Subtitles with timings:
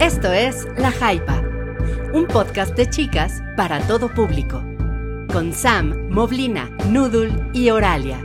[0.00, 1.42] Esto es La Jaipa,
[2.14, 4.62] un podcast de chicas para todo público,
[5.32, 8.24] con Sam, Moblina, Noodle y Oralia.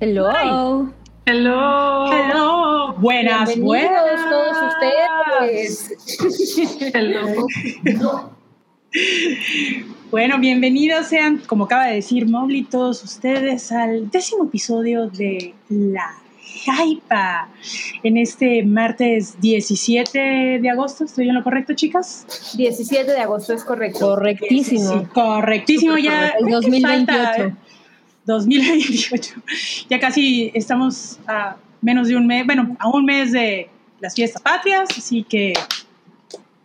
[0.00, 0.92] Hello.
[1.24, 2.12] Hello.
[2.12, 2.94] Hello.
[2.98, 4.30] Buenas, Bienvenidos buenas.
[4.30, 4.56] todos
[5.48, 6.92] ustedes.
[6.94, 7.46] Hello.
[10.12, 16.14] Bueno, bienvenidos sean, como acaba de decir Mobly, todos ustedes al décimo episodio de La
[16.64, 17.48] Jaipa.
[18.02, 22.54] En este martes 17 de agosto, ¿estoy en lo correcto, chicas?
[22.56, 24.00] 17 de agosto es correcto.
[24.00, 25.00] Correctísimo.
[25.00, 26.28] Sí, correctísimo, ya.
[26.28, 27.06] El creo que 2028.
[27.06, 27.54] falta, ¿eh?
[28.26, 29.34] 2028.
[29.90, 33.68] Ya casi estamos a menos de un mes, bueno, a un mes de
[34.00, 35.52] las fiestas patrias, así que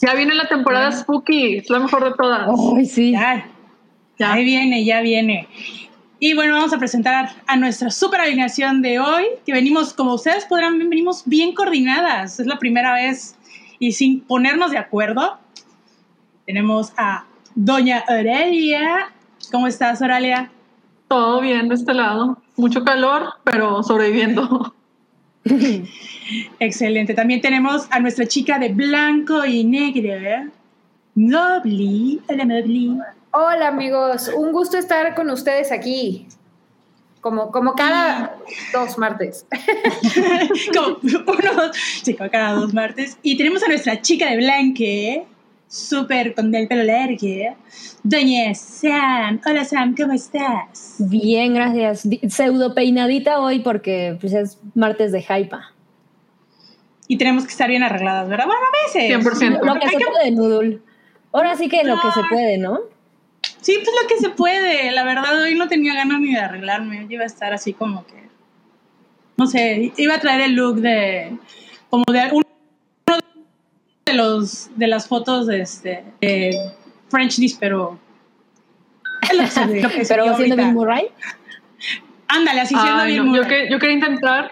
[0.01, 2.49] Ya viene la temporada Spooky, es la mejor de todas.
[2.75, 3.11] Ay, sí.
[3.11, 3.45] ya,
[4.17, 4.33] Ya.
[4.33, 5.47] Ahí viene, ya viene.
[6.21, 10.43] Y bueno, vamos a presentar a nuestra super alineación de hoy, que venimos, como ustedes
[10.45, 12.41] podrán ver, venimos bien coordinadas.
[12.41, 13.37] Es la primera vez
[13.79, 15.37] y sin ponernos de acuerdo.
[16.45, 19.13] Tenemos a Doña Aurelia.
[19.49, 20.51] ¿Cómo estás, Aurelia?
[21.07, 22.37] Todo bien de este lado.
[22.57, 24.75] Mucho calor, pero sobreviviendo.
[26.59, 27.13] Excelente.
[27.13, 30.51] También tenemos a nuestra chica de blanco y negro,
[31.15, 32.19] Mobly.
[32.27, 32.97] Hola, Mobly.
[33.31, 36.27] Hola amigos, un gusto estar con ustedes aquí.
[37.21, 38.37] Como, como cada
[38.73, 39.45] dos martes.
[40.73, 43.17] como uno, dos, sí, como cada dos martes.
[43.21, 45.25] Y tenemos a nuestra chica de blanque,
[45.67, 47.57] súper con el pelo largo,
[48.03, 49.41] Doña Sam.
[49.45, 50.95] Hola Sam, ¿cómo estás?
[50.97, 52.07] Bien, gracias.
[52.29, 55.73] Pseudo peinadita hoy porque pues, es martes de Jaipa.
[57.07, 58.45] Y tenemos que estar bien arregladas, ¿verdad?
[58.45, 59.11] Bueno, a veces.
[59.11, 59.61] 100%.
[59.61, 60.79] Lo que Hay se que- puede, Noodle.
[61.33, 62.79] Ahora sí que lo que se puede, ¿no?
[63.61, 64.91] Sí, pues lo que se puede.
[64.91, 67.01] La verdad, hoy no tenía ganas ni de arreglarme.
[67.07, 68.27] Yo iba a estar así como que.
[69.37, 71.37] No sé, iba a traer el look de.
[71.89, 72.45] Como de uno
[74.05, 76.03] de los de las fotos de este.
[76.21, 76.71] de
[77.09, 77.99] French Dish, pero.
[80.07, 80.55] Pero haciendo.
[80.55, 81.07] Bill Murray.
[82.27, 83.65] Ándale, así siendo Ay, bien no, yo, Murray.
[83.65, 84.51] que- yo quería intentar.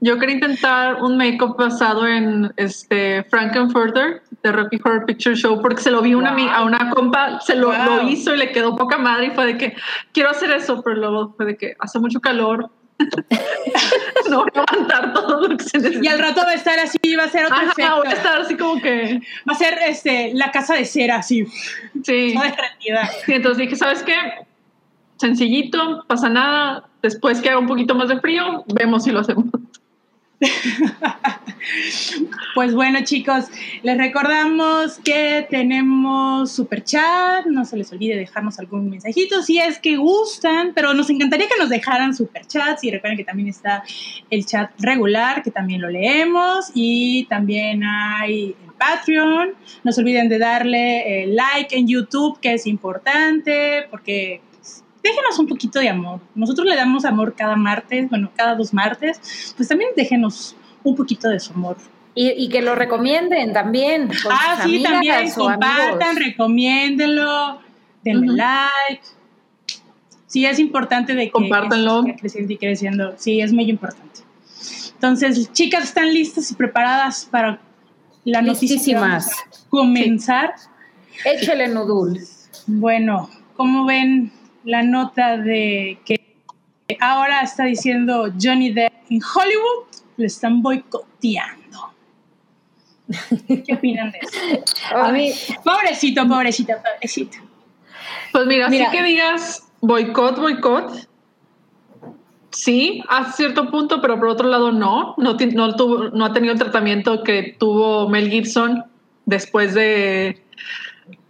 [0.00, 5.80] Yo quería intentar un make-up basado en este Frankenfurter de Rocky Horror Picture Show porque
[5.82, 8.02] se lo vi una, ami- a una compa, se lo, Wow.
[8.02, 9.74] lo hizo y le quedó poca madre y fue de que
[10.12, 12.70] quiero hacer eso, pero luego fue de que hace mucho calor.
[14.30, 16.04] no voy a aguantar todo lo que se necesita.
[16.04, 17.96] Y al rato va a estar así, va a ser otro Ajá, efecto.
[17.96, 21.46] voy a estar así como que Va a ser este, la casa de cera, así,
[22.04, 22.32] sí.
[22.34, 23.10] toda derretida.
[23.26, 24.14] Y entonces dije, ¿sabes qué?
[25.16, 26.84] Sencillito, pasa nada.
[27.02, 29.46] Después que haga un poquito más de frío, vemos si lo hacemos.
[32.54, 33.46] Pues bueno, chicos,
[33.82, 37.44] les recordamos que tenemos super chat.
[37.46, 41.58] No se les olvide dejarnos algún mensajito si es que gustan, pero nos encantaría que
[41.58, 42.84] nos dejaran super chats.
[42.84, 43.82] Y recuerden que también está
[44.30, 46.70] el chat regular, que también lo leemos.
[46.72, 49.50] Y también hay el Patreon.
[49.84, 54.40] No se olviden de darle eh, like en YouTube, que es importante, porque
[55.06, 56.20] déjenos un poquito de amor.
[56.34, 59.52] Nosotros le damos amor cada martes, bueno, cada dos martes.
[59.56, 61.76] Pues también déjenos un poquito de su amor.
[62.14, 64.08] Y, y que lo recomienden también.
[64.08, 66.24] con Ah, sus sí, amigas también o compartan, amigos.
[66.26, 67.60] recomiéndenlo,
[68.02, 69.02] denle like.
[70.26, 72.04] Sí, es importante de que Compártanlo.
[72.18, 73.14] creciendo y creciendo.
[73.16, 74.20] Sí, es muy importante.
[74.94, 77.60] Entonces, chicas, ¿están listas y preparadas para
[78.24, 78.76] la noticia?
[78.82, 79.30] que vamos Listísimas.
[79.64, 80.54] a comenzar.
[81.24, 82.18] Échele nudul.
[82.66, 84.32] Bueno, ¿cómo ven
[84.66, 86.36] la nota de que
[87.00, 89.86] ahora está diciendo Johnny Depp en Hollywood?
[90.16, 91.94] Lo están boicoteando.
[93.46, 94.64] ¿Qué opinan de eso?
[94.94, 95.32] A mí,
[95.64, 97.38] Pobrecito, pobrecito, pobrecito.
[98.32, 98.88] Pues mira, Mira.
[98.88, 101.08] así que digas boicot, boicot.
[102.50, 105.14] Sí, a cierto punto, pero por otro lado no.
[105.18, 108.84] No, no, tuvo, no ha tenido el tratamiento que tuvo Mel Gibson
[109.26, 110.42] después de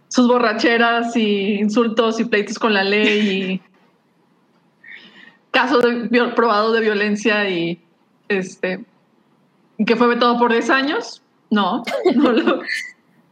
[0.09, 3.61] sus borracheras y insultos y pleitos con la ley y
[5.51, 7.81] casos de, probados de violencia y
[8.27, 8.85] este
[9.85, 11.21] que fue vetado por 10 años.
[11.49, 11.83] No,
[12.15, 12.61] no lo,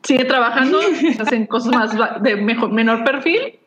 [0.03, 0.79] sigue trabajando,
[1.19, 3.59] hacen cosas más de mejor, menor perfil.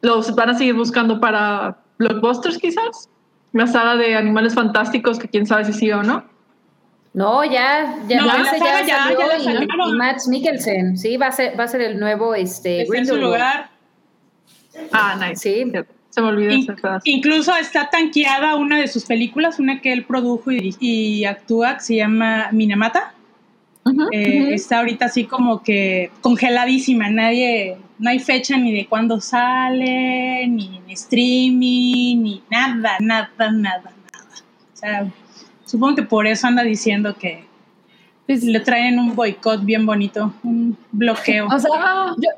[0.00, 3.10] Los van a seguir buscando para blockbusters quizás.
[3.52, 6.24] La saga de Animales Fantásticos, que quién sabe si sí o no.
[7.16, 9.94] No, ya, ya, No, ya, la se- saga ya ya- salió ya la y- sacaron.
[9.94, 13.06] y, Matt Mikkelsen, sí, va a ser, va a ser el nuevo este Está en
[13.06, 13.70] su lugar.
[14.92, 15.36] Ah, nice.
[15.36, 15.72] Sí.
[16.10, 16.66] Se me olvidó In-
[17.04, 21.80] incluso está tanqueada una de sus películas, una que él produjo y, y actúa, que
[21.80, 23.14] se llama Minamata.
[24.12, 24.50] Eh, Ujú.
[24.52, 30.76] Está ahorita así como que congeladísima, nadie, no hay fecha ni de cuándo sale, ni
[30.78, 33.92] en streaming, ni nada, nada, nada, nada.
[34.74, 35.06] O sea,
[35.66, 37.44] Supongo que por eso anda diciendo que
[38.26, 41.46] Pues, le traen un boicot bien bonito, un bloqueo.
[41.52, 42.30] O sea, yo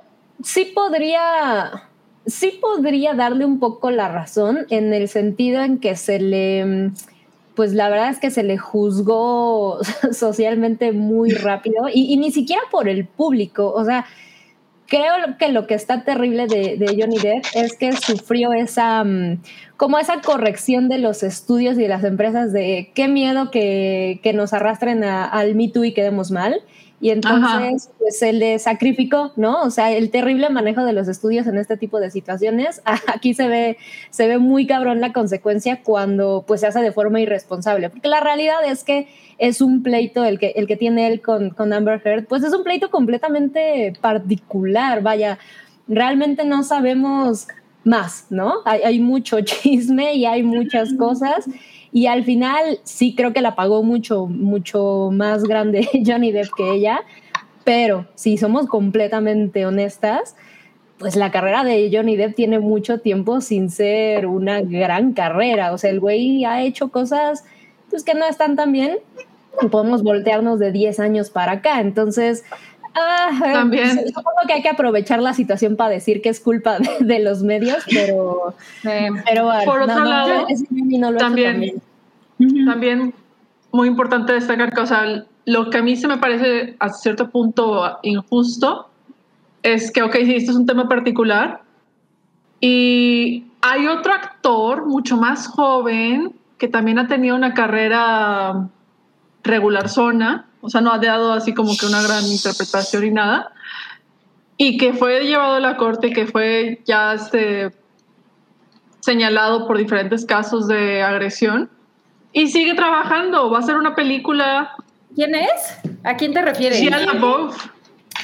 [0.42, 1.84] sí podría,
[2.26, 6.90] sí podría darle un poco la razón en el sentido en que se le,
[7.54, 9.78] pues la verdad es que se le juzgó
[10.12, 13.72] socialmente muy rápido y, y ni siquiera por el público.
[13.72, 14.06] O sea,
[14.88, 19.40] creo que lo que está terrible de, de Johnny Depp es que sufrió esa, mm,
[19.78, 24.34] como esa corrección de los estudios y de las empresas de qué miedo que, que
[24.34, 26.60] nos arrastren a- al Me Too y quedemos mal.
[27.00, 29.62] Y entonces, pues se le sacrificó, ¿no?
[29.62, 33.46] O sea, el terrible manejo de los estudios en este tipo de situaciones, aquí se
[33.46, 33.76] ve,
[34.10, 37.88] se ve muy cabrón la consecuencia cuando pues se hace de forma irresponsable.
[37.88, 39.06] Porque la realidad es que
[39.38, 42.52] es un pleito el que, el que tiene él con, con Amber Heard, pues es
[42.52, 45.38] un pleito completamente particular, vaya,
[45.86, 47.46] realmente no sabemos
[47.88, 48.56] más, ¿no?
[48.64, 51.48] Hay, mucho chisme y hay muchas cosas.
[51.90, 56.74] Y al final sí creo que la pagó mucho, mucho más grande Johnny Depp que
[56.74, 57.00] ella.
[57.64, 60.36] Pero si somos completamente honestas,
[60.98, 65.72] pues la carrera de Johnny Depp tiene mucho tiempo sin ser una gran carrera.
[65.72, 67.44] O sea, el güey ha hecho cosas
[67.90, 68.98] pues, que no están tan bien
[69.70, 71.80] podemos voltearnos de 10 años para acá.
[71.80, 72.44] Entonces,
[73.00, 74.06] ah, También.
[74.08, 77.42] supongo que hay que aprovechar la situación para decir que es culpa de, de los
[77.42, 78.54] medios, pero,
[78.84, 81.82] Eh, pero bueno, Por otro lado, ese Johnny no lo ha hecho también-.
[82.40, 82.64] Ujú.
[82.66, 83.14] También
[83.72, 87.30] muy importante destacar que, o sea, lo que a mí se me parece a cierto
[87.30, 88.88] punto injusto
[89.62, 91.62] es que, ok, sí, esto es un tema particular
[92.60, 98.68] y hay otro actor mucho más joven que también ha tenido una carrera
[99.42, 103.52] regular zona, o sea, no ha dado así como que una gran interpretación y nada,
[104.56, 107.70] y que fue llevado a la corte, que fue ya este,
[109.00, 111.70] señalado por diferentes casos de agresión
[112.32, 113.50] y sigue trabajando.
[113.50, 114.74] Va a ser una película.
[115.14, 115.78] ¿Quién es?
[116.04, 116.80] ¿A quién te refieres?
[116.80, 117.66] Shia LaBeouf.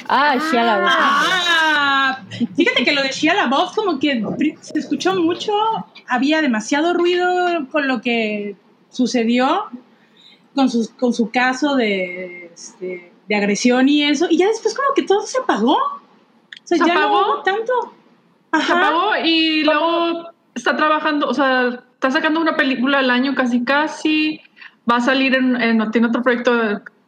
[0.07, 0.93] Ah, Shia LaBeouf.
[0.97, 2.19] Ah,
[2.55, 4.21] fíjate que lo de Shia LaBeouf como que
[4.61, 5.53] se escuchó mucho,
[6.07, 8.55] había demasiado ruido con lo que
[8.89, 9.65] sucedió
[10.55, 14.93] con su, con su caso de, este, de agresión y eso, y ya después como
[14.95, 15.75] que todo se apagó.
[15.75, 16.01] O
[16.63, 17.21] sea, ¿Se ya apagó?
[17.21, 17.73] no hubo tanto.
[18.65, 23.63] Se apagó y luego está trabajando, o sea, está sacando una película al año casi
[23.63, 24.39] casi.
[24.89, 26.51] Va a salir en, en- tiene otro proyecto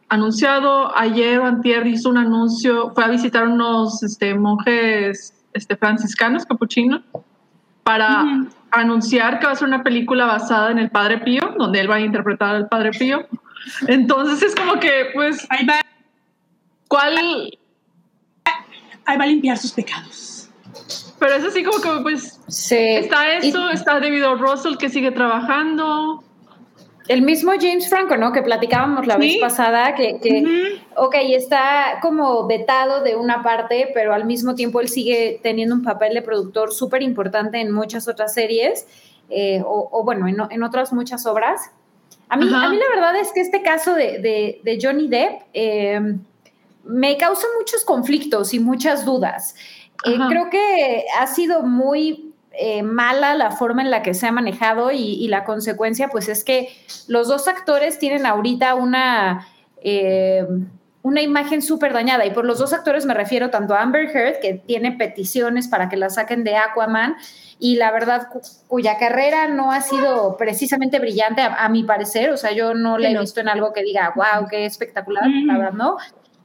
[0.08, 0.96] anunciado.
[0.96, 7.02] Ayer antier hizo un anuncio, fue a visitar unos este, monjes este, franciscanos, capuchinos,
[7.84, 8.24] para.
[8.70, 11.96] Anunciar que va a ser una película basada en el Padre Pío, donde él va
[11.96, 13.26] a interpretar al Padre Pío.
[13.86, 15.80] Entonces es como que, pues, Ahí va,
[16.88, 17.16] ¿cuál?
[19.04, 20.50] ahí va a limpiar sus pecados.
[21.18, 22.76] Pero es así como que, pues, Sí.
[22.76, 24.36] está Y eso, está David O.
[24.36, 26.22] Russell que sigue trabajando.
[27.08, 28.32] El mismo James Franco, ¿no?
[28.32, 30.42] Que platicábamos la vez pasada, que, que
[30.96, 35.82] ok, está como vetado de una parte, pero al mismo tiempo él sigue teniendo un
[35.82, 38.86] papel de productor súper importante en muchas otras series,
[39.30, 41.70] eh, o, o bueno, en, en otras muchas obras.
[42.28, 45.42] A mí, a mí la verdad es que este caso de, de- de Johnny Depp
[45.54, 46.00] eh,
[46.84, 49.54] me causa muchos conflictos y muchas dudas.
[50.04, 52.27] Eh, creo que ha sido muy
[52.58, 56.28] eh, mala la forma en la que se ha manejado y, y la consecuencia pues
[56.28, 56.68] es que
[57.06, 59.46] los dos actores tienen ahorita una,
[59.82, 60.44] eh,
[61.02, 64.40] una imagen súper dañada y por los dos actores me refiero tanto a Amber Heard
[64.40, 67.16] que tiene peticiones para que la saquen de Aquaman
[67.60, 72.30] y la verdad cu- cuya carrera no ha sido precisamente brillante a, a mi parecer,
[72.30, 73.20] o sea yo no la Sí, he no.
[73.22, 75.46] visto en algo que diga wow qué espectacular, Mm.
[75.46, 75.96] la verdad no.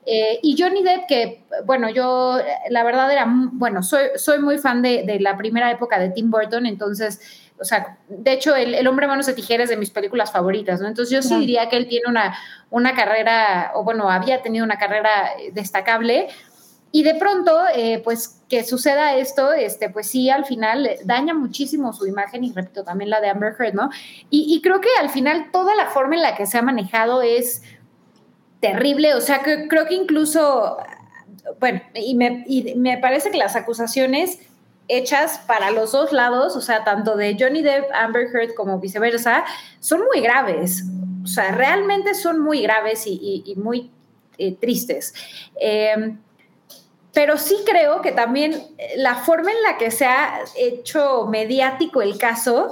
[0.05, 2.37] Eh, y Johnny Depp, que bueno, yo
[2.69, 6.29] la verdad era, bueno, soy, soy muy fan de, de la primera época de Tim
[6.29, 7.21] Burton, entonces,
[7.59, 10.81] o sea, de hecho, el, el hombre manos de tijeras es de mis películas favoritas,
[10.81, 10.87] ¿no?
[10.87, 12.35] Entonces yo sí diría que él tiene una,
[12.69, 16.27] una carrera, o bueno, había tenido una carrera eh, destacable.
[16.91, 21.91] Y de pronto, eh, pues que suceda esto, este, pues sí, al final daña muchísimo
[21.91, 23.89] su imagen y repito también la de Amber Heard, ¿no?
[24.29, 27.23] Y, y creo que al final toda la forma en la que se ha manejado
[27.23, 27.63] es
[28.63, 30.77] terrible, o sea, que creo que incluso,
[31.59, 32.45] bueno, y me,
[32.77, 34.39] me parece que las acusaciones
[34.87, 39.43] hechas para los dos lados, o sea, tanto de Johnny Depp, Amber Heard como viceversa,
[39.81, 40.85] son muy graves,
[41.25, 43.91] o sea, realmente son muy graves y, muy
[44.37, 45.13] eh, tristes.
[45.59, 46.15] Eh,
[47.13, 52.01] pero sí creo que también eh, la forma en la que se ha hecho mediático
[52.01, 52.71] el caso,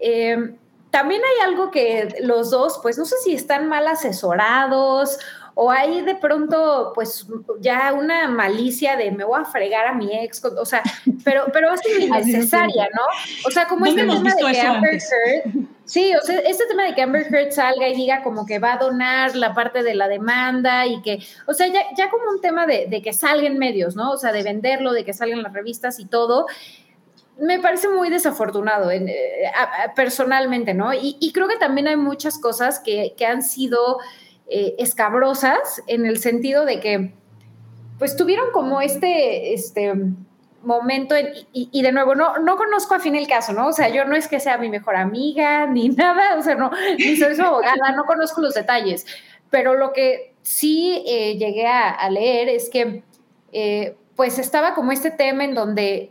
[0.00, 0.54] eh,
[0.90, 5.18] también hay algo que los dos, pues no sé si están mal asesorados
[5.60, 7.26] o hay de pronto, pues
[7.58, 10.84] ya una malicia de me voy a fregar a mi ex, o sea,
[11.24, 13.02] pero, pero Así innecesaria, ¿no?
[13.44, 14.94] O sea, como ¿Dónde este tema de que Amber?
[14.94, 18.58] Heard, Sí, o sea, este tema de que Amber Heard salga y diga como que
[18.58, 22.30] va a donar la parte de la demanda y que, o sea, ya, ya como
[22.30, 24.12] un tema de, de que salga en medios, ¿no?
[24.12, 26.46] O sea, de venderlo, de que salgan las revistas y todo,
[27.38, 29.04] me parece muy desafortunado eh,
[29.94, 30.92] personalmente, ¿no?
[30.92, 33.98] Y, creo que también hay muchas cosas que, que han sido
[34.48, 37.14] eh, escabrosas en el sentido de que,
[37.98, 39.94] pues tuvieron como este, este
[40.62, 43.68] momento, en- y, de nuevo, no, no conozco a fin el caso, ¿no?
[43.68, 46.70] O sea, yo no es que sea mi mejor amiga ni nada, o sea, no,
[46.98, 49.06] ni soy su abogada, no conozco los detalles,
[49.50, 53.04] pero lo que sí eh, llegué a, leer es que,
[54.16, 56.10] pues estaba como este tema en donde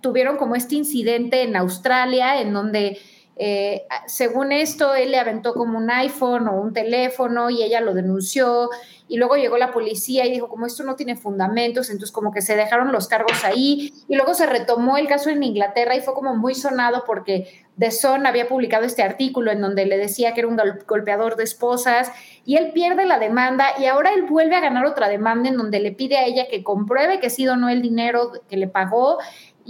[0.00, 2.98] tuvieron como este incidente en Australia, en donde
[3.42, 7.94] eh, según esto, él le aventó como un iPhone o un teléfono y ella lo
[7.94, 8.68] denunció.
[9.08, 12.42] Y luego llegó la policía y dijo como esto no tiene fundamentos, entonces como que
[12.42, 13.92] se dejaron los cargos ahí.
[14.08, 17.90] Y luego se retomó el caso en Inglaterra y fue como muy sonado porque The
[17.90, 21.44] Sun había publicado este artículo en donde le decía que era un gol- golpeador de
[21.44, 22.12] esposas
[22.44, 25.80] y él pierde la demanda y ahora él vuelve a ganar otra demanda en donde
[25.80, 29.18] le pide a ella que compruebe que sí donó el dinero que le pagó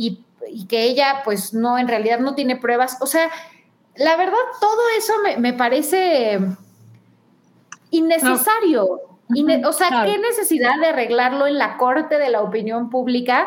[0.06, 2.98] y, y que ella pues no, en realidad no tiene pruebas.
[3.00, 3.30] O sea,
[3.96, 6.38] la verdad todo eso me, me parece
[7.90, 9.00] innecesario.
[9.30, 10.10] Inne- o sea, claro.
[10.10, 13.46] ¿qué necesidad de arreglarlo en la corte de la opinión pública?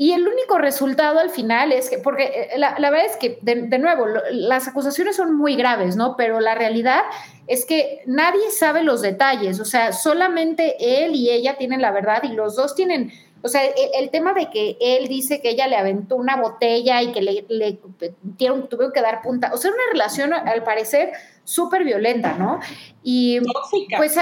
[0.00, 3.38] Y el único resultado al final es que, porque eh, la, la verdad es que,
[3.42, 6.16] de, de nuevo, lo- las acusaciones son muy graves, ¿no?
[6.16, 7.02] Pero la realidad
[7.48, 12.22] es que nadie sabe los detalles, o sea, solamente él y ella tienen la verdad
[12.22, 15.66] y los dos tienen, o sea, el, el tema de que él dice que ella
[15.68, 19.70] le aventó una botella y que le, le tuvieron, tuvieron que dar punta, o sea,
[19.70, 21.12] una relación al parecer
[21.44, 22.60] súper violenta, ¿no?
[23.02, 23.96] Y Tóxica.
[23.96, 24.16] pues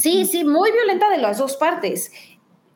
[0.00, 2.10] sí, sí, muy violenta de las dos partes.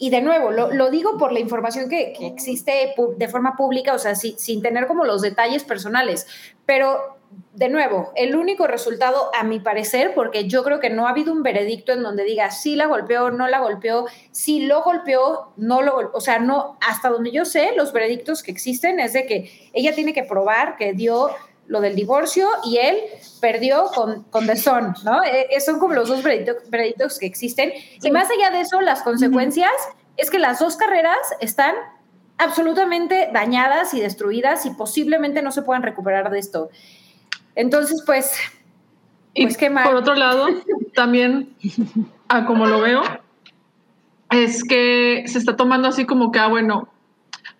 [0.01, 3.95] Y de nuevo, lo, lo digo por la información que, que existe de forma pública,
[3.95, 6.27] o sea, si- sin tener como los detalles personales.
[6.67, 7.18] Pero,
[7.55, 11.33] de nuevo, el único resultado, a mi parecer, porque yo creo que no ha habido
[11.33, 15.83] un veredicto en donde diga si la golpeó, no la golpeó, si lo golpeó, no
[15.83, 16.17] lo golpeó.
[16.17, 19.93] O sea, no, hasta donde yo sé, los veredictos que existen es de que ella
[19.95, 21.31] tiene que probar que dio
[21.67, 22.99] lo del divorcio y él
[23.41, 25.23] perdió con, con The Sun, ¿no?
[25.25, 27.73] Eh, son como los dos veredicto- veredictos que existen.
[28.03, 29.73] Y más allá de eso, las consecuencias
[30.17, 31.75] es que las dos carreras están
[32.39, 36.71] absolutamente dañadas y destruidas y posiblemente no se puedan recuperar de esto.
[37.59, 38.33] Entonces, pues,
[39.35, 39.85] Y Pues qué mal.
[39.85, 40.47] por otro lado,
[40.95, 41.51] también,
[42.29, 43.03] a como lo veo,
[44.31, 46.89] es que se está tomando así como que, ah, bueno,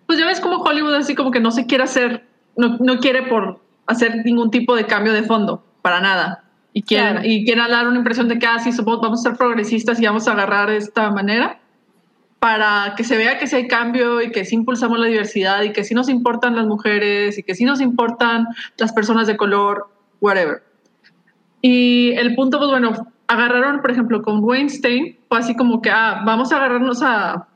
[0.05, 2.25] pues ya ves como Hollywood así como que no se quiere hacer,
[2.55, 6.43] no, no quiere por hacer ningún tipo de cambio de fondo, para nada.
[6.73, 7.27] Y quieren, Claro.
[7.27, 10.05] y quieren dar una impresión de que, ah, sí, somos, vamos a ser progresistas y
[10.05, 11.59] vamos a agarrar de esta manera
[12.39, 15.73] para que se vea que sí hay cambio y que sí impulsamos la diversidad y
[15.73, 19.89] que sí nos importan las mujeres y que sí nos importan las personas de color,
[20.21, 20.63] whatever.
[21.61, 22.93] Y el punto, pues bueno,
[23.27, 27.47] agarraron, por ejemplo, con Weinstein, fue así como que, ah, vamos a agarrarnos a,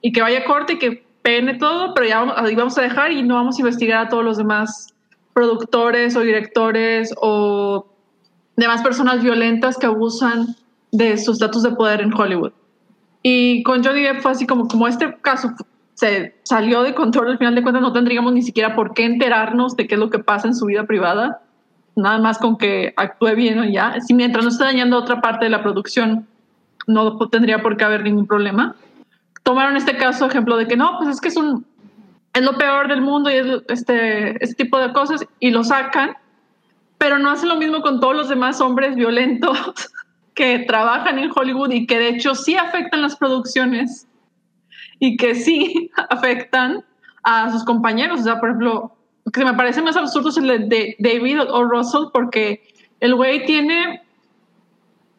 [0.00, 3.12] y que vaya corte y que pene todo, pero ya vamos, ahí vamos a dejar
[3.12, 4.92] y no vamos a investigar a todos los demás
[5.32, 7.86] productores o directores o
[8.56, 10.56] demás personas violentas que abusan
[10.90, 12.52] de sus datos de poder en Hollywood.
[13.22, 15.54] Y con Johnny Depp fue así como, como este caso
[15.94, 19.76] se salió de control, al final de cuentas no tendríamos ni siquiera por qué enterarnos
[19.76, 21.42] de qué es lo que pasa en su vida privada,
[21.94, 24.00] nada más con que actúe bien o ya.
[24.00, 26.26] Si mientras no esté dañando otra parte de la producción,
[26.86, 28.74] no tendría por qué haber ningún problema.
[29.42, 31.64] Tomaron este caso ejemplo de que no, pues es que es un
[32.34, 36.16] es lo peor del mundo y es este, este tipo de cosas y lo sacan,
[36.98, 39.92] pero no hacen lo mismo con todos los demás hombres violentos
[40.34, 44.06] que trabajan en Hollywood y que de hecho sí afectan las producciones
[44.98, 46.84] y que sí afectan
[47.22, 48.20] a sus compañeros.
[48.20, 51.64] O sea, por ejemplo, lo que me parece más absurdo es el de David o
[51.64, 52.62] Russell porque
[53.00, 54.02] el güey tiene,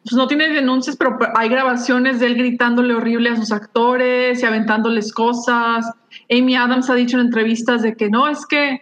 [0.04, 4.46] pues no tiene denuncias, pero hay grabaciones de él gritándole horrible a sus actores y
[4.46, 5.90] aventándoles cosas.
[6.30, 8.80] Amy Adams ha dicho en entrevistas de que no, es que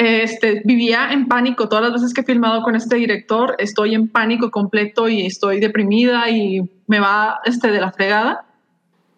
[0.00, 4.08] este, vivía en pánico todas las veces que he filmado con este director, estoy en
[4.08, 8.46] pánico completo y estoy deprimida y me va este, de la fregada.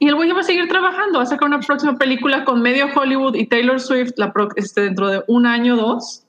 [0.01, 2.89] Y el güey va a seguir trabajando, va a sacar una próxima película con medio
[2.93, 6.25] Hollywood y Taylor Swift la pro, este, dentro de un año o dos.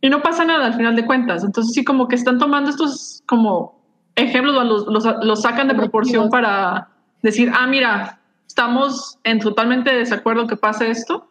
[0.00, 1.44] Y no pasa nada al final de cuentas.
[1.44, 3.78] Entonces sí como que están tomando estos como
[4.14, 6.88] ejemplos, los, los, los sacan de proporción para
[7.20, 11.28] decir, ah, mira, estamos en totalmente desacuerdo que pase esto.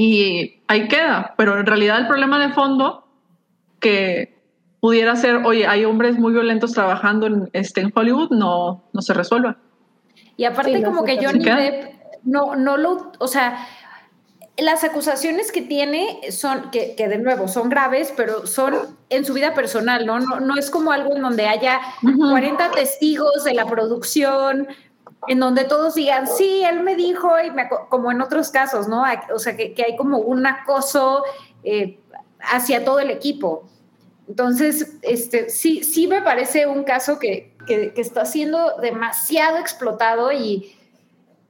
[0.00, 1.34] Y ahí queda.
[1.36, 3.04] Pero en realidad el problema de fondo
[3.80, 4.38] que
[4.78, 9.12] pudiera ser, oye, hay hombres muy violentos trabajando en, este, en Hollywood, no, no se
[9.12, 9.56] resuelva.
[10.36, 11.44] Y aparte Sí, como que Johnny.
[11.44, 13.66] Depp no, no lo, o sea,
[14.56, 18.76] las acusaciones que tiene son, que, que, de nuevo son graves, pero son
[19.10, 20.20] en su vida personal, ¿no?
[20.20, 24.68] No, no es como algo en donde haya 40 testigos de la producción,
[25.26, 29.04] en donde todos digan, sí, él me dijo, y me, como en otros casos, ¿no?
[29.34, 31.24] O sea, que, que hay como un acoso
[31.64, 31.98] eh,
[32.40, 33.64] hacia todo el equipo.
[34.28, 40.30] Entonces, este, sí, sí me parece un caso que, que, que está siendo demasiado explotado
[40.32, 40.76] y,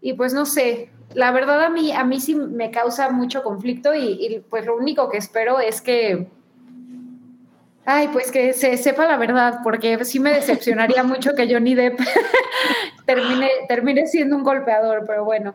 [0.01, 3.95] y pues no sé, la verdad a mí, a mí sí me causa mucho conflicto
[3.95, 6.29] y, pues lo único que espero es que,
[7.89, 11.99] ay, pues que se sepa la verdad, porque sí me decepcionaría mucho que Johnny Depp
[13.07, 15.55] termine, termine siendo un golpeador, pero bueno.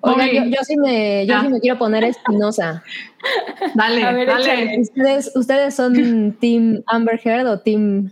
[0.00, 2.84] Oiga, yo, yo, sí me, yo sí me quiero poner espinosa.
[3.74, 4.80] Dale, ver, dale.
[4.80, 8.10] ¿Ustedes, ¿Ustedes son Team Amber Heard o Team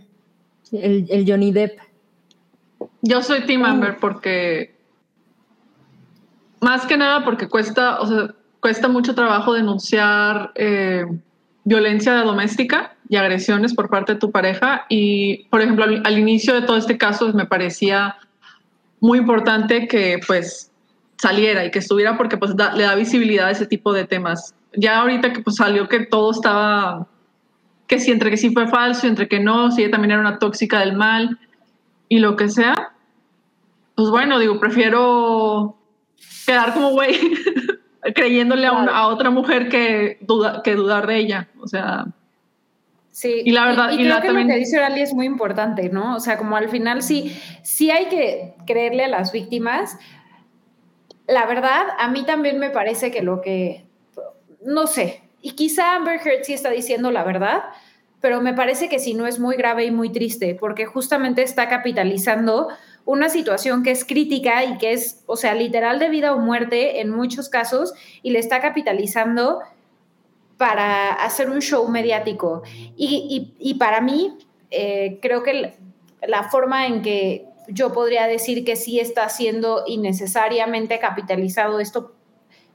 [0.71, 1.77] el, el Johnny Depp?
[3.03, 4.75] Yo soy Team Amber porque
[6.61, 11.05] más que nada porque cuesta, o sea, cuesta mucho trabajo denunciar eh,
[11.63, 14.87] violencia doméstica y agresiones por parte de tu pareja.
[14.89, 18.15] Y, por ejemplo, al, al inicio de todo este caso me parecía
[19.01, 20.71] muy importante que pues
[21.17, 24.55] saliera y que estuviera porque pues da, le da visibilidad a ese tipo de temas.
[24.75, 27.05] Ya ahorita que pues salió que todo estaba,
[27.85, 30.39] que si entre que sí fue falso, entre que no, si ella también era una
[30.39, 31.37] tóxica del mal
[32.09, 32.93] y lo que sea,
[33.93, 35.77] pues bueno, digo, prefiero
[36.47, 37.15] quedar como güey
[38.15, 38.77] creyéndole claro.
[38.77, 41.49] a, una, a, otra mujer que, duda, que dudar de ella.
[41.59, 42.07] O sea.
[43.13, 44.47] Sí, y la verdad, y, y, y creo la, que también...
[44.47, 46.15] lo que dice Orali es muy importante, ¿no?
[46.15, 49.99] O sea, como al final sí, sí hay que creerle a las víctimas.
[51.27, 53.85] La verdad, a mí también me parece que lo que,
[54.65, 57.65] no sé, y quizá Amber Heard sí está diciendo la verdad,
[58.19, 61.69] pero me parece que si no es muy grave y muy triste, porque justamente está
[61.69, 62.69] capitalizando
[63.05, 66.99] una situación que es crítica y que es, o sea, literal de vida o muerte
[66.99, 67.93] en muchos casos
[68.23, 69.59] y le está capitalizando
[70.63, 72.63] para hacer un show mediático.
[72.95, 74.33] Y, y, y para mí,
[74.71, 75.73] eh, creo que
[76.25, 82.13] la forma en que yo podría decir que sí está siendo innecesariamente capitalizado esto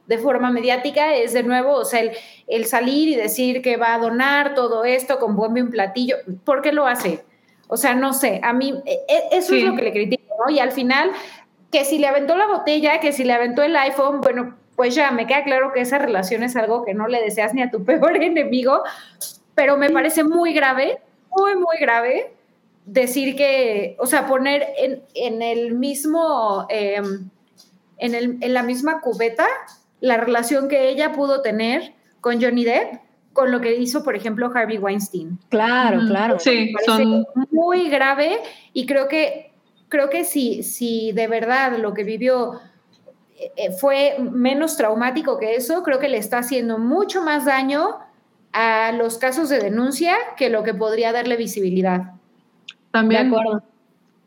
[0.05, 2.11] de forma mediática es de nuevo, o sea, el,
[2.45, 6.61] el, salir y decir que va a donar todo esto con y un platillo, ¿por
[6.61, 7.25] qué lo hace?
[7.69, 8.99] O sea, no sé, a mí e,
[9.31, 9.61] eso sí.
[9.61, 10.53] es lo que le critico, ¿no?
[10.53, 11.09] Y al final,
[11.71, 15.11] que si le aventó la botella, que si le aventó el iPhone, bueno, pues ya
[15.11, 17.83] me queda claro que esa relación es algo que no le deseas ni a tu
[17.85, 18.81] peor enemigo,
[19.53, 20.99] pero me parece muy grave,
[21.37, 22.31] muy, muy grave
[22.85, 27.01] decir que, o sea, poner en, en el mismo, eh,
[27.97, 29.45] en, el, en la misma cubeta
[29.99, 33.01] la relación que ella pudo tener con Johnny Depp
[33.33, 35.39] con lo que hizo, por ejemplo, Harvey Weinstein.
[35.49, 36.39] Claro, claro.
[36.39, 38.37] Sí, son muy grave
[38.71, 39.51] y creo que
[39.89, 42.61] creo que si, si de verdad lo que vivió
[43.79, 47.97] fue menos traumático que eso, creo que le está haciendo mucho más daño
[48.51, 52.13] a los casos de denuncia que lo que podría darle visibilidad.
[52.91, 53.29] También.
[53.29, 53.63] De acuerdo.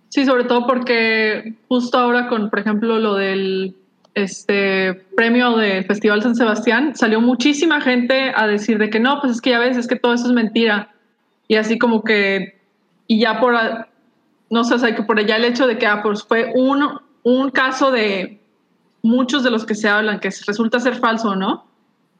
[0.08, 3.74] Sí, sobre todo porque justo ahora con, por ejemplo, lo del
[4.14, 9.32] este premio del Festival San Sebastián, salió muchísima gente a decir de que no, pues
[9.32, 10.92] es que ya ves, es que todo eso es mentira.
[11.48, 12.60] Y así como que,
[13.06, 13.54] y ya por,
[14.50, 17.00] no sé, o sea, que por allá el hecho de que ah, pues fue un,
[17.22, 18.41] un caso de
[19.02, 21.66] muchos de los que se hablan, que resulta ser falso, ¿no?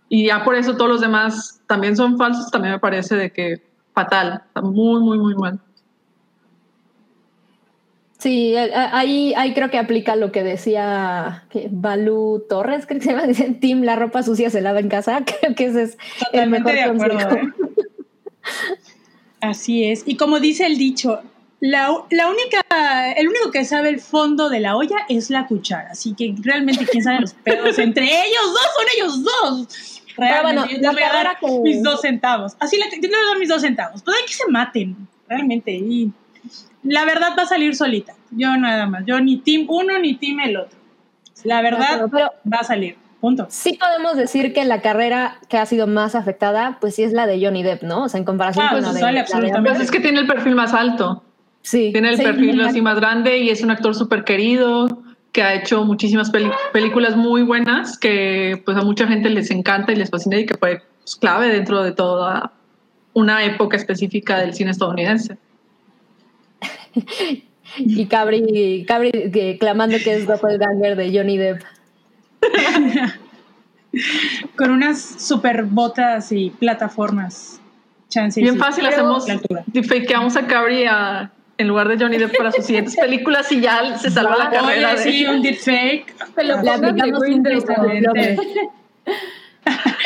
[0.09, 3.63] Y ya por eso todos los demás también son falsos, también me parece de que
[3.95, 5.59] fatal, está muy, muy, muy mal.
[8.19, 13.27] Sí, ahí, ahí creo que aplica lo que decía Balú Torres, creo que se llama,
[13.27, 16.93] dicen Tim, la ropa sucia se lava en casa, creo que ese es Totalmente el
[16.93, 17.37] mejor de acuerdo.
[17.37, 17.53] ¿eh?
[19.41, 21.21] Así es, y como dice el dicho,
[21.63, 25.91] la, la, única, el único que sabe el fondo de la olla es la cuchara,
[25.93, 30.03] así que realmente quién sabe los pedos entre ellos dos, son ellos dos.
[30.17, 31.61] Realmente, bueno, yo voy a dar que...
[31.61, 34.51] mis dos centavos, así le, voy a dar mis dos centavos, pues hay que se
[34.51, 36.11] maten, realmente, y
[36.83, 38.15] la verdad va a salir solita.
[38.33, 39.05] Yo nada más.
[39.07, 40.77] Yo ni team uno ni team el otro.
[41.45, 42.97] La verdad no, pero, va a salir.
[43.21, 43.47] Punto.
[43.51, 47.29] Sí podemos decir que la carrera que ha sido más afectada, pues sí es la
[47.29, 48.03] de Johnny Depp, ¿no?
[48.03, 49.71] O sea, en comparación ah, con pues la, sale, de, absolutamente.
[49.71, 51.23] La de es que tiene el perfil más alto.
[51.63, 51.91] Sí.
[51.93, 55.43] Tiene el sí, perfil sí, así más grande y es un actor súper querido que
[55.43, 56.31] ha hecho muchísimas
[56.73, 60.55] películas muy buenas que pues a mucha gente les encanta y les fascina y que
[60.55, 62.53] fue pues, clave dentro de toda
[63.15, 65.39] una época específica del cine estadounidense.
[67.79, 71.63] y Cabri, Cabri que, clamando que es doppelganger de Johnny Depp.
[74.57, 77.61] Con unas super botas y plataformas.
[78.09, 79.27] Chances, Bien fácil, hacemos,
[79.89, 83.97] fakeamos a Cabri a, en lugar de Johnny Depp para sus siguientes películas y ya
[83.99, 84.93] se salva la carrera.
[84.95, 85.13] Oye, de...
[85.13, 86.15] Sí, un deepfake.
[86.35, 87.43] Pero aplicamos un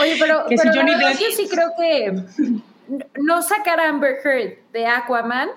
[0.00, 2.22] Oye, pero, Que si pero la Johnny verdad Depp- yo sí creo que
[3.20, 5.48] no sacar a Amber Heard de Aquaman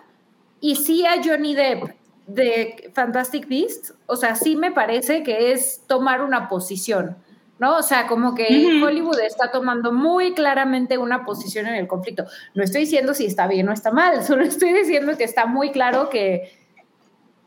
[0.62, 1.84] y sí a Johnny Depp
[2.28, 7.18] de Fantastic Beasts, o sea, sí me parece que es tomar una posición,
[7.60, 7.78] ¿no?
[7.78, 8.82] O sea, como que.
[8.84, 12.26] Hollywood está tomando muy claramente una posición en el conflicto.
[12.56, 15.72] No estoy diciendo si está bien o está mal, solo estoy diciendo que está muy
[15.72, 16.52] claro que,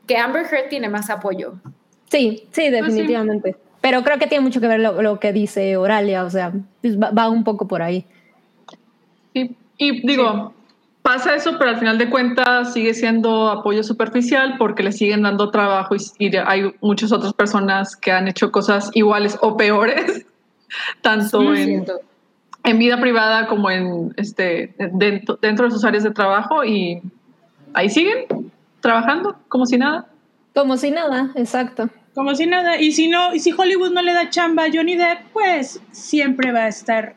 [0.07, 1.55] que Amber Heard tiene más apoyo.
[2.11, 3.57] Sí, sí, definitivamente.
[3.81, 7.01] Pero creo que tiene mucho que ver lo, lo que dice Oralia, o sea, pues
[7.01, 8.07] va, va un poco por ahí.
[9.35, 10.55] Y, y digo,
[11.03, 15.51] pasa eso, pero al final de cuentas sigue siendo apoyo superficial porque le siguen dando
[15.51, 20.25] trabajo y, y hay muchas otras personas que han hecho cosas iguales o peores,
[21.03, 21.87] tanto Sí, en,
[22.65, 27.03] en vida privada como en este dentro, dentro de sus áreas de trabajo y
[27.75, 30.07] ahí siguen trabajando como si nada.
[30.55, 31.89] Como si nada, exacto.
[32.15, 32.79] Como si nada.
[32.79, 36.53] Y si no, y si Hollywood no le da chamba a Johnny Depp, pues siempre
[36.53, 37.15] va a estar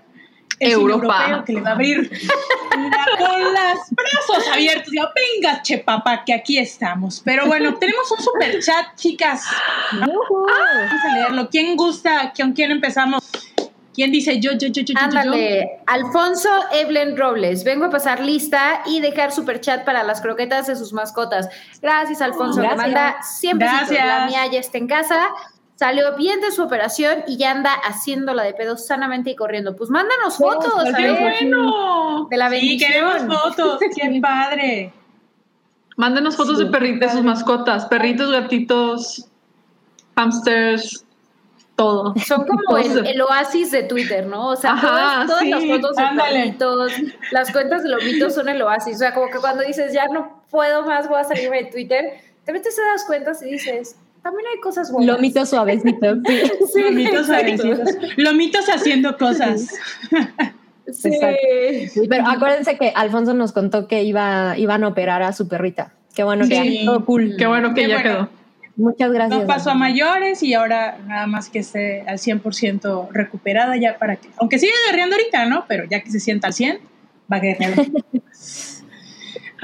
[0.58, 1.26] cine Europa.
[1.26, 2.10] europeo que le va a abrir
[3.18, 4.92] con los brazos abiertos.
[4.92, 7.22] Digo, venga, che papá, que aquí estamos.
[7.24, 9.44] Pero bueno, tenemos un super chat, chicas.
[9.92, 11.50] Vamos a leerlo.
[11.50, 12.34] ¿Quién gusta?
[12.36, 13.24] ¿Con quién empezamos?
[13.96, 15.06] ¿Quién dice yo, yo, yo, yo, yo, yo, yo?
[15.06, 20.68] Ándale, Alfonso Evelyn Robles, vengo a pasar lista y dejar super chat para las croquetas
[20.68, 21.48] de sus mascotas.
[21.82, 22.72] Gracias, Alfonso, Gracias.
[22.72, 23.70] que manda siempre.
[23.70, 24.06] Gracias.
[24.06, 25.30] La mía ya está en casa,
[25.76, 29.76] salió bien de su operación y ya anda haciéndola de pedo sanamente y corriendo.
[29.76, 32.28] Pues mándanos fotos, a ¡Qué ver, bueno!
[32.30, 32.92] de la Sí, bendición.
[32.92, 33.80] queremos fotos.
[33.80, 34.94] ¡Qué padre!
[35.98, 39.28] Mándenos fotos de perritos, de sus mascotas, perritos, gatitos,
[40.16, 41.06] hamsters,
[41.76, 42.14] todo.
[42.26, 44.48] Son como el, de- el oasis de Twitter, ¿no?
[44.50, 44.88] O sea, Ajá,
[45.26, 46.40] todas, todas sí, las fotos de ándale.
[46.40, 46.92] perritos,
[47.32, 48.96] las cuentas de lomitos son el oasis.
[48.96, 52.06] O sea, como que cuando dices, ya no puedo más, voy a salirme de Twitter,
[52.46, 55.16] te metes a las cuentas y dices, también hay cosas buenas.
[55.16, 56.16] Lomito suavecito.
[56.26, 56.42] Sí.
[56.74, 57.58] Sí, Lomitos exacto.
[57.64, 57.96] suavecitos.
[58.18, 59.68] Lomitos haciendo cosas.
[60.92, 61.10] Sí.
[61.10, 62.02] Exacto.
[62.10, 65.94] Pero acuérdense que Alfonso nos contó que iba, iban a operar a su perrita.
[66.16, 66.80] Qué bueno que Sí.
[66.80, 67.36] ya, todo cool.
[67.38, 68.10] Qué bueno que Qué ya bueno.
[68.10, 68.30] quedó.
[68.78, 69.42] Muchas gracias.
[69.42, 74.16] No pasó a mayores y ahora nada más que esté al 100% recuperada ya para
[74.16, 75.66] que, aunque sigue guerreando ahorita, ¿no?
[75.68, 76.80] Pero ya que se sienta al 100,
[77.32, 77.74] va a guerrear.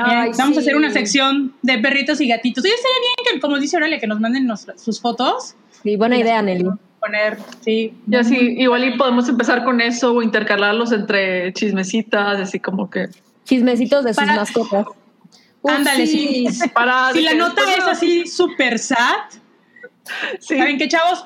[0.05, 2.63] Ay, vamos a hacer una sección de perritos y gatitos.
[2.63, 5.55] Oye, estaría bien que, como dice Aurelia, que nos manden nos- sus fotos.
[5.83, 6.65] Sí, buena idea, Nelly.
[6.99, 7.93] Poner, sí.
[8.07, 13.09] Y así, igual y podemos empezar con eso o intercalarlos entre chismecitas, así como que
[13.45, 14.85] Chismecitos de sus Para- mascotas.
[15.63, 16.47] Ándale, sí.
[16.73, 17.11] para...
[17.13, 19.15] Si la nota es así súper sad,
[20.39, 20.57] Sí.
[20.57, 21.23] ¿saben qué, chavos?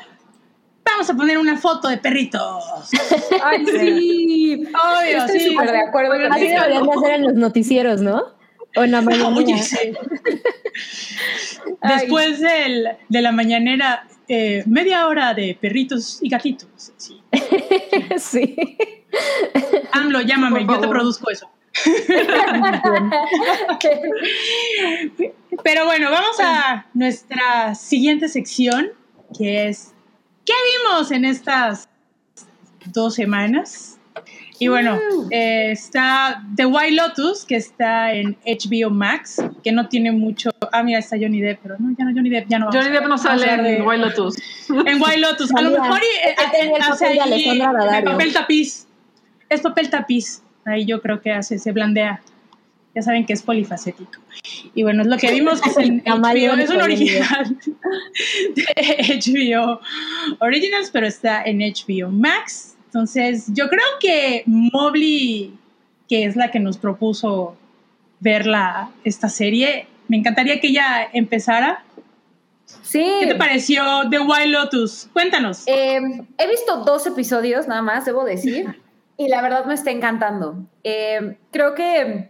[0.86, 2.64] Vamos a poner una foto de perritos.
[3.44, 4.64] Ay, sí.
[4.68, 5.50] Obvio, Estoy sí.
[5.50, 8.24] súper de acuerdo Así deberían de hacer en los noticieros, ¿no?
[8.76, 9.30] O en la mañana.
[9.38, 9.78] Oye, sí.
[11.82, 11.98] Ay.
[12.00, 16.94] Después del, de la mañanera, eh, media hora de perritos y gatitos.
[16.98, 17.22] Sí.
[18.18, 18.56] sí.
[19.92, 21.50] AMLO, llámame, yo te produzco eso.
[25.64, 28.92] Pero bueno, vamos a nuestra siguiente sección,
[29.38, 29.94] que es
[30.46, 31.90] ¿qué vimos en estas
[32.86, 33.95] dos semanas?
[34.60, 34.98] Y bueno,
[35.32, 40.50] eh, está The White Lotus, que está en HBO Max, que no tiene mucho.
[40.72, 42.70] Ah, mira, está Johnny Depp, pero no, ya no, Johnny Depp, ya no.
[42.72, 44.36] Johnny Depp no sale hablar de- en Wild Lotus.
[44.70, 45.54] en White Lotus.
[45.56, 48.88] A lo mejor y, eh, tenía el hace papel ahí papel tapiz.
[49.50, 50.42] Es papel tapiz.
[50.64, 52.22] Ahí yo creo que hace, se blandea.
[52.96, 54.22] Ya saben que es polifacético.
[54.74, 56.54] Y bueno, es lo que vimos que es en HBO.
[56.54, 57.58] Es un original
[58.56, 59.82] de HBO
[60.40, 62.75] Originals, pero está en HBO Max.
[62.96, 65.54] Entonces, yo creo que Mobley,
[66.08, 67.58] que es la que nos propuso
[68.22, 71.84] ver la, esta serie, me encantaría que ella empezara.
[72.84, 73.06] Sí.
[73.20, 75.10] ¿Qué te pareció The Wild Lotus?
[75.12, 75.68] Cuéntanos.
[75.68, 76.00] Eh,
[76.38, 78.82] he visto dos episodios nada más, debo decir,
[79.18, 80.66] y la verdad me está encantando.
[80.86, 82.30] Eh, creo que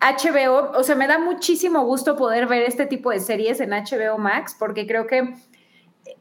[0.00, 4.16] HBO, o sea, me da muchísimo gusto poder ver este tipo de series en HBO
[4.16, 5.34] Max, porque creo que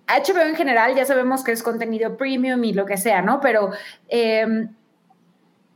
[0.08, 3.42] HBO en general ya sabemos que es contenido premium y lo que sea, ¿no?
[3.42, 3.72] Pero
[4.08, 4.68] eh,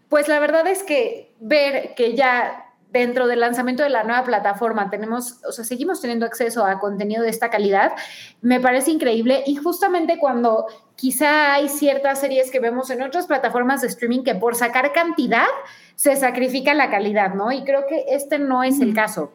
[0.10, 4.90] pues la verdad es que ver que ya dentro del lanzamiento de la nueva plataforma
[4.90, 7.94] tenemos, o sea, seguimos teniendo acceso a contenido de esta calidad,
[8.42, 13.82] me parece increíble y justamente cuando quizá hay ciertas series que vemos en otras plataformas
[13.82, 15.48] de streaming que por sacar cantidad
[15.96, 17.52] se sacrifica la calidad, ¿no?
[17.52, 19.32] Y creo que este no es el caso.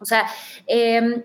[0.00, 0.26] O sea,
[0.66, 1.24] eh,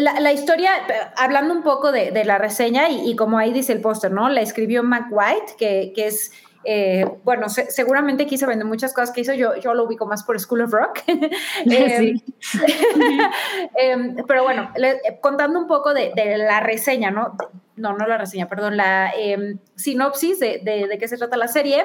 [0.00, 0.72] la, la, historia,
[1.16, 4.28] hablando un poco de, de la reseña y, y, como ahí dice el póster, ¿no?
[4.28, 6.32] La escribió Mac White, que, que es
[6.64, 10.24] eh, bueno, se, seguramente quiso vender muchas cosas que hizo, yo, yo lo ubico más
[10.24, 11.00] por School of Rock.
[11.06, 12.14] eh,
[13.78, 17.36] eh, pero bueno, le, contando un poco de, de, la reseña, ¿no?
[17.76, 21.48] No, no la reseña, perdón, la em, sinopsis de, de, de, qué se trata la
[21.48, 21.84] serie.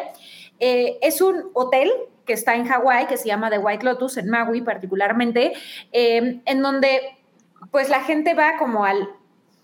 [0.60, 1.92] eh, es un hotel
[2.30, 5.54] que está en Hawái, que se llama The White Lotus, en Maui particularmente,
[5.92, 7.02] eh, en donde
[7.72, 9.10] pues la gente va como al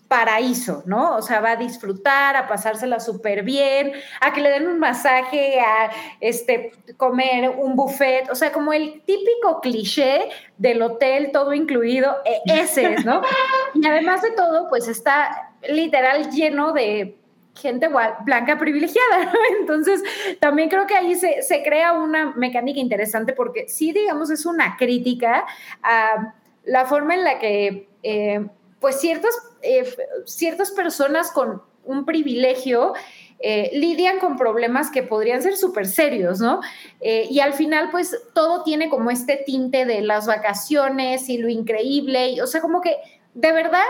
[0.08, 1.16] paraíso, ¿no?
[1.16, 5.60] O sea, va a disfrutar, a pasársela súper bien, a que le den un masaje,
[5.60, 5.90] a
[6.20, 12.60] este, comer un buffet, o sea, como el típico cliché del hotel, todo incluido, e,
[12.60, 13.22] ese es, ¿no?
[13.74, 17.18] Y además de todo, pues está literal lleno de
[17.54, 17.88] gente
[18.24, 19.32] blanca privilegiada, ¿no?
[19.60, 20.02] Entonces,
[20.40, 24.76] también creo que ahí se, se crea una mecánica interesante porque sí, digamos, es una
[24.76, 25.44] crítica
[25.82, 26.34] a
[26.66, 27.88] la forma en la que...
[28.02, 28.46] Eh,
[28.78, 29.84] pues ciertas, eh,
[30.26, 32.92] ciertas personas con un privilegio
[33.38, 36.60] eh, lidian con problemas que podrían ser súper serios, ¿no?
[37.00, 42.28] Y al final, pues todo tiene como este tinte de las vacaciones y lo increíble,
[42.28, 42.96] y, o sea, como que
[43.34, 43.84] de verdad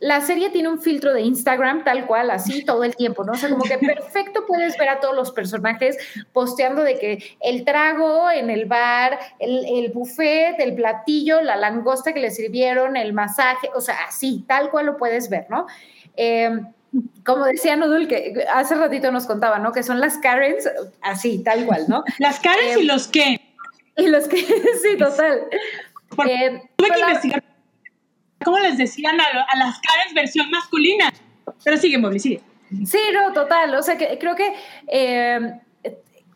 [0.00, 3.32] la serie tiene un filtro de Instagram tal cual, así todo el tiempo, ¿no?
[3.32, 5.96] O sea, como que perfecto puedes ver a todos los personajes
[6.32, 12.12] posteando de que el trago en el bar, el, el buffet, el platillo, la langosta
[12.12, 15.66] que le sirvieron, el masaje, o sea, así, tal cual lo puedes ver, ¿no?
[16.16, 16.66] Em,
[17.24, 19.72] como decía Nudul, que hace ratito nos contaba, ¿no?
[19.72, 20.68] Que son las Karens,
[21.02, 22.04] así, tal cual, ¿no?
[22.18, 23.40] Las Karens y em, los que.
[23.96, 24.36] Y los que,
[24.82, 25.42] sí, total.
[26.26, 27.47] Eh, tuve que investigar
[28.48, 31.12] ¿Cómo les decían a, las caras versión masculina.
[31.62, 32.40] Pero sigue, Mobley, sigue.
[32.86, 33.74] Sí, no, total.
[33.74, 34.54] O sea, que creo que
[34.86, 35.60] eh,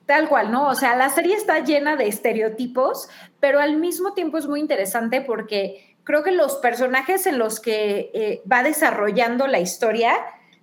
[0.05, 0.69] tal cual, ¿no?
[0.69, 3.09] O sea, la serie está llena de estereotipos,
[3.41, 8.11] pero al mismo tiempo es muy interesante porque creo que los personajes en los que
[8.13, 10.13] eh, va desarrollando la historia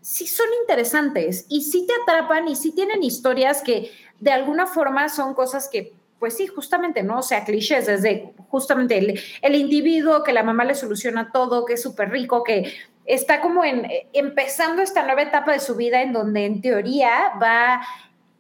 [0.02, 5.10] sí son interesantes y sí te atrapan y sí tienen historias que de alguna forma
[5.10, 7.20] son cosas que pues sí, justamente, ¿no?
[7.20, 8.98] O sea, clichés, desde justamente
[9.42, 12.74] el, individuo que la mamá le soluciona todo, que es súper rico, que
[13.06, 17.82] está como en, empezando esta nueva etapa de su vida en donde en teoría va,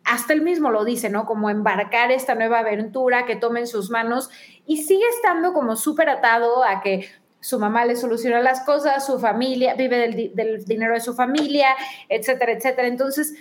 [0.03, 1.25] hasta él mismo lo dice, ¿no?
[1.25, 4.29] Como embarcar esta nueva aventura que tome en sus manos
[4.65, 9.17] y sigue estando como súper atado a que su mamá le soluciona las cosas, su
[9.19, 11.69] familia, vive del, del dinero de su familia,
[12.09, 12.89] etcétera, etcétera.
[12.89, 13.33] Entonces,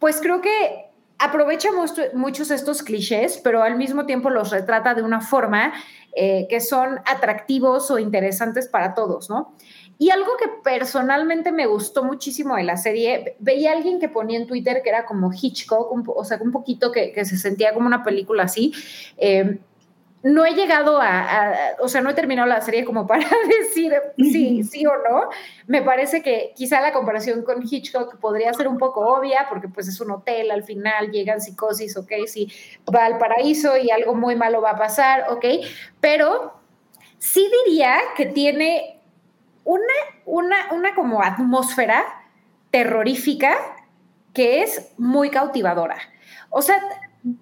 [0.00, 0.86] pues creo que
[1.18, 1.70] aprovecha
[2.12, 5.72] muchos estos clichés, pero al mismo tiempo los retrata de una forma
[6.14, 9.54] eh, que son atractivos o interesantes para todos, ¿no?
[9.98, 14.38] Y algo que personalmente me gustó muchísimo de la serie, veía a alguien que ponía
[14.38, 17.86] en Twitter que era como Hitchcock, o sea, un poquito que, que, se sentía como
[17.86, 18.74] una película así.
[19.16, 19.58] Eh,
[20.22, 23.26] no he llegado a, o sea, no he terminado la serie como para
[23.60, 25.28] decir sí, sí o no.
[25.66, 29.88] Me parece que quizá la comparación con Hitchcock podría ser un poco obvia, porque pues
[29.88, 32.50] es un hotel, al final llegan psicosis, ok, sí,
[32.92, 35.44] va al paraíso y algo muy malo va a pasar, ok,
[36.00, 36.54] pero
[37.18, 39.00] sí diría que tiene
[39.64, 39.84] una,
[40.24, 42.04] una, una como atmósfera
[42.70, 43.56] terrorífica
[44.32, 45.98] que es muy cautivadora.
[46.50, 46.80] O sea,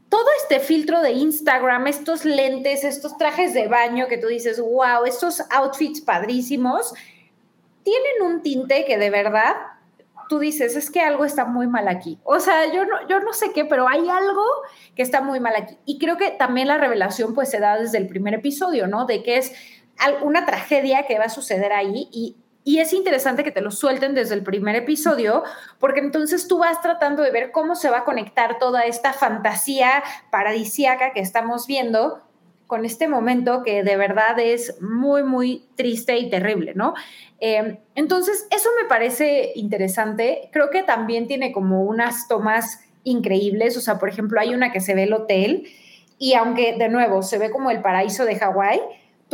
[0.09, 5.05] todo este filtro de Instagram, estos lentes, estos trajes de baño que tú dices, wow,
[5.07, 6.95] estos outfits padrísimos,
[7.83, 9.55] tienen un tinte que de verdad
[10.29, 12.19] tú dices, es que algo está muy mal aquí.
[12.25, 14.43] O sea, yo no, yo no sé qué, pero hay algo
[14.95, 15.77] que está muy mal aquí.
[15.85, 19.05] Y creo que también la revelación pues se da desde el primer episodio, ¿no?
[19.05, 19.53] De que es
[20.23, 24.15] una tragedia que va a suceder ahí y y es interesante que te lo suelten
[24.15, 25.45] desde el primer episodio,
[25.79, 30.03] porque entonces tú vas tratando de ver cómo se va a conectar toda esta fantasía
[30.31, 32.23] paradisiaca que estamos viendo
[32.67, 36.95] con este momento que de verdad es muy, muy triste y terrible, ¿no?
[37.39, 40.49] Eh, entonces, eso me parece interesante.
[40.51, 43.77] Creo que también tiene como unas tomas increíbles.
[43.77, 45.69] O sea, por ejemplo, hay una que se ve el hotel
[46.19, 48.81] y aunque de nuevo se ve como el paraíso de Hawái,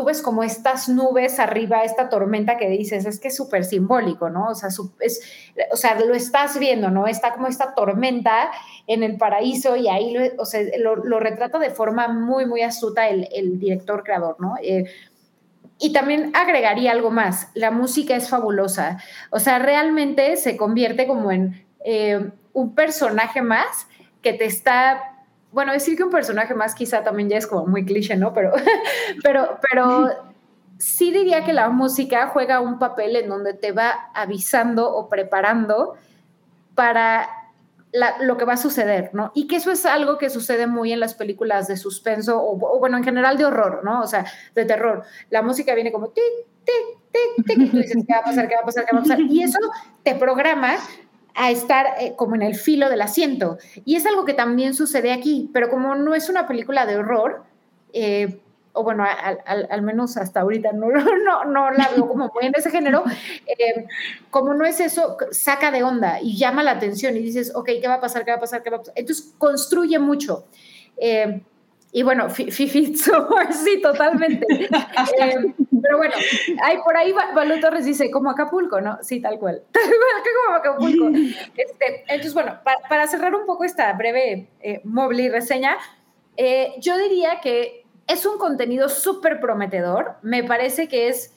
[0.00, 4.30] tú ves como estas nubes arriba, esta tormenta que dices, es que es súper simbólico,
[4.30, 4.48] ¿no?
[4.48, 5.20] O sea, es,
[5.70, 7.06] o sea, lo estás viendo, ¿no?
[7.06, 8.50] Está como esta tormenta
[8.86, 13.10] en el paraíso y ahí lo, o sea, lo, retrata de forma muy, muy astuta
[13.10, 14.54] el, director creador, ¿no?
[14.62, 14.84] Eh,
[15.78, 21.30] y también agregaría algo más, la música es fabulosa, o sea, realmente se convierte como
[21.30, 23.86] en eh, un personaje más
[24.22, 25.10] que te está
[25.52, 28.32] bueno, decir que un personaje más quizá también ya es como muy cliché, ¿no?
[28.32, 28.52] Pero,
[29.22, 30.10] pero, pero
[30.78, 35.94] sí diría que la música juega un papel en donde te va avisando o preparando
[36.74, 37.28] para
[38.20, 39.32] lo que va a suceder, ¿no?
[39.34, 42.96] Y que eso es algo que sucede muy en las películas de suspenso o, bueno,
[42.96, 44.00] en general de horror, ¿no?
[44.00, 45.02] O sea, de terror.
[45.28, 46.22] La música viene como tic,
[46.64, 48.48] tic, tic, tic, y tú dices, ¿qué va a pasar?
[48.48, 48.84] ¿Qué va a pasar?
[48.86, 49.20] ¿Qué va a pasar?
[49.20, 49.58] Y eso
[50.04, 50.76] te programa
[51.40, 53.57] a estar eh, como en el filo del asiento.
[53.87, 57.44] Y es algo que también sucede aquí, pero como no es una película de horror,
[57.94, 58.40] eh,
[58.74, 59.05] o bueno,
[59.46, 60.88] al, menos hasta ahorita no,
[61.24, 63.05] no, no, la veo como muy en ese género,
[63.46, 63.87] eh,
[64.31, 67.88] como no es eso, saca de onda y llama la atención y dices, ok, ¿qué
[67.88, 68.26] va a pasar?
[68.26, 68.62] ¿Qué va a pasar?
[68.62, 68.94] ¿Qué va a pasar?
[68.96, 70.44] Entonces construye mucho.
[70.98, 71.42] Eh,
[71.92, 74.46] y bueno, Fifi, sí, totalmente.
[74.53, 76.14] Eh, pero bueno,
[76.62, 78.98] hay, por ahí Balú Torres dice, como Acapulco, ¿no?
[79.03, 79.62] Sí, tal cual.
[80.46, 81.11] como Acapulco.
[81.57, 85.76] Este, entonces, bueno, para, cerrar un poco esta breve eh, móvil y reseña,
[86.81, 90.16] yo diría que es un contenido súper prometedor.
[90.22, 91.35] Me parece que es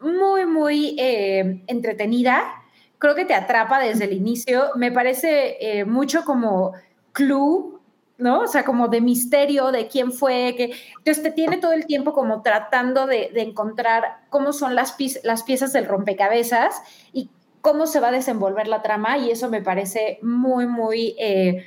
[0.00, 2.62] muy, muy eh, entretenida.
[2.98, 4.70] Creo que te atrapa desde el inicio.
[4.76, 6.72] Me parece eh, mucho como
[7.12, 7.73] clue,
[8.18, 8.40] ¿no?
[8.40, 10.54] O sea, como de misterio de quién fue.
[10.56, 10.74] Que...
[10.98, 15.72] Entonces te tiene todo el tiempo como tratando de, encontrar cómo son las, las piezas
[15.72, 19.18] del rompecabezas y cómo se va a desenvolver la trama.
[19.18, 21.14] Y eso me parece muy, muy...
[21.18, 21.66] Eh,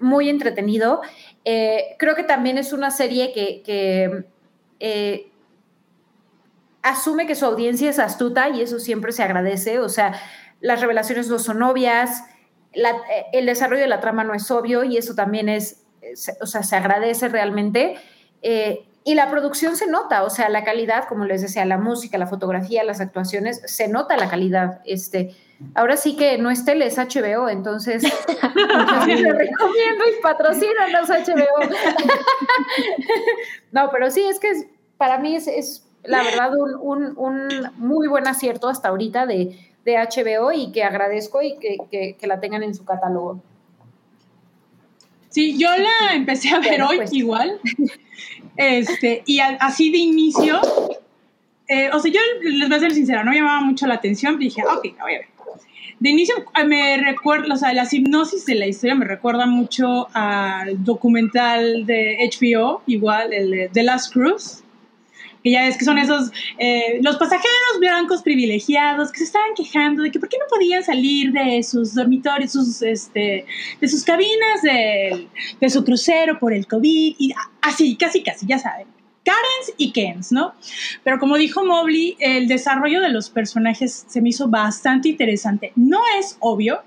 [0.00, 1.00] muy entretenido.
[1.44, 4.24] Eh, creo que también es una serie que,
[4.78, 5.32] eh,
[6.82, 9.80] asume que su audiencia es astuta y eso siempre se agradece.
[9.80, 10.14] O sea,
[10.60, 12.22] las revelaciones no son obvias,
[13.32, 15.84] el desarrollo de la trama no es obvio y eso también es,
[16.40, 17.96] o sea, se agradece realmente.
[18.42, 22.18] Eh, y la producción se nota, o sea, la calidad, como les decía, la música,
[22.18, 24.80] la fotografía, las actuaciones, se nota la calidad.
[24.84, 25.34] Este,
[25.74, 31.60] Ahora sí que no es tele, es HBO, entonces te recomiendo y patrocínanos HBO.
[33.72, 38.88] no, pero sí, es que para mí es, la verdad un, muy buen acierto hasta
[38.88, 43.40] ahorita de, HBO y que agradezco y que, la tengan en su catálogo.
[45.38, 47.12] Sí, yo la empecé a ver hoy pues.
[47.12, 47.60] igual.
[48.56, 50.60] Este, y así de inicio,
[51.68, 54.36] eh, o sea, yo les voy a ser sincera, no me llamaba mucho la atención,
[54.36, 55.28] dije, ok, la voy a ver
[56.00, 60.08] de inicio eh, me recuerda, o sea, la hipnosis de la historia me recuerda mucho
[60.12, 64.64] al documental de HBO, igual, el de The Last Cruise,
[65.42, 70.02] que ya ves que son esos, eh, los pasajeros blancos privilegiados que se estaban quejando
[70.02, 73.46] de que por qué no podían salir de sus dormitorios, sus, este,
[73.80, 75.28] de sus cabinas de,
[75.60, 78.86] de su crucero por el COVID, y así, casi, casi, ya saben.
[79.28, 80.54] Karens y Kens, ¿no?
[81.04, 85.72] Pero como dijo Mobley, el desarrollo de los personajes se me hizo bastante interesante.
[85.76, 86.82] No es obvio.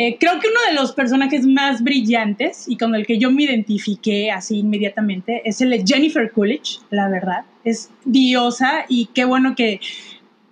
[0.00, 3.42] Eh, creo que uno de los personajes más brillantes y con el que yo me
[3.42, 7.44] identifiqué así inmediatamente es el de Jennifer Coolidge, la verdad.
[7.64, 9.80] Es diosa y qué bueno que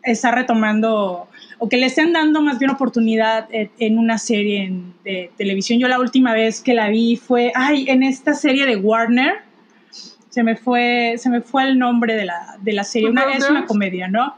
[0.03, 1.29] está retomando
[1.59, 4.73] o que le estén dando más bien oportunidad en, una serie
[5.05, 5.79] de televisión.
[5.79, 9.37] Yo la última vez que la vi fue, ay, en esta serie de Warner,
[10.29, 13.09] se me fue, se me fue el nombre de la, de la serie.
[13.09, 14.35] Una, es una comedia, ¿no?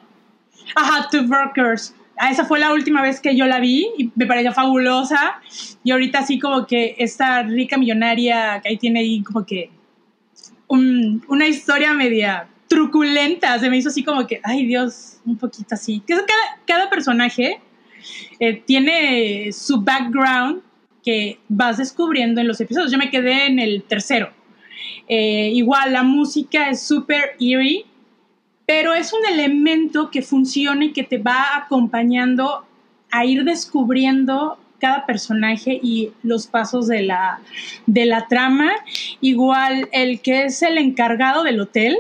[0.77, 1.95] Ajá, Two Workers.
[2.19, 5.41] Ah, esa fue la última vez que yo la vi y me pareció fabulosa.
[5.85, 9.71] Y ahorita así como que esta rica millonaria que ahí tiene ahí como que
[10.69, 13.59] una historia media truculenta.
[13.59, 16.03] Se me hizo así como que, ay Dios, un poquito así.
[16.07, 16.23] Cada,
[16.67, 17.61] cada personaje
[18.39, 20.63] eh, tiene su background
[21.05, 22.93] que vas descubriendo en los episodios.
[22.93, 24.33] Yo me quedé en el tercero.
[25.09, 27.87] Eh, igual la música es súper eerie,
[28.69, 32.67] pero es un elemento que funciona y que te va acompañando
[33.11, 37.41] a ir descubriendo cada personaje y los pasos de la,
[37.87, 38.71] de la trama.
[39.23, 41.97] Igual el que es el encargado del hotel,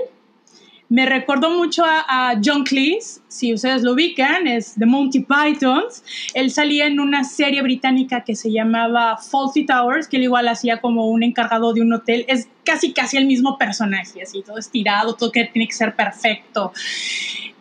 [0.90, 6.02] me recordó mucho a, John Cleese, si ustedes lo ubican, es de Monty Pythons.
[6.32, 10.80] Él salía en una serie británica que se llamaba Faulty Towers, que él igual hacía
[10.80, 12.24] como un encargado de un hotel.
[12.28, 16.72] Es casi, casi el mismo personaje, así, todo estirado, todo que tiene que ser perfecto,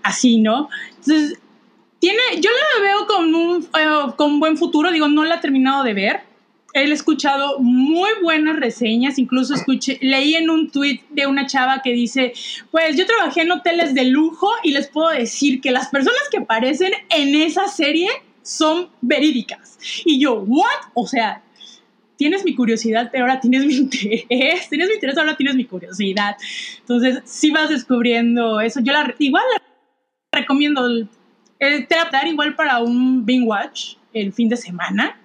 [0.03, 0.69] así, ¿no?
[0.97, 1.37] Entonces,
[1.99, 5.83] tiene, yo la veo con un, eh, con buen futuro, digo, no la he terminado
[5.83, 6.21] de ver,
[6.79, 11.91] he escuchado muy buenas reseñas, incluso escuché, leí en un tweet de una chava que
[11.91, 12.33] dice,
[12.71, 16.37] pues yo trabajé en hoteles de lujo y les puedo decir que las personas que
[16.37, 18.09] aparecen en esa serie
[18.41, 19.77] son verídicas.
[20.05, 20.91] Y yo, ¿what?
[20.93, 21.43] O sea,
[22.17, 24.25] tienes mi curiosidad, pero ahora tienes mi interés,
[24.69, 26.35] tienes mi interés, ahora tienes mi curiosidad.
[26.79, 28.79] Entonces, si vas descubriendo eso.
[28.81, 29.43] Yo igual
[30.31, 30.87] recomiendo
[31.59, 35.19] el, tratar igual para un binge watch el fin de semana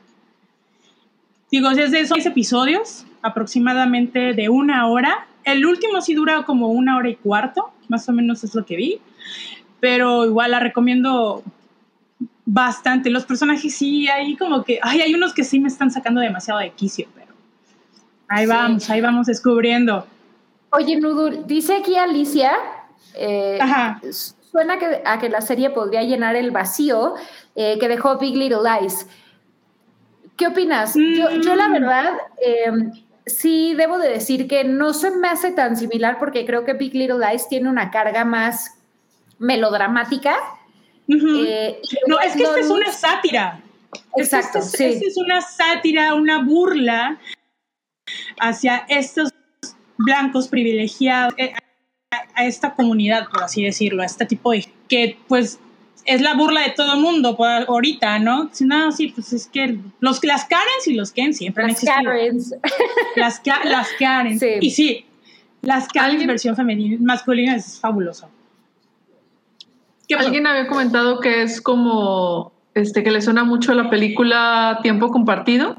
[1.52, 5.26] Digo, es de esos episodios, aproximadamente de una hora.
[5.44, 8.74] El último sí dura como una hora y cuarto, más o menos es lo que
[8.74, 9.00] vi.
[9.78, 11.42] Pero igual la recomiendo
[12.46, 13.10] bastante.
[13.10, 16.58] Los personajes sí, hay como que, ay, hay unos que sí me están sacando demasiado
[16.58, 17.34] de quicio, pero
[18.28, 20.06] ahí vamos, ahí vamos descubriendo.
[20.70, 22.52] Oye, Nudul, dice aquí Alicia,
[23.14, 23.58] eh,
[24.50, 27.12] suena que, a que la serie podría llenar el vacío
[27.54, 29.06] eh, que dejó Big Little Lies.
[30.42, 30.94] ¿Qué opinas?
[30.96, 31.72] Yo, la mm.
[31.72, 32.14] verdad,
[32.44, 32.90] em,
[33.24, 36.94] sí debo de decir que no se me hace tan similar porque creo que Big
[36.94, 38.76] Little Lies tiene una carga más
[39.38, 40.34] melodramática.
[41.06, 43.60] Eh, no, es que esta es una sátira.
[44.16, 45.00] Exacto, esta, sí.
[45.06, 47.20] es una sátira, una burla
[48.40, 49.30] hacia estos
[49.96, 51.52] blancos privilegiados, eh,
[52.34, 55.60] a, esta comunidad, por así decirlo, a este tipo de que pues
[56.04, 58.48] es la burla de todo el mundo por ahorita, ¿no?
[58.52, 62.04] Si no, sí, pues es que los, las Karens y los Ken siempre han existido.
[62.04, 62.54] Karens.
[63.16, 64.40] Las, las Karens.
[64.40, 64.48] Sí.
[64.60, 65.06] Y sí,
[65.60, 68.28] las Karens versión femenina, masculina es fabuloso.
[70.18, 75.76] Alguien había comentado que es como, este, que le suena mucho la película Tiempo Compartido.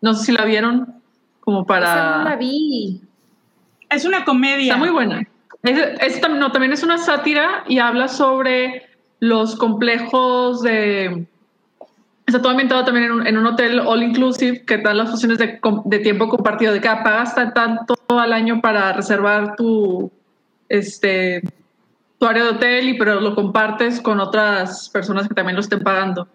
[0.00, 0.94] No sé si la vieron,
[1.40, 1.92] como para...
[1.92, 3.00] Esa no la vi.
[3.90, 4.72] Es una comedia.
[4.72, 5.28] Está muy buena.
[5.62, 11.26] Es, es, no, también es una sátira y habla sobre los complejos de...
[12.26, 15.38] Está todo ambientado también en un, en un, hotel all inclusive que dan las funciones
[15.38, 20.10] de, de tiempo compartido, de que pagas tanto al año para reservar tu,
[20.68, 21.40] este,
[22.18, 25.80] tu área de hotel, y pero lo compartes con otras personas que también lo estén
[25.80, 26.26] pagando.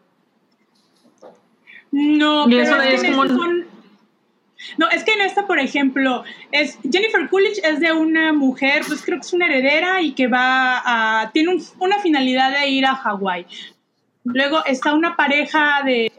[1.91, 3.27] No, y pero eso es, es como...
[3.27, 3.70] Son,
[4.77, 9.01] no, es que en esta, por ejemplo, es Jennifer Coolidge es de una mujer, pues
[9.03, 11.31] creo que es una heredera y que va a.
[11.31, 13.45] tiene un, una finalidad de ir a Hawái.
[14.23, 16.11] Luego está una pareja de.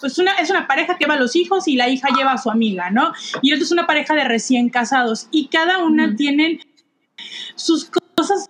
[0.00, 2.38] Pues una, es una pareja que va a los hijos y la hija lleva a
[2.38, 3.12] su amiga, ¿no?
[3.42, 5.26] Y otra es una pareja de recién casados.
[5.32, 6.16] Y cada una mm.
[6.16, 6.60] tienen
[7.56, 8.48] sus cosas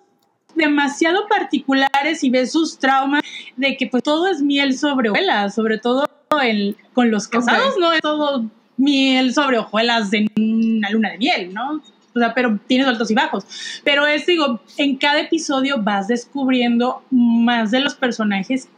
[0.55, 3.22] demasiado particulares y ves sus traumas
[3.57, 6.07] de que pues todo es miel sobre hojuelas, sobre todo
[6.42, 7.80] el, con los casados, okay.
[7.80, 11.83] no es todo miel sobre hojuelas de una luna de miel, ¿no?
[12.14, 13.45] O sea, pero tienes altos y bajos.
[13.85, 18.68] Pero es, digo, en cada episodio vas descubriendo más de los personajes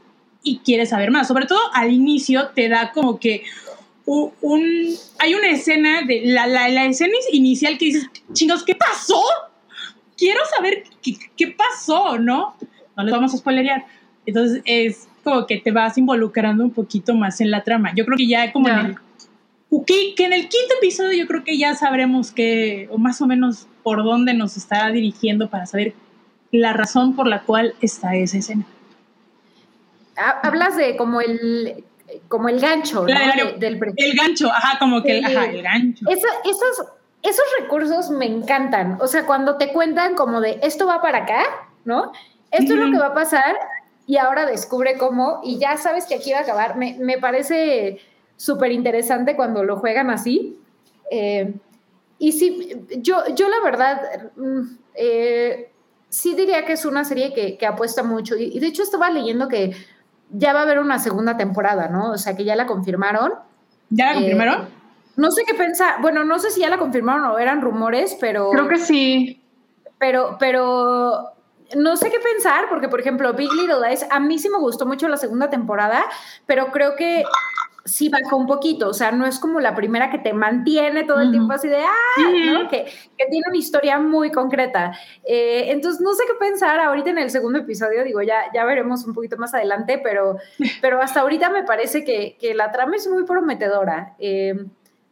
[0.43, 1.29] y quieres saber más.
[1.29, 3.45] Sobre todo al inicio te da como que
[4.07, 9.23] un, hay una escena de la, la, la, escena inicial que dices, chingos, ¿qué pasó?
[10.17, 12.57] Quiero saber qué, qué pasó, ¿no?
[12.97, 13.87] No les vamos a spoilerear.
[14.27, 17.93] Entonces es como que te vas involucrando un poquito más en la trama.
[17.95, 18.97] Yo creo que ya como en el
[19.87, 23.27] que, que, en el quinto episodio yo creo que ya sabremos que, o más o
[23.27, 25.95] menos por dónde nos está dirigiendo para saber
[26.51, 28.66] la razón por la cual está esa escena.
[30.16, 31.85] Hablas de como el
[32.29, 33.53] como el gancho, claro, ¿no?
[33.53, 36.05] De, del el gancho, ajá, como que el, ajá, el gancho.
[36.11, 36.87] Eso, esos,
[37.23, 38.99] esos recursos me encantan.
[39.01, 41.45] O sea, cuando te cuentan como de esto va para acá,
[41.85, 42.12] ¿no?
[42.51, 42.81] Esto mm -hmm.
[42.81, 43.57] es lo que va a pasar
[44.07, 46.77] y ahora descubre cómo y ya sabes que aquí va a acabar.
[46.77, 48.01] Me, me parece
[48.41, 50.59] súper interesante cuando lo juegan así.
[51.11, 51.53] Eh,
[52.18, 54.01] y sí, yo, yo la verdad,
[54.95, 55.70] eh,
[56.09, 58.36] sí diría que es una serie que, que apuesta mucho.
[58.36, 59.76] Y, y, de hecho estaba leyendo que
[60.30, 62.12] ya va a haber una segunda temporada, ¿no?
[62.12, 63.34] O sea, que ya la confirmaron.
[63.91, 64.62] ¿Ya la confirmaron?
[64.62, 64.68] Eh,
[65.16, 66.01] no sé qué pensar.
[66.01, 68.49] Bueno, no sé si ya la confirmaron o eran rumores, pero...
[68.53, 69.43] Creo que sí.
[69.99, 71.34] Pero, pero
[71.76, 74.86] no sé qué pensar, porque por ejemplo, Big Little Lies, a mí sí me gustó
[74.86, 76.03] mucho la segunda temporada,
[76.47, 77.24] pero creo que
[77.85, 81.20] sí bajó un poquito, o sea, no es como la primera que te mantiene todo
[81.20, 81.33] el uh -huh.
[81.33, 82.53] tiempo así de, ah.
[82.53, 82.68] ¿no?
[82.68, 82.85] que,
[83.16, 84.93] que, tiene una historia muy concreta.
[85.24, 89.05] Eh, entonces, no sé qué pensar ahorita en el segundo episodio, digo, ya, ya veremos
[89.05, 90.37] un poquito más adelante, pero,
[90.83, 94.14] pero hasta ahorita me parece que, que la trama es muy prometedora.
[94.18, 94.55] Eh,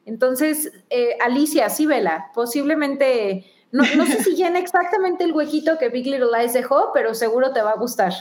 [0.04, 3.44] entonces, eh, Alicia, sí, vela, posiblemente...
[3.70, 7.52] No, no sé si llena exactamente el huequito que Big Little Lies dejó, pero seguro
[7.52, 8.14] te va a gustar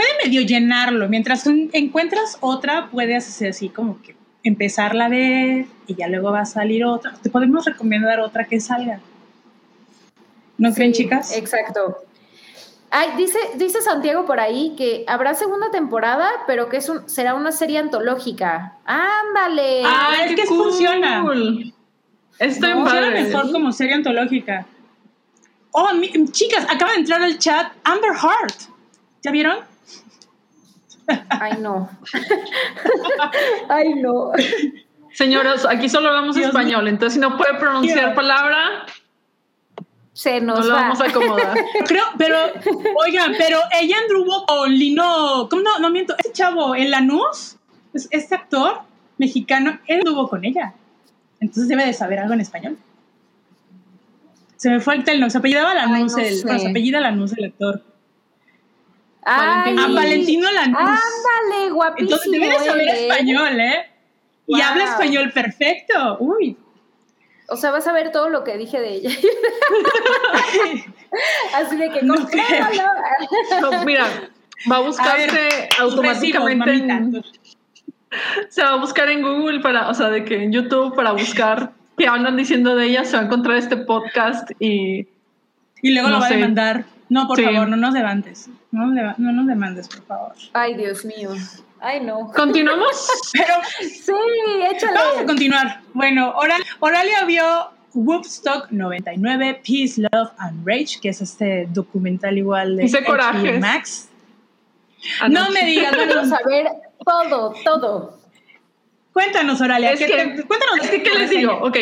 [0.00, 1.08] puede medio llenarlo.
[1.08, 6.40] Mientras encuentras otra, puedes hacer así como que empezarla a ver y ya luego va
[6.40, 7.12] a salir otra.
[7.22, 9.00] Te podemos recomendar otra que salga.
[10.56, 11.36] ¿No sí, creen, chicas?
[11.36, 11.98] Exacto.
[12.90, 17.34] Ay, dice, dice Santiago por ahí que habrá segunda temporada, pero que es un, será
[17.34, 18.78] una serie antológica.
[18.84, 19.82] ¡Ándale!
[19.84, 20.64] Ah, es que cool.
[20.64, 21.24] funciona.
[22.38, 24.66] Está no, funciona mejor como serie antológica.
[25.72, 28.70] Oh, mi, chicas, acaba de entrar al chat Amber Heart.
[29.22, 29.69] ¿Ya vieron?
[31.28, 31.88] Ay, no.
[33.68, 34.32] Ay, no.
[35.12, 36.92] Señoras, aquí solo hablamos Dios español, mío.
[36.92, 38.14] entonces si no puede pronunciar Dios.
[38.14, 38.86] palabra,
[40.12, 40.82] se nos no lo va.
[40.82, 41.58] vamos a acomodar.
[41.86, 42.36] Creo, pero,
[43.04, 46.14] oigan, pero ella anduvo con Lino, ¿cómo no, no miento?
[46.18, 47.56] Ese chavo, el Lanús,
[47.92, 48.82] este actor
[49.18, 50.74] mexicano, él anduvo con ella.
[51.40, 52.78] Entonces debe de saber algo en español.
[54.56, 57.46] Se me fue el telno, se apellidaba Lanús, no el, bueno, se apellida Lanús el
[57.46, 57.82] actor.
[59.24, 60.78] Ay, a Valentino Lanús.
[60.78, 62.10] Ándale, guapísimo.
[62.10, 63.90] Entonces debe de saber español, ¿eh?
[64.46, 64.58] Wow.
[64.58, 66.16] Y habla español perfecto.
[66.20, 66.56] Uy.
[67.48, 69.10] O sea, vas a ver todo lo que dije de ella.
[71.54, 72.14] Así de que no,
[73.60, 74.06] no, mira,
[74.70, 76.70] va a buscarse a ver, automáticamente.
[76.70, 77.32] Recibos,
[78.48, 81.72] se va a buscar en Google para, o sea, de que en YouTube para buscar
[81.96, 85.08] qué andan diciendo de ella, se va a encontrar este podcast y...
[85.82, 86.34] Y luego No lo va sé.
[86.34, 86.84] a demandar.
[87.10, 87.44] No, por Sí.
[87.44, 88.48] favor, no nos demandes.
[88.70, 90.32] No, no nos demandes, por favor.
[90.54, 91.30] Ay, Dios mío.
[91.80, 92.30] Ay, no.
[92.34, 93.08] ¿Continuamos?
[93.32, 94.12] Pero Sí,
[94.70, 94.94] échale.
[94.94, 95.80] vamos a continuar.
[95.92, 97.44] Bueno, Oral- Oralia vio
[97.94, 103.58] Woodstock 99, Peace, Love and Rage, que es este documental igual de.
[103.60, 104.08] Max.
[105.28, 105.52] No Anoche.
[105.52, 106.66] me digas, Quiero bueno, saber
[107.04, 108.18] todo, todo.
[109.12, 109.92] cuéntanos, Oralia.
[109.92, 110.76] Es ¿qué que- te- cuéntanos.
[110.82, 111.58] Es que, ¿qué les digo?
[111.62, 111.76] Ok.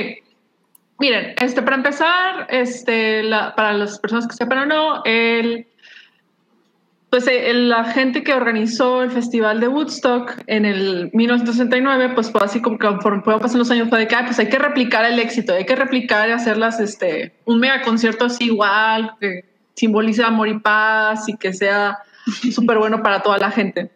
[0.99, 5.67] Miren, este, para empezar, este, la- para las personas que sepan o no, el,
[7.11, 12.31] pues eh, el- la gente que organizó el festival de Woodstock en el 1969, pues
[12.33, 14.49] fue así como que conforme fueron pasando los años, fue de que, ah, pues hay
[14.49, 19.13] que replicar el éxito, hay que replicar y hacerlas, este, un mega concierto así igual,
[19.21, 19.45] que
[19.75, 21.99] simbolice amor y paz y que sea
[22.53, 23.93] súper bueno para toda la gente.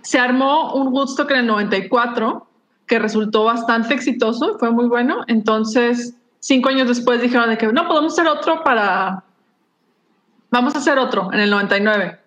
[0.00, 2.48] Se armó un Woodstock en el 94
[2.86, 5.18] que resultó bastante exitoso, fue muy bueno.
[5.28, 9.24] Entonces, cinco años después dijeron de que no, podemos hacer otro para...
[10.50, 12.18] Vamos a hacer otro en el 99.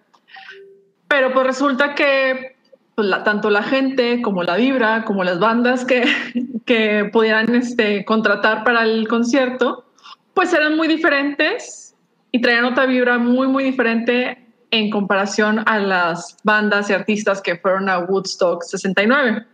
[1.07, 2.55] Pero pues resulta que
[2.95, 6.05] pues, tanto la gente como la vibra, como las bandas que,
[6.65, 9.85] que pudieran este, contratar para el concierto,
[10.33, 11.95] pues eran muy diferentes
[12.31, 17.57] y traían otra vibra muy, muy diferente en comparación a las bandas y artistas que
[17.57, 19.45] fueron a Woodstock 69.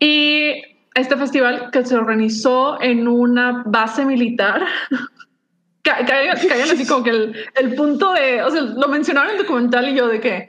[0.00, 4.64] Y este festival que se organizó en una base militar,
[5.82, 9.36] ca- caigan caigan así como que el, el punto de, o sea, lo mencionaron en
[9.36, 10.48] el documental y yo de que,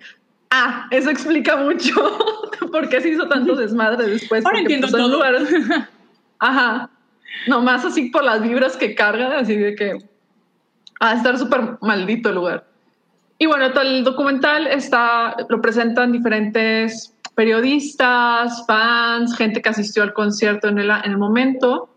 [0.52, 1.94] ah, eso explica mucho
[2.72, 4.46] por qué se hizo tanto desmadre después.
[4.46, 5.12] Ahora entiendo pues, todo.
[5.14, 5.50] lugares-
[6.40, 6.90] ajá,
[7.48, 9.98] nomás así por las vibras que cargan, así de que
[11.00, 12.66] a estar súper maldito el lugar.
[13.38, 20.68] Y bueno, el documental está, lo presentan diferentes periodistas, fans, gente que asistió al concierto
[20.68, 21.88] en el, en el momento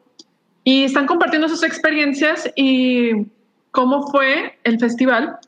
[0.63, 3.27] y están compartiendo sus experiencias y
[3.73, 5.41] cómo fue el festival,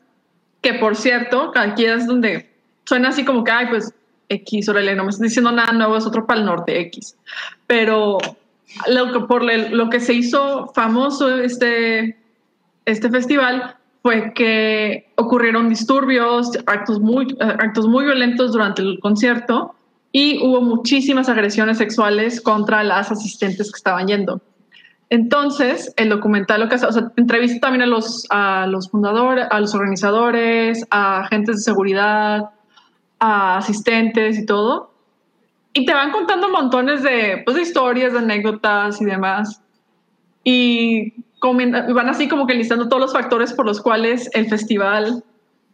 [0.59, 2.49] que por cierto, aquí es donde
[2.83, 3.93] suena así como que, ay, pues
[4.27, 7.15] X, órale, no me estás diciendo nada nuevo, es otro para el norte, X.
[7.65, 8.17] Pero
[8.89, 12.17] lo que, por lo que se hizo famoso este,
[12.83, 19.74] este festival fue que ocurrieron disturbios, actos muy, eh, actos muy violentos durante el concierto
[20.17, 24.41] y hubo muchísimas agresiones sexuales contra las asistentes que estaban yendo.
[25.09, 29.45] Entonces, el documental lo que hace, o sea, entrevista también a los, a los fundadores,
[29.51, 32.49] a los organizadores, a agentes de seguridad,
[33.19, 34.93] a asistentes y todo.
[35.73, 39.61] Y te van contando montones de, pues, historias, de anécdotas y demás.
[40.45, 45.25] Y van así como que listando todos los factores por los cuales el festival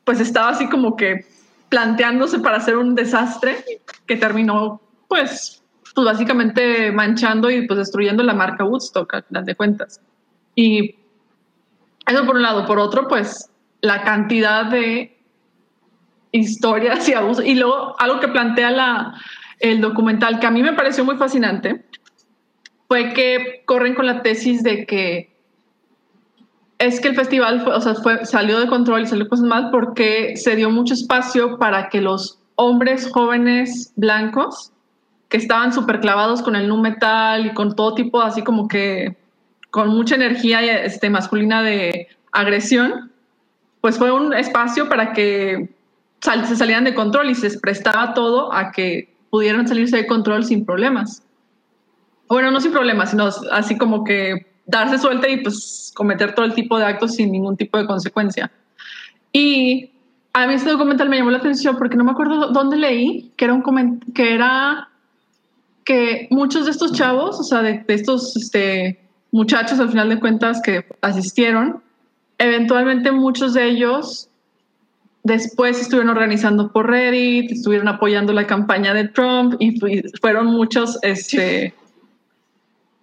[0.03, 1.25] pues estaba así como que
[1.71, 3.63] planteándose para hacer un desastre
[4.05, 5.63] que terminó pues,
[5.95, 10.01] pues básicamente manchando y pues destruyendo la marca Woodstock al final de cuentas.
[10.53, 10.95] Y
[12.05, 12.65] eso por un lado.
[12.65, 13.49] Por otro, pues
[13.79, 15.17] la cantidad de
[16.33, 17.45] historias y abusos.
[17.45, 19.13] Y luego algo que plantea la,
[19.59, 21.85] el documental que a mí me pareció muy fascinante
[22.89, 25.30] fue que corren con la tesis de que
[26.81, 27.93] es que el festival o sea,
[28.25, 32.39] salió de control y salió cosas mal porque se dio mucho espacio para que los
[32.55, 34.71] hombres jóvenes blancos
[35.29, 39.15] que estaban súper clavados con el nu metal y con todo tipo así como que
[39.69, 43.11] con mucha energía este, masculina de agresión,
[43.79, 45.73] pues fue un espacio para que
[46.19, 50.43] sal- se salieran de control y se prestaba todo a que pudieran salirse de control
[50.43, 51.23] sin problemas.
[52.27, 56.53] Bueno, no sin problemas, sino así como que darse suelta y pues cometer todo el
[56.53, 58.49] tipo de actos sin ningún tipo de consecuencia.
[59.33, 59.91] Y
[60.33, 63.45] a mí este documental me llamó la atención porque no me acuerdo dónde leí que
[63.45, 64.87] era un que era
[65.83, 68.99] que muchos de estos chavos, o sea, de, de estos este,
[69.31, 71.81] muchachos al final de cuentas que asistieron,
[72.37, 74.29] eventualmente muchos de ellos
[75.23, 79.87] después estuvieron organizando por Reddit, estuvieron apoyando la campaña de Trump y fu-
[80.21, 81.73] fueron muchos, este,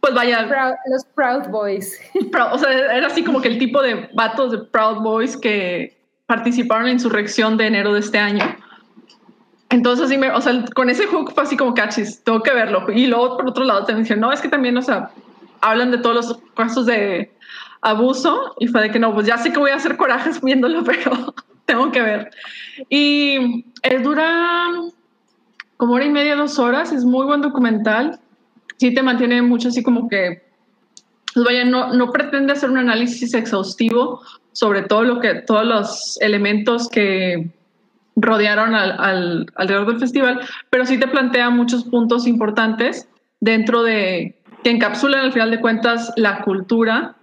[0.01, 1.99] pues vaya, Proud- los Proud Boys.
[2.33, 5.97] Proud- o sea, era así como que el tipo de vatos de Proud Boys que
[6.27, 8.45] participaron en la insurrección de enero de este año.
[9.71, 12.87] Entonces, sí me, o sea, con ese hook fue así como cachis, tengo que verlo.
[12.91, 15.11] Y luego, por otro lado, también dije, no, es que también, o sea,
[15.61, 17.31] hablan de todos los casos de
[17.83, 20.85] abuso y fue de que no, pues ya sé que voy a hacer corajes viéndolo,
[20.85, 21.35] pero
[21.67, 22.31] tengo que ver.
[22.89, 24.71] Y eh, dura
[25.77, 28.21] como hora y media, dos horas, es muy buen documental.
[28.79, 30.43] Sí te mantiene mucho así como que
[31.35, 34.23] pues vaya, no, no pretende hacer un análisis exhaustivo
[34.53, 37.51] sobre todo lo que, todos los elementos que
[38.17, 43.09] rodearon al, al, alrededor del festival, pero sí te plantea muchos puntos importantes
[43.39, 47.15] dentro de que encapsulan al final de cuentas la cultura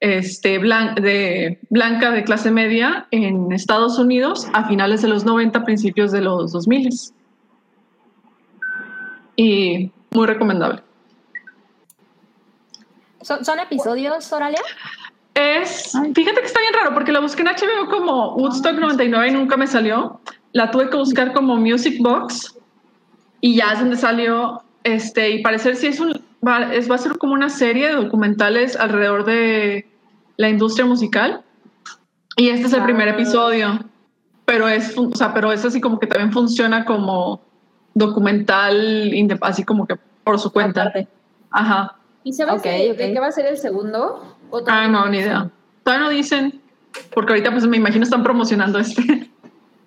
[0.00, 5.64] este, blan- de, blanca de clase media en Estados Unidos a finales de los 90,
[5.64, 6.88] principios de los 2000.
[9.36, 10.82] Y muy recomendable.
[13.22, 14.60] ¿Son, son episodios, Oralia?
[15.34, 19.30] Es, fíjate que está bien raro porque la busqué en HBO como Woodstock 99 y
[19.32, 20.20] nunca me salió.
[20.52, 22.56] La tuve que buscar como Music Box
[23.40, 24.62] y ya es donde salió.
[24.84, 26.12] Este, y parecer sí es un,
[26.46, 29.88] va, es, va a ser como una serie de documentales alrededor de
[30.36, 31.42] la industria musical.
[32.36, 33.78] Y este es el primer episodio,
[34.44, 37.40] pero es, o sea, pero es así como que también funciona como
[37.94, 40.92] documental, inde- así como que por su cuenta.
[41.50, 41.96] Ajá.
[42.24, 42.96] ¿Y sabes Ok, de, ok.
[42.98, 44.36] de qué va a ser el segundo?
[44.50, 45.50] ¿O Ah, no, ni idea.
[45.84, 46.60] Todavía no dicen,
[47.14, 49.30] porque ahorita pues me imagino están promocionando este.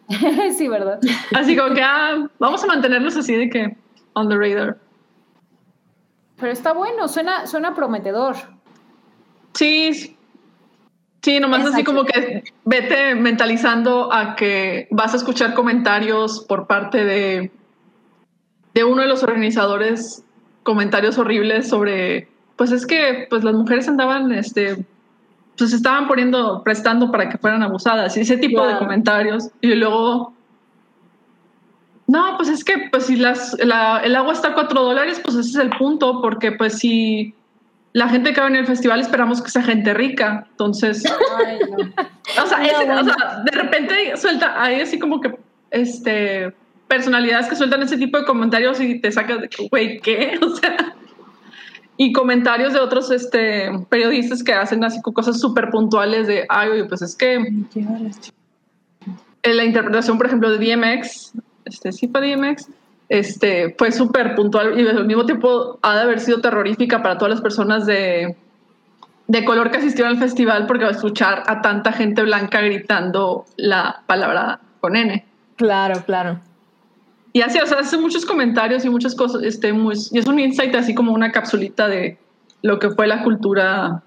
[0.57, 0.99] sí, ¿verdad?
[1.35, 3.77] Así como que ah, vamos a mantenerlos así de que
[4.13, 4.77] on the radar.
[6.37, 8.35] Pero está bueno, suena, suena prometedor.
[9.53, 10.17] Sí,
[11.21, 11.39] sí.
[11.39, 17.51] nomás así como que vete mentalizando a que vas a escuchar comentarios por parte de,
[18.73, 20.24] de uno de los organizadores,
[20.65, 24.83] comentarios horribles sobre, pues es que pues las mujeres andaban, este,
[25.57, 29.49] pues estaban poniendo, prestando para que fueran abusadas y ese tipo de comentarios.
[29.61, 30.33] Y luego,
[32.07, 35.35] no, pues es que pues si las, la- el agua está a cuatro dólares, pues
[35.37, 37.33] ese es el punto, porque pues si
[37.93, 41.03] la gente que va en el festival esperamos que sea gente rica, entonces...
[41.45, 41.77] Ay, no.
[42.43, 43.01] O sea, No, ese- bueno.
[43.01, 45.35] o sea, de repente suelta, hay así como que
[45.69, 46.53] este
[46.87, 50.37] personalidades que sueltan ese tipo de comentarios y te sacas de que, güey, ¿qué?
[50.41, 50.95] O sea,
[51.97, 56.69] y comentarios de otros este, periodistas que hacen así co- cosas súper puntuales de, ay,
[56.69, 57.67] oye, pues es que en
[59.57, 61.33] la interpretación, por ejemplo, de DMX,
[61.65, 62.67] este, sí fue DMX,
[63.09, 67.35] este, fue súper puntual y al mismo tiempo ha de haber sido terrorífica para todas
[67.35, 68.35] las personas de,
[69.27, 73.45] de color que asistieron al festival porque va a escuchar a tanta gente blanca gritando
[73.57, 75.23] la palabra con N.
[75.55, 76.39] Claro, claro.
[77.35, 80.39] Y así, o sea, hace muchos comentarios y muchas cosas, este, muy, y es un
[80.39, 82.17] insight así como una capsulita de
[82.61, 84.03] lo que fue la cultura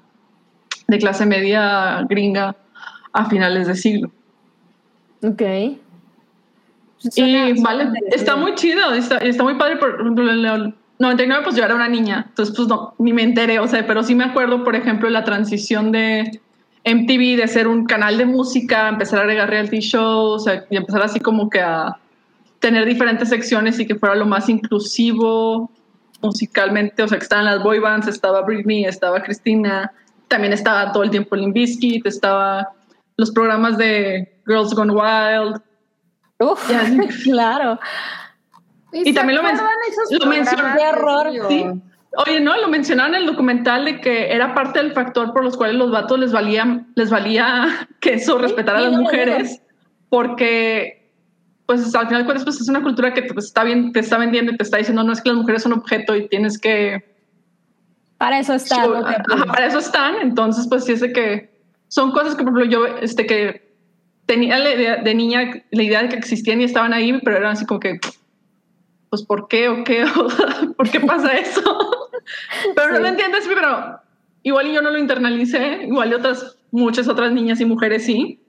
[0.86, 2.56] de clase media gringa
[3.12, 4.10] a finales de siglo.
[5.22, 5.42] Ok.
[5.42, 9.76] y Suena- vale, está muy chido, está, está muy padre.
[9.76, 13.24] Por ejemplo, en el 99 pues yo era una niña, entonces pues no, ni me
[13.24, 16.40] enteré, o sea, pero sí me acuerdo, por ejemplo, la transición de
[16.84, 20.78] MTV de ser un canal de música, empezar a agregar reality shows, o sea, y
[20.78, 21.98] empezar así como que a
[22.58, 25.70] tener diferentes secciones y que fuera lo más inclusivo
[26.22, 29.92] musicalmente, o sea, que estaban las boy bands, estaba Britney, estaba Cristina,
[30.26, 32.68] también estaba todo el tiempo Limp Bizkit, estaba
[33.16, 35.62] los programas de Girls Gone Wild,
[36.40, 36.98] Uf, sí.
[37.24, 37.78] claro.
[38.92, 41.24] Y se también lo men- lo.
[41.24, 41.48] Río?
[41.48, 41.64] Sí.
[42.26, 45.56] Oye, no, lo mencionaban en el documental de que era parte del factor por los
[45.56, 49.62] cuales los vatos les valía, les valía que eso respetara a sí, las mujeres,
[50.08, 50.97] porque
[51.68, 54.16] pues al final de cuentas pues, es una cultura que pues, está bien, te está
[54.16, 57.04] vendiendo y te está diciendo no es que las mujeres son objeto y tienes que
[58.16, 58.76] Para eso está.
[58.84, 61.50] show- no te ajá, para eso están, entonces pues sí es de que
[61.88, 63.68] son cosas que por ejemplo yo este que
[64.26, 67.52] tenía la idea de niña la idea de que existían y estaban ahí, pero eran
[67.52, 68.00] así como que
[69.10, 70.04] pues ¿por qué o qué?
[70.76, 71.62] ¿Por qué pasa eso?
[72.74, 73.02] pero no Sí.
[73.02, 74.00] lo entiendes, pero
[74.42, 78.40] igual yo no lo internalicé, igual y otras muchas otras niñas y mujeres sí.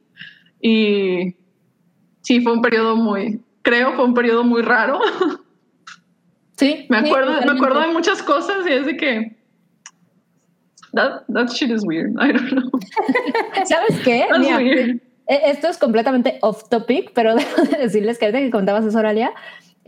[0.62, 1.36] Y
[2.22, 5.00] sí fue un periodo muy creo fue un periodo muy raro.
[6.58, 6.86] Sí.
[6.90, 9.38] me sí, acuerdo me acuerdo de muchas cosas y es de que
[10.94, 12.12] that, that shit is weird.
[12.22, 12.70] I don't know.
[13.66, 14.28] ¿Sabes qué?
[14.38, 14.60] Mira.
[15.30, 18.98] Eh, Esto es completamente off topic, pero debo de decirles que ahorita que contabas eso,
[18.98, 19.32] Oralia,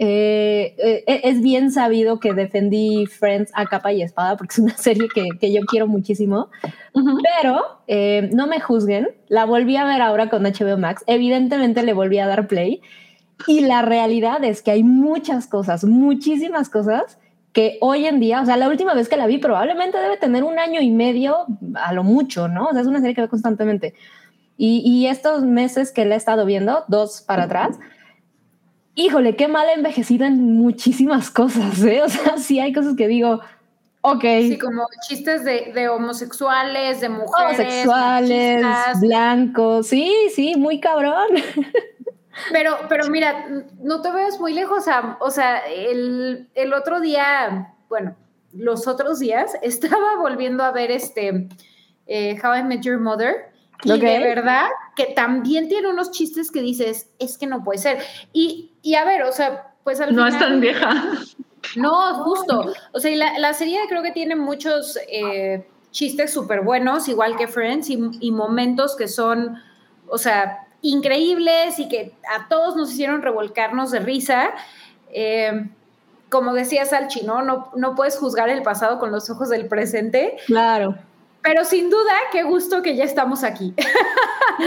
[0.03, 0.73] eh,
[1.05, 5.07] eh, es bien sabido que defendí Friends a capa y espada porque es una serie
[5.13, 6.49] que, que yo quiero muchísimo,
[6.93, 7.19] Ujú.
[7.39, 11.93] pero eh, no me juzguen, la volví a ver ahora con HBO Max, evidentemente le
[11.93, 12.81] volví a dar play
[13.45, 17.19] y la realidad es que hay muchas cosas, muchísimas cosas
[17.53, 20.43] que hoy en día, o sea, la última vez que la vi probablemente debe tener
[20.43, 21.45] un año y medio
[21.75, 22.69] a lo mucho, ¿no?
[22.69, 23.93] O sea, es una serie que veo constantemente.
[24.57, 27.77] Y, y estos meses que la he estado viendo, dos para atrás,
[28.95, 32.01] híjole, qué mal he envejecido en muchísimas cosas, ¿eh?
[32.03, 33.41] O sea, sí hay cosas que digo,
[34.01, 37.59] ok, Sí, como chistes de, de homosexuales, de mujeres.
[37.59, 39.01] homosexuales, machistas.
[39.01, 41.27] blancos, sí, sí, muy cabrón.
[42.51, 43.45] Pero, pero mira,
[43.81, 44.85] no te veas muy lejos.
[45.19, 48.15] o sea, el, el otro día, bueno,
[48.53, 51.49] los otros días estaba volviendo a ver este
[52.07, 53.50] eh, How I Met Your Mother
[53.83, 57.99] Y de verdad que también tiene unos chistes que dices, es que no puede ser.
[58.33, 60.33] Y, y a ver, o sea, pues al No final.
[60.33, 61.03] es tan vieja.
[61.75, 62.73] No, justo.
[62.91, 67.47] O sea, la, la serie creo que tiene muchos eh, chistes súper buenos, igual que
[67.47, 69.57] Friends, y, y momentos que son,
[70.07, 74.51] o sea, increíbles y que a todos nos hicieron revolcarnos de risa.
[75.13, 75.69] Eh,
[76.29, 77.41] como decía Salchi, ¿no?
[77.41, 77.71] ¿no?
[77.75, 80.95] No puedes juzgar el pasado con los ojos del presente, Claro.
[81.43, 83.73] Pero sin duda, qué gusto que ya estamos aquí.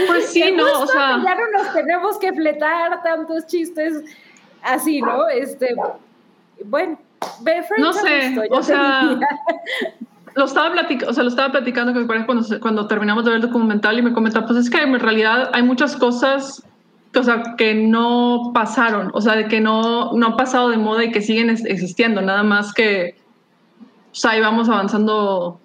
[0.07, 4.03] Pues sí, no, o sea, ya no nos tenemos que fletar tantos chistes
[4.61, 5.27] así, ¿no?
[5.29, 5.75] Este,
[6.65, 6.97] bueno,
[7.77, 9.17] No sé, gusto, o sea,
[10.35, 13.31] lo estaba platicando, o sea, lo estaba platicando con mi pareja cuando, cuando terminamos de
[13.31, 16.61] ver el documental y me comentaba, pues es que en realidad hay muchas cosas
[17.13, 20.77] que, o sea, que no pasaron, o sea, de que no, no han pasado de
[20.77, 23.15] moda y que siguen existiendo, nada más que,
[24.11, 25.61] o sea, ahí vamos avanzando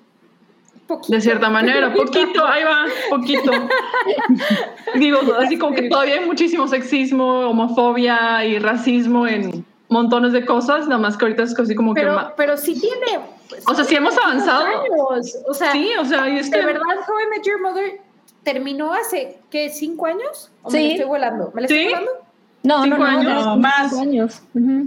[0.90, 1.12] Poquito.
[1.14, 3.52] de cierta manera, poquito, ahí va, poquito.
[4.96, 10.88] Digo, así como que todavía hay muchísimo sexismo, homofobia y racismo en montones de cosas,
[10.88, 12.06] nada más que ahorita es así como que...
[12.36, 13.20] Pero, sí tiene.
[13.48, 14.64] pues, O sea, sí hemos avanzado.
[14.66, 15.36] años.
[15.48, 16.58] O sea, Sí, o sea, y es que...
[16.58, 18.00] de verdad, How I Met Your Mother
[18.42, 19.68] terminó hace, ¿qué?
[19.70, 20.50] ¿Cinco años?
[20.62, 20.84] ¿O me Sí.
[20.86, 21.52] la estoy volando?
[21.54, 21.84] ¿Me la Sí.
[21.84, 22.10] volando?
[22.62, 23.46] No, no, Cinco no, años.
[23.46, 23.90] no, más.
[23.90, 24.42] cinco años.
[24.54, 24.86] No,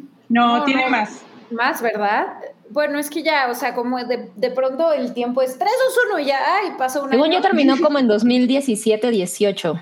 [0.57, 0.89] No, tiene no.
[0.91, 1.21] más.
[1.51, 2.27] Más, ¿verdad?
[2.73, 5.97] Bueno, es que ya, o sea, como de, de pronto el tiempo es 3, 2,
[6.13, 7.35] 1 y ya, ay, pasó un Según año.
[7.35, 9.81] yo terminó como en 2017-18.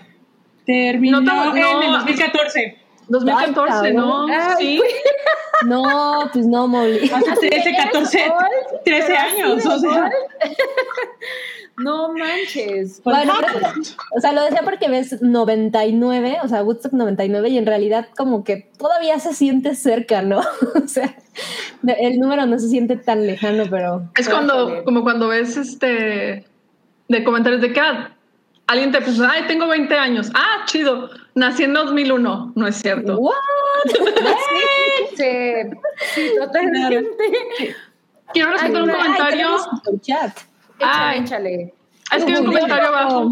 [0.66, 1.98] Terminó No, no, en el no.
[2.00, 2.78] 2014.
[3.12, 4.26] 2014, Ay, ¿no?
[4.28, 4.82] Ay, sí.
[5.66, 7.08] No, pues no, Molly.
[7.14, 9.66] Hace 13, Eres 14, old, 13 pero así años.
[9.66, 10.10] O sea.
[11.78, 13.02] No manches.
[13.04, 13.74] Bueno, pero-
[14.16, 18.44] o sea, lo decía porque ves 99, o sea, Woodstock 99, y en realidad como
[18.44, 20.42] que todavía se siente cerca, ¿no?
[20.84, 21.16] O sea,
[21.88, 26.46] el número no se siente tan lejano, pero Es cuando, como cuando ves este,
[27.08, 28.12] de comentarios de que ah,
[28.68, 30.30] alguien te puso, ay, tengo 20 años.
[30.36, 32.54] Ah, chido, nací en 2001.
[32.56, 33.18] No es cierto.
[33.18, 33.34] ¿what?
[35.16, 35.26] Sí,
[36.16, 37.10] sí, totalmente.
[38.34, 39.48] Quiero rescatar un comentario.
[39.60, 40.38] superchat.
[40.78, 41.20] Échale, Ay.
[41.20, 41.74] échale.
[42.10, 43.30] Ah, Es que hay un comentario abajo.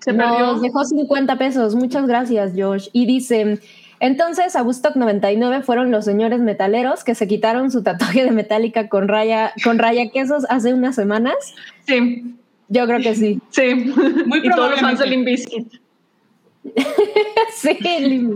[0.00, 0.38] Se perdió.
[0.40, 1.74] Nos dejó 50 pesos.
[1.74, 2.88] Muchas gracias, Josh.
[2.92, 3.58] Y dice,
[4.00, 8.88] entonces a Woodstock 99 fueron los señores metaleros que se quitaron su tatuaje de metálica
[8.88, 11.34] con raya, con raya quesos hace unas semanas.
[11.86, 12.34] Sí,
[12.68, 13.40] Yo creo que sí.
[13.50, 13.74] sí.
[14.26, 15.04] Muy y todos los fans probablemente.
[15.04, 15.72] de Limp Bizkit.
[17.54, 18.30] sí,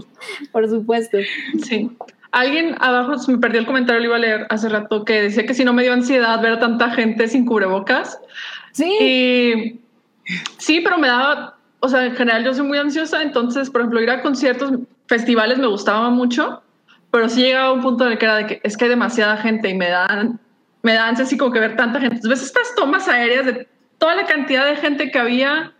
[0.53, 1.18] por supuesto.
[1.62, 1.91] Sí.
[2.31, 5.47] Alguien abajo se me perdió el comentario, lo iba a leer hace rato, que decía
[5.47, 8.20] que si no me dio ansiedad ver a tanta gente sin cubrebocas.
[8.72, 9.81] Sí, Y
[10.59, 14.03] sí, pero me daba, o sea, en general yo soy muy ansiosa, entonces, por ejemplo,
[14.03, 14.72] ir a conciertos,
[15.07, 16.62] festivales me gustaba mucho,
[17.11, 18.91] pero sí llegaba a un punto en el que era de que es que hay
[18.91, 20.39] demasiada gente y me dan,
[20.83, 22.16] me da ansia así como que ver tanta gente.
[22.16, 23.66] Entonces, ves estas tomas aéreas de
[23.97, 25.72] toda la cantidad de gente que había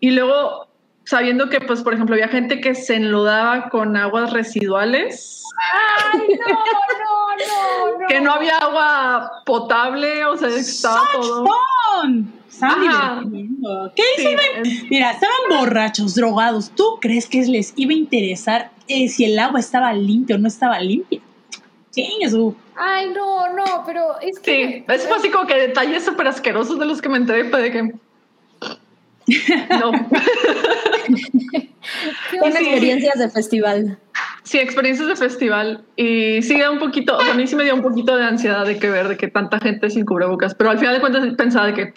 [0.00, 0.67] y luego
[1.08, 5.42] sabiendo que, pues, por ejemplo, había gente que se enlodaba con aguas residuales,
[6.12, 8.06] Ay, no, no, no, no.
[8.06, 11.46] que no había agua potable, o sea, estaba todo...
[11.46, 12.32] ¡Fun!
[13.94, 14.36] ¿Qué Sí,
[14.90, 16.70] Mira, estaban borrachos, drogados.
[16.70, 20.48] ¿Tú crees que les iba a interesar eh, si el agua estaba limpia o no
[20.48, 21.20] estaba limpia?
[21.90, 22.54] Sí, eso.
[22.76, 24.84] Ay, no, no, pero es que.
[24.88, 27.92] Sí, es así como que detalles súper asquerosos de los que me enteré, de que...
[29.80, 29.92] No,
[32.30, 33.98] qué son experiencias de festival.
[34.42, 37.64] sí, experiencias de festival y sí da un poquito, o sea, a mí sí me
[37.64, 40.70] dio un poquito de ansiedad de que ver de que tanta gente sin cubrebocas, pero
[40.70, 41.92] al final de cuentas pensaba de que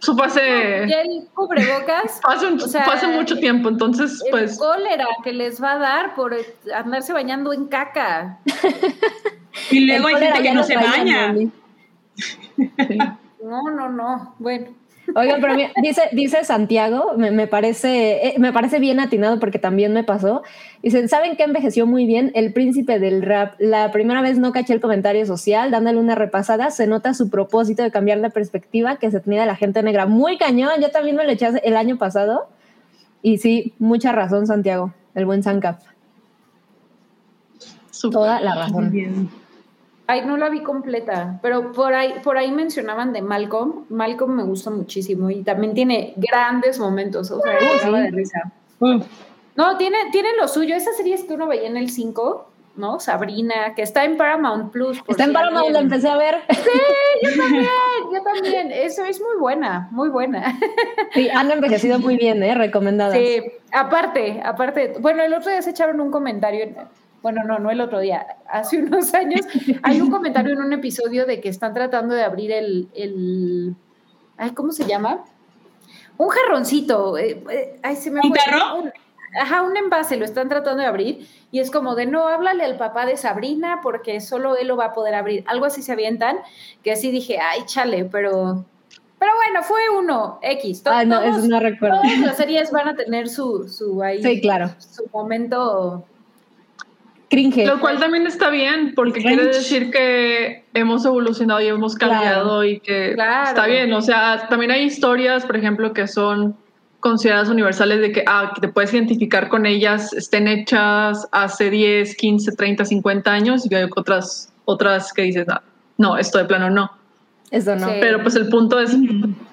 [0.00, 2.20] eso fue hace, Ya el cubrebocas.
[2.24, 5.72] hace, un- o sea, fue hace mucho tiempo, entonces el pues cólera que les va
[5.72, 6.34] a dar por
[6.74, 8.38] andarse bañando en caca.
[9.70, 11.34] Y luego hay gente que no se baña.
[12.14, 12.98] Sí.
[13.42, 14.34] No, no, no.
[14.38, 14.66] Bueno.
[15.14, 19.58] Oigan, pero mira, dice, dice Santiago, me, me parece, eh, me parece bien atinado porque
[19.58, 20.42] también me pasó.
[20.82, 22.32] Dicen, ¿saben qué envejeció muy bien?
[22.34, 23.54] El príncipe del rap.
[23.58, 27.82] La primera vez no caché el comentario social, dándole una repasada, se nota su propósito
[27.82, 30.06] de cambiar la perspectiva que se tenía de la gente negra.
[30.06, 32.48] Muy cañón, yo también me lo eché el año pasado.
[33.22, 35.80] Y sí, mucha razón, Santiago, el buen Sancap.
[38.10, 38.90] Toda la razón.
[38.90, 39.45] bien.
[40.08, 43.86] Ay, no la vi completa, pero por ahí, por ahí mencionaban de Malcolm.
[43.88, 48.52] Malcolm me gusta muchísimo y también tiene grandes momentos, o sea, de risa.
[48.78, 49.04] Uf.
[49.56, 50.76] No, tiene, tiene lo suyo.
[50.76, 53.00] Esas series que uno veía en el 5, ¿no?
[53.00, 55.02] Sabrina, que está en Paramount Plus.
[55.08, 56.42] Está en Paramount, la empecé a ver.
[57.22, 57.66] Yo también,
[58.12, 58.70] yo también.
[58.70, 60.56] Eso es muy buena, muy buena.
[61.14, 62.54] Sí, han envejecido muy bien, ¿eh?
[62.54, 63.16] Recomendadas.
[63.16, 63.42] Sí,
[63.72, 64.94] aparte, aparte.
[65.00, 66.66] Bueno, el otro día se echaron un comentario.
[67.16, 69.40] En- bueno, no, no el otro día, hace unos años.
[69.82, 72.88] Hay un comentario en un episodio de que están tratando de abrir el.
[72.94, 73.74] el
[74.36, 75.24] ay, ¿Cómo se llama?
[76.18, 77.18] un jarroncito.
[77.18, 78.38] eh, eh, ay, se me ¿Un fue.
[78.38, 78.76] tarro?
[78.78, 78.92] Un-
[79.38, 82.78] ajá, un envase, lo están tratando de abrir y es como de no, háblale al
[82.78, 85.44] papá de Sabrina porque solo él lo va a poder abrir.
[85.46, 86.38] Algo así se avientan,
[86.82, 88.64] que así dije, ay, chale, pero.
[89.18, 90.82] Pero bueno, fue uno, X.
[90.82, 92.00] To- Ah, no, todos- eso no recuerdo.
[92.02, 94.70] Todas las series van a tener su, su ahí, Sí, claro.
[94.78, 96.04] su momento.
[97.28, 97.66] Cringe.
[97.66, 99.34] Lo cual también está bien, porque Cringe.
[99.36, 102.12] quiere decir que hemos evolucionado y hemos Claro.
[102.14, 103.48] cambiado y que Claro.
[103.48, 103.92] está bien.
[103.92, 106.56] O sea, también hay historias, por ejemplo, que son
[107.00, 112.16] consideradas universales de que, ah, que te puedes identificar con ellas, estén hechas hace 10,
[112.16, 115.62] 15, 30, 50 años y hay otras, otras que dices, ah,
[115.98, 116.90] no, esto de plano no.
[117.50, 117.88] Eso no.
[117.88, 117.94] Sí.
[118.00, 118.96] Pero pues el punto es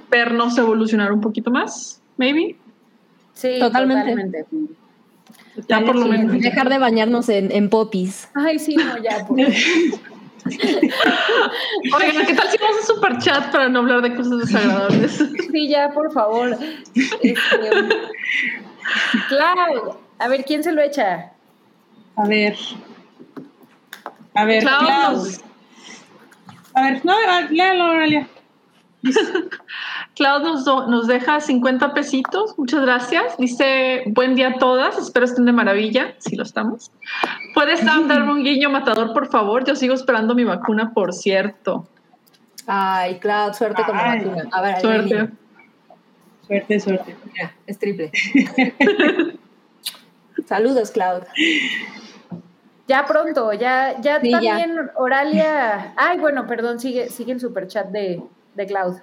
[0.09, 2.55] vernos evolucionar un poquito más, maybe.
[3.33, 4.11] Sí, Totalmente.
[4.11, 4.45] totalmente.
[5.67, 6.39] Ya por lo menos.
[6.39, 8.27] Dejar de bañarnos en, en popis.
[8.33, 9.25] Ay, sí, no, ya.
[9.25, 9.37] por-
[11.95, 15.23] Oigan, ¿qué tal si vamos a super chat para no hablar de cosas desagradables?
[15.51, 16.57] Sí, ya, por favor.
[16.93, 17.37] Este,
[19.29, 19.99] claro.
[20.19, 21.31] A ver, ¿quién se lo echa?
[22.15, 22.55] A ver.
[24.35, 24.83] A ver, Klaus.
[24.85, 25.41] Klaus.
[26.75, 27.13] A ver, no,
[27.51, 28.27] léalo, Oralia.
[30.15, 33.37] Cloud nos, do- nos deja 50 pesitos, muchas gracias.
[33.37, 36.91] Dice, buen día a todas, espero estén de maravilla, si lo estamos.
[37.53, 39.65] ¿Puedes Sam, darme un guiño matador, por favor?
[39.65, 41.87] Yo sigo esperando mi vacuna, por cierto.
[42.65, 44.43] Ay, Cloud, suerte con la vacuna.
[44.51, 45.29] A ver, ahí Suerte.
[46.47, 47.15] Suerte, suerte.
[47.33, 48.11] Mira, es triple.
[50.45, 51.23] Saludos, Cloud.
[52.87, 54.39] Ya pronto, ya, ya Sí, ya.
[54.39, 55.93] también Oralia.
[55.95, 58.21] Ay, bueno, perdón, sigue, sigue el superchat de,
[58.55, 58.95] de Cloud.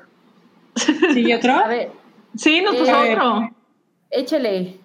[1.12, 1.53] ¿Sigue otro?
[1.55, 1.90] A ver,
[2.36, 3.51] Sí, nos puso Eh, otro.
[4.11, 4.78] échele.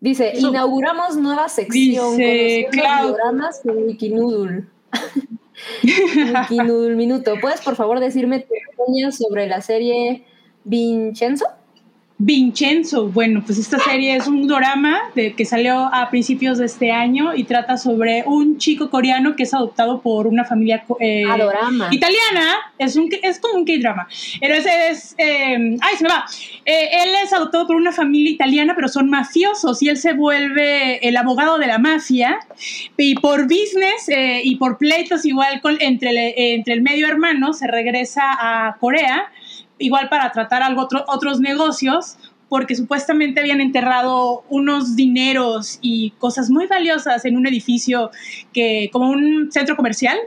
[0.00, 0.48] Dice, Eso.
[0.48, 3.08] inauguramos nueva sección Dice, Cloud.
[3.14, 4.64] dioramas en Wikinoodle.
[6.50, 7.34] Wikinoodle Minuto.
[7.40, 10.24] ¿Puedes, por favor, decirme tu opinión sobre la serie
[10.64, 11.46] Vincenzo?
[12.24, 16.92] Vincenzo, bueno, pues esta serie es un drama de, que salió a principios de este
[16.92, 21.88] año y trata sobre un chico coreano que es adoptado por una familia eh, Adorama.
[21.90, 22.58] italiana.
[22.78, 24.06] Es, un, es como un K-drama.
[24.40, 26.24] Es, es, eh, ay, se me va.
[26.64, 31.04] Eh, él es adoptado por una familia italiana, pero son mafiosos y él se vuelve
[31.06, 32.38] el abogado de la mafia.
[32.96, 37.66] Y por business eh, y por pleitos igual con, entre, entre el medio hermano se
[37.66, 39.28] regresa a Corea
[39.78, 42.16] igual para tratar algo otro- otros negocios,
[42.48, 48.10] porque supuestamente habían enterrado unos dineros y cosas muy valiosas en un edificio
[48.52, 50.18] que como un centro comercial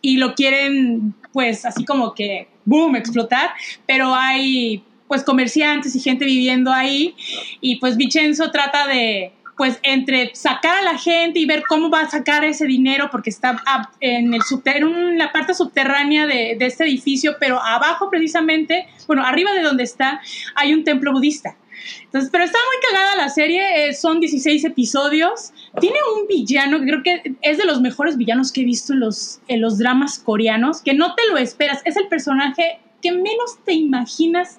[0.00, 3.50] y lo quieren pues así como que boom explotar,
[3.86, 7.14] pero hay pues comerciantes y gente viviendo ahí
[7.60, 12.00] y pues Vincenzo trata de pues entre sacar a la gente y ver cómo va
[12.00, 13.62] a sacar ese dinero porque está
[14.00, 19.52] en, el en la parte subterránea de, de este edificio, pero abajo precisamente, bueno, arriba
[19.52, 20.20] de donde está,
[20.54, 21.56] hay un templo budista.
[22.04, 25.52] Entonces, pero está muy cagada la serie, eh, son 16 episodios.
[25.80, 29.00] Tiene un villano que creo que es de los mejores villanos que he visto en
[29.00, 31.80] los, en los dramas coreanos, que no te lo esperas.
[31.84, 34.58] Es el personaje que menos te imaginas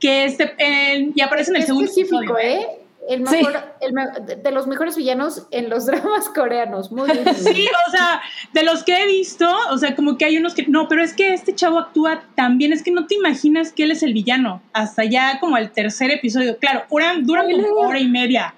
[0.00, 2.60] que este, eh, y aparece en el Qué segundo específico, episodio.
[2.60, 2.77] ¿eh?
[3.08, 3.36] El Sí.
[3.36, 6.92] mejor, el me- de- los mejores villanos en los dramas coreanos.
[6.92, 7.34] Muy bien.
[7.34, 8.20] Sí, o sea,
[8.52, 11.14] de los que he visto, o sea, como que hay unos que no, pero es
[11.14, 14.12] que este chavo actúa tan bien, es que no te imaginas que él es el
[14.12, 16.58] villano, hasta ya como el tercer episodio.
[16.58, 18.54] Claro, dura, dura como hora y media.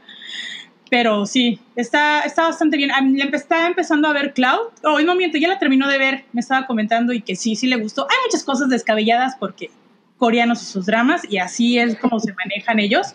[0.91, 2.91] Pero sí, está, está bastante bien.
[3.33, 4.71] Estaba empezando a ver Cloud.
[4.83, 6.25] Oh, un momento, ya la terminó de ver.
[6.33, 8.09] Me estaba comentando y que sí, sí le gustó.
[8.11, 9.71] Hay muchas cosas descabelladas porque
[10.19, 13.15] coreanos y sus dramas, y así es como se manejan ellos.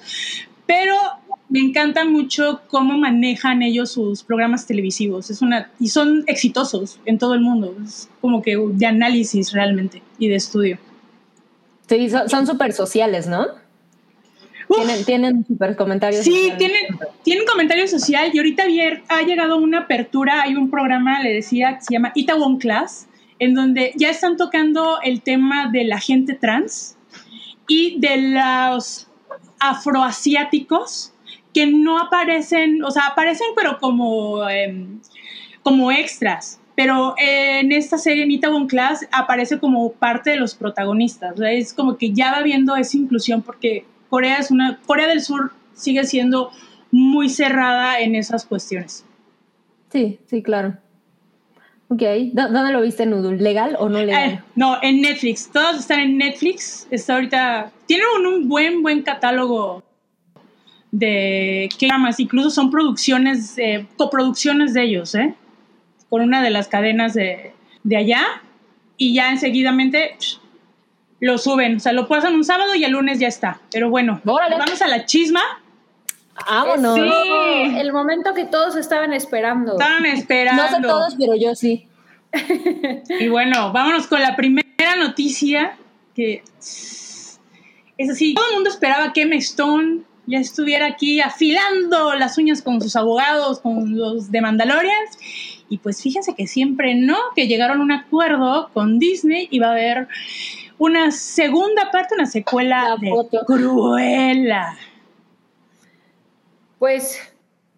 [0.66, 0.96] Pero
[1.50, 5.30] me encanta mucho cómo manejan ellos sus programas televisivos.
[5.30, 7.76] Es una, y son exitosos en todo el mundo.
[7.84, 10.78] Es como que de análisis realmente y de estudio.
[11.88, 13.46] Sí, son- súper sociales, ¿no?
[14.68, 16.24] Uf, Tienen, tienen súper comentarios.
[16.24, 16.58] Sí, sociales.
[16.58, 16.82] tienen,
[17.24, 21.76] tienen comentario social y ahorita ayer ha llegado una apertura, hay un programa, le decía,
[21.78, 26.34] que se llama Itaewon Class, en donde ya están tocando el tema de la gente
[26.34, 26.98] trans
[27.68, 29.08] y de los
[29.60, 31.12] afroasiáticos
[31.56, 35.00] que no aparecen, o sea, aparecen pero como, em,
[35.64, 36.60] como extras.
[36.76, 41.36] Pero en esta serie, en Itaewon Class, aparece como parte de los protagonistas.
[41.36, 45.08] O sea, es como que ya va viendo esa inclusión porque Corea es una Corea
[45.08, 46.52] del Sur sigue siendo
[46.92, 49.06] muy cerrada en esas cuestiones.
[49.94, 50.76] Sí, sí, claro.
[51.88, 52.02] Ok.
[52.34, 53.38] ¿Dó- ¿Dónde lo viste, Noodle?
[53.42, 54.44] ¿Legal o no Eh, legal?
[54.56, 55.50] no, en Netflix.
[55.54, 56.88] Todos están en Netflix.
[56.92, 57.72] Está ahorita.
[57.86, 59.82] Tienen un, un buen, buen catálogo
[60.98, 62.20] de dramas.
[62.20, 65.36] Incluso son producciones, eh, coproducciones de ellos, ¿eh?
[66.10, 68.24] Con una de las cadenas de, de allá.
[68.98, 70.38] Y ya enseguidamente psh,
[71.20, 71.78] lo suben.
[71.78, 73.60] O sea, lo pasan un sábado y el lunes ya está.
[73.72, 74.58] Pero bueno, Órale.
[74.58, 75.42] vamos a la chisma.
[76.48, 76.96] Vámonos.
[76.96, 79.74] Sí, el momento que todos estaban esperando.
[79.74, 80.64] Estaban esperando.
[80.70, 81.88] No sé todos, pero yo sí.
[83.20, 85.78] Y bueno, vámonos con la primera noticia
[86.16, 86.42] que
[87.98, 88.34] es así.
[88.34, 92.96] Todo el mundo esperaba que Emma Stone ya estuviera aquí afilando las uñas con sus
[92.96, 95.18] abogados, con los de Mandalorians.
[95.70, 99.68] Y pues fíjense que siempre no, que llegaron a un acuerdo con Disney y va
[99.68, 100.08] a haber
[100.78, 104.78] una segunda parte, una secuela La de Cruella.
[106.78, 107.20] Pues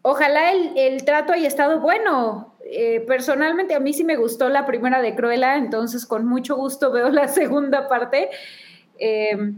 [0.01, 2.53] ojalá el, el trato haya estado bueno.
[2.69, 6.91] Eh, personalmente a mí sí me gustó la primera de Cruella, entonces con mucho gusto
[6.91, 8.29] veo la segunda parte.
[8.99, 9.53] Eh,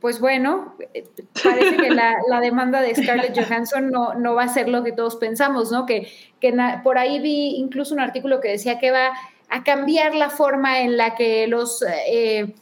[0.00, 1.04] pues bueno, eh,
[1.42, 5.16] parece que la, demanda de Scarlett Johansson no, no va a ser lo que todos
[5.16, 5.86] pensamos, ¿no?
[5.86, 6.08] Que,
[6.40, 9.10] que por ahí vi incluso un artículo que decía que va
[9.48, 12.54] a cambiar la forma en la que los, eh,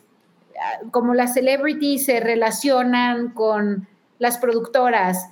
[0.91, 3.87] como las celebrities se relacionan con
[4.19, 5.29] las productoras.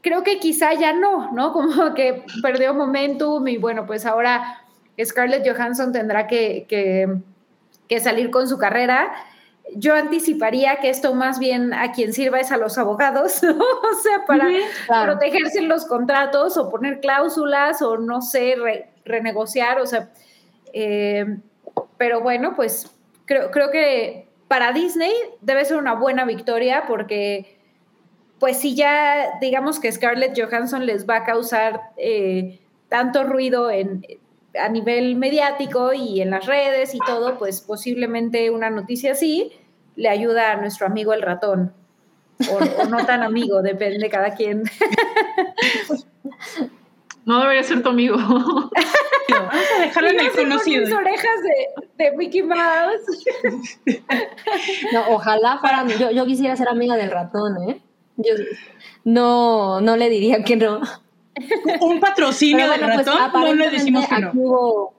[0.00, 1.52] Creo que quizá ya no, ¿no?
[1.52, 4.60] Como que perdió momentum y bueno, pues ahora
[5.02, 9.12] Scarlett Johansson tendrá que, que salir con su carrera.
[9.76, 13.52] Yo anticiparía que esto más bien a quien sirva es a los abogados, ¿no?
[13.58, 14.48] O sea, para
[14.86, 15.12] Claro.
[15.12, 20.10] protegerse en los contratos o poner cláusulas o no sé, re- renegociar, o sea,
[20.72, 21.38] eh,
[21.98, 22.90] pero bueno, pues
[23.26, 27.58] creo, creo que para Disney debe ser una buena victoria porque
[28.38, 32.58] pues si ya digamos que Scarlett Johansson les va a causar eh,
[32.88, 34.04] tanto ruido en,
[34.58, 39.52] a nivel mediático y en las redes y todo, pues posiblemente una noticia así
[39.96, 41.72] le ayuda a nuestro amigo el ratón.
[42.50, 44.64] O, o no tan amigo, depende de cada quien.
[47.26, 48.16] No debería ser tu amigo.
[49.30, 50.84] Vamos a dejarlo en el con conocido.
[50.84, 51.42] mis orejas
[51.96, 53.24] de, de Mickey Mouse.
[54.92, 55.86] No, ojalá fuera.
[55.86, 57.80] Yo, yo quisiera ser amiga del ratón, ¿eh?
[58.16, 58.34] Yo
[59.04, 60.80] no, no le diría que no.
[61.80, 64.30] Un patrocinio bueno, pues ratón, no le decimos que no.
[64.34, 64.94] hubo.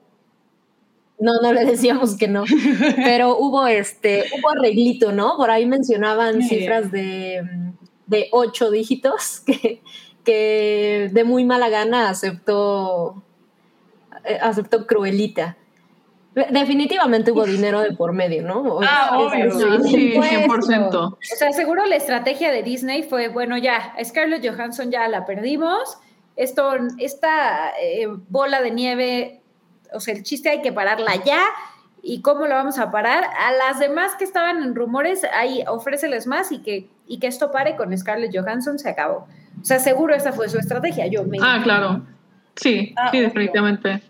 [1.19, 2.43] No, no le decíamos que no.
[2.95, 5.37] Pero hubo este, hubo arreglito, ¿no?
[5.37, 7.43] Por ahí mencionaban Muy cifras de,
[8.07, 9.81] de ocho dígitos que,
[10.23, 13.21] que de muy mala gana aceptó,
[14.23, 15.57] eh, aceptó Cruelita.
[16.33, 18.79] Definitivamente hubo dinero de por medio, ¿no?
[18.83, 19.45] Ah, obvio.
[19.47, 20.37] es- Sí, supuesto.
[20.47, 20.95] 100%.
[20.95, 25.97] O sea, seguro la estrategia de Disney fue, bueno, ya, Scarlett Johansson ya la perdimos.
[26.35, 29.41] Esto, esta eh, bola de nieve,
[29.93, 31.41] o sea, el chiste hay que pararla ya.
[32.03, 33.23] ¿Y cómo lo vamos a parar?
[33.37, 37.51] A las demás que estaban en rumores, ahí ofréceles más y que, y que esto
[37.51, 39.27] pare con Scarlett Johansson, se acabó.
[39.61, 41.05] O sea, seguro esa fue su estrategia.
[41.07, 41.37] Yo me.
[41.41, 42.01] Ah, claro.
[42.55, 43.27] Sí, Ah, sí, obvio.
[43.27, 44.01] definitivamente.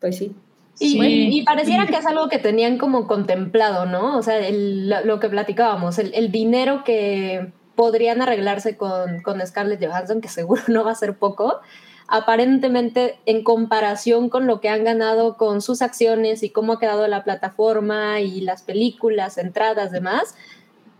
[0.00, 0.36] Pues sí.
[0.78, 1.28] Y, Sí.
[1.38, 4.18] y pareciera que es algo que tenían como contemplado, ¿no?
[4.18, 9.44] O sea, el- lo, lo que platicábamos, el, el dinero que podrían arreglarse con, con
[9.46, 11.60] Scarlett Johansson, que seguro no va a ser poco,
[12.06, 17.06] aparentemente en comparación con lo que han ganado con sus acciones y cómo ha quedado
[17.08, 20.34] la plataforma y las películas, entradas, demás,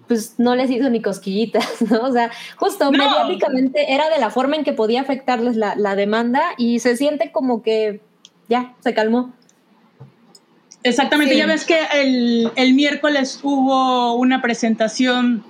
[0.09, 2.03] pues no les hizo ni cosquillitas, ¿no?
[2.03, 2.99] O sea, justo No.
[2.99, 7.33] mediáticamente era de la forma en que podía afectarles la, la demanda y se siente
[7.33, 8.01] como que
[8.49, 9.33] ya, se calmó.
[10.83, 11.39] Exactamente, Sí.
[11.39, 15.43] ya ves que el, el miércoles hubo una presentación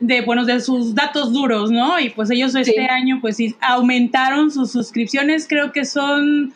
[0.00, 1.98] de, bueno, de sus datos duros, ¿no?
[2.00, 2.78] Y pues ellos este Sí.
[2.78, 6.52] año pues sí, aumentaron sus suscripciones, creo que son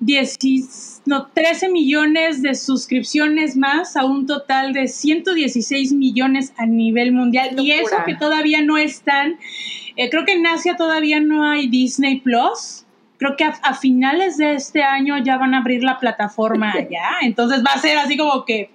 [0.00, 7.12] 10, no, 13 millones de suscripciones más a un total de 116 millones a nivel
[7.12, 7.50] mundial.
[7.58, 9.36] Y eso que todavía no están,
[9.96, 12.86] eh, creo que en Asia todavía no hay Disney Plus.
[13.18, 17.18] Creo que a, a finales de este año ya van a abrir la plataforma allá.
[17.20, 18.70] Entonces va a ser así como que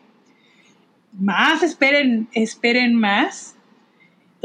[1.17, 3.54] más, esperen, esperen más.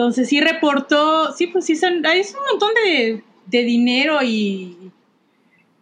[0.01, 4.91] Entonces sí reportó, sí, pues sí, son, es un montón de, de dinero y,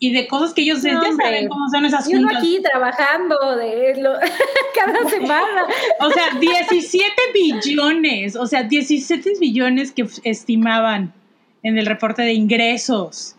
[0.00, 1.24] y de cosas que ellos No, ya hombre.
[1.24, 2.38] saben cómo son esas Y uno juntas.
[2.42, 4.14] aquí trabajando de lo-
[4.74, 5.66] cada semana.
[6.00, 11.14] O sea, 17 billones, o sea, 17 billones que estimaban
[11.62, 13.36] en el reporte de ingresos.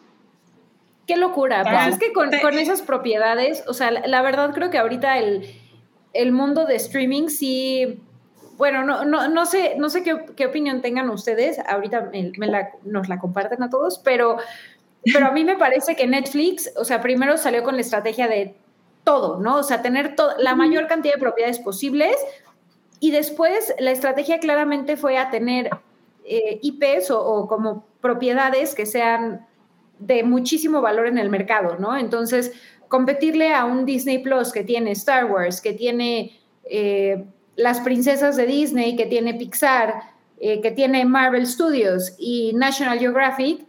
[1.07, 1.63] Qué locura.
[1.63, 5.17] Pues es que con, con esas propiedades, o sea, la, la verdad creo que ahorita
[5.17, 5.43] el,
[6.13, 7.99] el mundo de streaming sí.
[8.59, 11.57] Bueno, no, no, no sé, no sé qué, qué opinión tengan ustedes.
[11.67, 14.37] Ahorita me, me la- nos la comparten a todos, pero,
[15.13, 18.55] pero a mí me parece que Netflix, o sea, primero salió con la estrategia de
[19.05, 19.57] todo, ¿no?
[19.57, 22.15] O sea, tener la mayor cantidad de propiedades posibles.
[22.99, 25.69] Y después la estrategia claramente fue a tener
[26.25, 29.47] eh, IPs o, o como propiedades que sean
[29.99, 31.97] de muchísimo valor en el mercado, ¿no?
[31.97, 32.51] Entonces,
[32.89, 37.25] competirle a un Disney Plus que tiene Star Wars, que tiene eh,
[37.59, 40.01] las princesas de Disney, que tiene Pixar,
[40.39, 43.65] eh, que tiene Marvel Studios y National Geographic,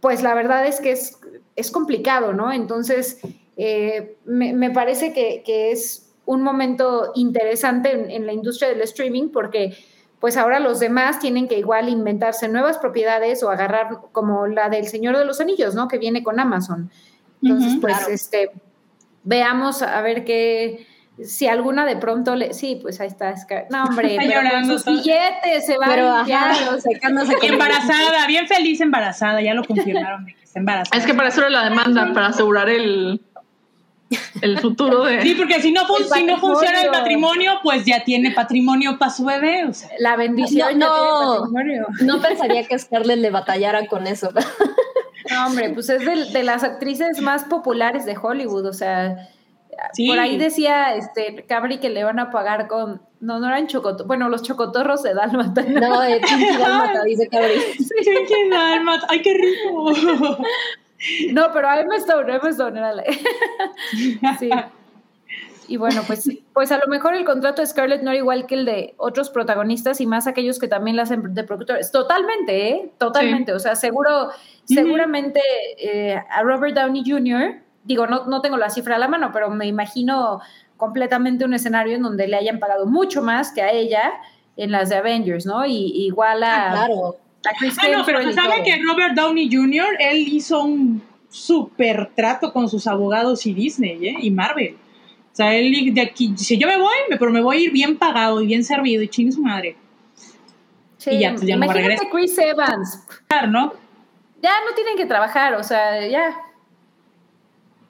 [0.00, 1.18] pues la verdad es que es,
[1.56, 2.52] es complicado, ¿no?
[2.52, 3.18] Entonces,
[3.56, 9.76] eh, me, parece que, es un momento interesante en, en, la industria del streaming porque
[10.20, 14.86] pues ahora los demás tienen que igual inventarse nuevas propiedades o agarrar como la del
[14.86, 15.88] Señor de los Anillos, ¿no?
[15.88, 16.90] Que viene con Amazon.
[17.42, 18.50] Entonces, pues, este,
[19.22, 20.86] veamos a ver qué,
[21.22, 23.34] si alguna de pronto le, sí, pues ahí está,
[23.70, 26.76] no hombre, pero con sus billetes se va pero,
[27.42, 31.00] embarazada, bien feliz embarazada, ya lo confirmaron de que está embarazada.
[31.00, 33.20] Es que para eso era la demanda, para asegurar el
[34.42, 35.22] el futuro de.
[35.22, 39.24] Sí, porque si no, si no funciona el matrimonio, pues ya tiene patrimonio para su
[39.24, 39.70] bebé.
[39.98, 40.78] La bendición.
[40.78, 44.30] No, no, pensaría que Scarlett le batallara con eso.
[45.30, 48.66] No, hombre, pues es de, las actrices más populares de Hollywood.
[48.66, 49.28] O sea,
[50.06, 53.02] por ahí decía este Cabri que le van a pagar con.
[53.20, 54.06] No, no eran chocotorros.
[54.06, 55.62] Bueno, los chocotorros de Dalmata.
[55.62, 57.54] No, de Chinky Dalmata, dice Cabri.
[58.50, 59.06] Dalmata.
[59.10, 60.38] ¡Ay, qué rico!
[61.32, 63.04] No, pero a Emma Stone, Emma Stone era la...
[64.38, 64.50] Sí.
[65.66, 68.54] Y bueno, pues, pues a lo mejor el contrato de Scarlett no era igual que
[68.54, 71.90] el de otros protagonistas y más aquellos que también la hacen de productores.
[71.90, 72.92] Totalmente, ¿eh?
[72.98, 73.52] Totalmente.
[73.52, 74.30] O sea, seguro,
[74.64, 75.40] seguramente
[75.78, 79.50] eh, a Robert Downey Jr., digo, no, no tengo la cifra a la mano, pero
[79.50, 80.40] me imagino
[80.76, 84.12] completamente un escenario en donde le hayan pagado mucho más que a ella
[84.56, 85.64] en las de Avengers, ¿no?
[85.64, 87.16] Y igual a, ah, claro.
[87.46, 92.86] Ah, no, pero ¿saben que Robert Downey Jr., él hizo un super trato con sus
[92.86, 94.16] abogados y Disney ¿eh?
[94.18, 94.76] y Marvel?
[95.32, 97.98] O sea, él de aquí dice, yo me voy, pero me voy a ir bien
[97.98, 99.76] pagado y bien servido y chingue su madre.
[100.96, 103.04] Sí, y ya, pues ya no Imagínate Chris Evans.
[103.48, 103.74] ¿no?
[104.40, 106.34] Ya no tienen que trabajar, o sea, ya.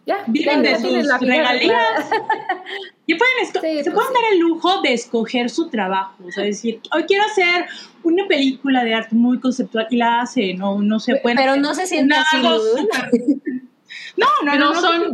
[0.06, 2.10] Ya, Viven de sus regalías.
[3.06, 6.22] y pueden se pues pueden dar el lujo de escoger su trabajo.
[6.26, 7.66] O sea, decir, hoy quiero hacer
[8.02, 11.36] una película de arte muy conceptual y la hace, no, no se puede.
[11.36, 12.36] Pero no se siente así.
[14.16, 15.12] no, no, no, no, son,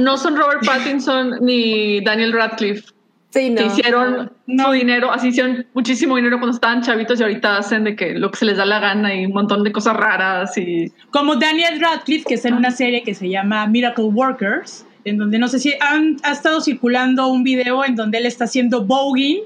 [0.00, 2.93] no son Robert Pattinson ni Daniel Radcliffe.
[3.34, 3.66] Sí, no.
[3.66, 4.70] Hicieron no.
[4.70, 8.38] dinero, así hicieron muchísimo dinero cuando estaban chavitos y ahorita hacen de que lo que
[8.38, 10.92] se les da la gana y un montón de cosas raras y...
[11.10, 15.40] Como Daniel Radcliffe, que está en una serie que se llama Miracle Workers, en donde
[15.40, 19.40] no sé si han ha estado circulando un video en donde él está haciendo voguing.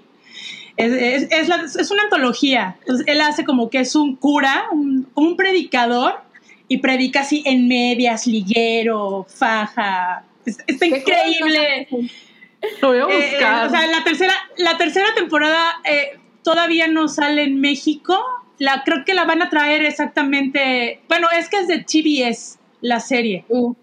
[0.77, 0.93] Es,
[1.31, 2.77] es, es, una antología.
[2.81, 6.13] Entonces, él hace como que es un cura, un, un predicador,
[6.69, 10.25] y predica así en medias, liguero, faja.
[10.45, 11.89] está increíble.
[12.83, 13.67] Lo voy a eh, buscar.
[13.67, 18.19] o sea, la tercera, la tercera temporada eh, todavía no sale en México.
[18.59, 21.01] La, creo que la van a traer exactamente.
[21.09, 23.45] Bueno, es que es de TBS la serie.
[23.49, 23.75] Uh.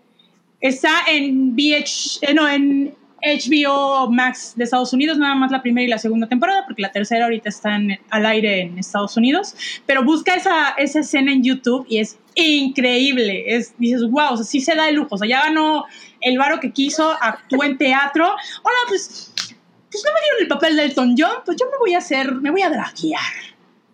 [0.60, 2.96] Está en VH, eh, no, en
[3.26, 6.92] HBO Max de Estados Unidos, nada más la primera y la segunda temporada, porque la
[6.92, 9.56] tercera ahorita está al aire en Estados Unidos.
[9.86, 13.56] Pero busca esa, esa escena en YouTube y es increíble.
[13.56, 15.16] Es, dices, wow, o sea, sí se da el lujo.
[15.16, 15.86] O sea, ya ganó
[16.26, 18.26] el varo que quiso, actuó en teatro.
[18.26, 21.94] Hola, pues, pues no me dieron el papel del Elton John, pues yo me voy
[21.94, 23.22] a hacer, me voy a draguear.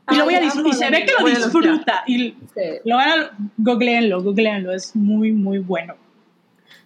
[0.10, 2.04] Y, lo voy a y se ve que lo disfruta.
[2.08, 2.34] Y
[2.86, 5.96] lo van a, googleenlo, googleenlo, es muy, muy bueno.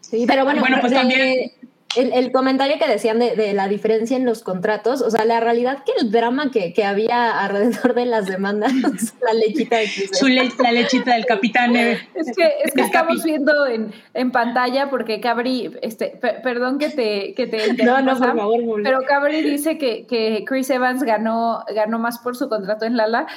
[0.02, 1.52] Sí, pero bueno, bueno pues también
[1.96, 5.91] el, comentario que decían de, la diferencia en los contratos, o sea, la realidad que
[6.00, 8.72] el drama que, había alrededor de las demandas,
[9.22, 11.76] la lechita de Su la lechita del capitán.
[11.76, 12.02] Es
[12.36, 17.48] que, es que estamos viendo en, en, pantalla, porque Cabri, este, perdón que te, que
[17.48, 22.20] te No, no, por favor, Pero Cabri dice que, que Chris Evans ganó, ganó más
[22.20, 23.28] por su contrato en Lala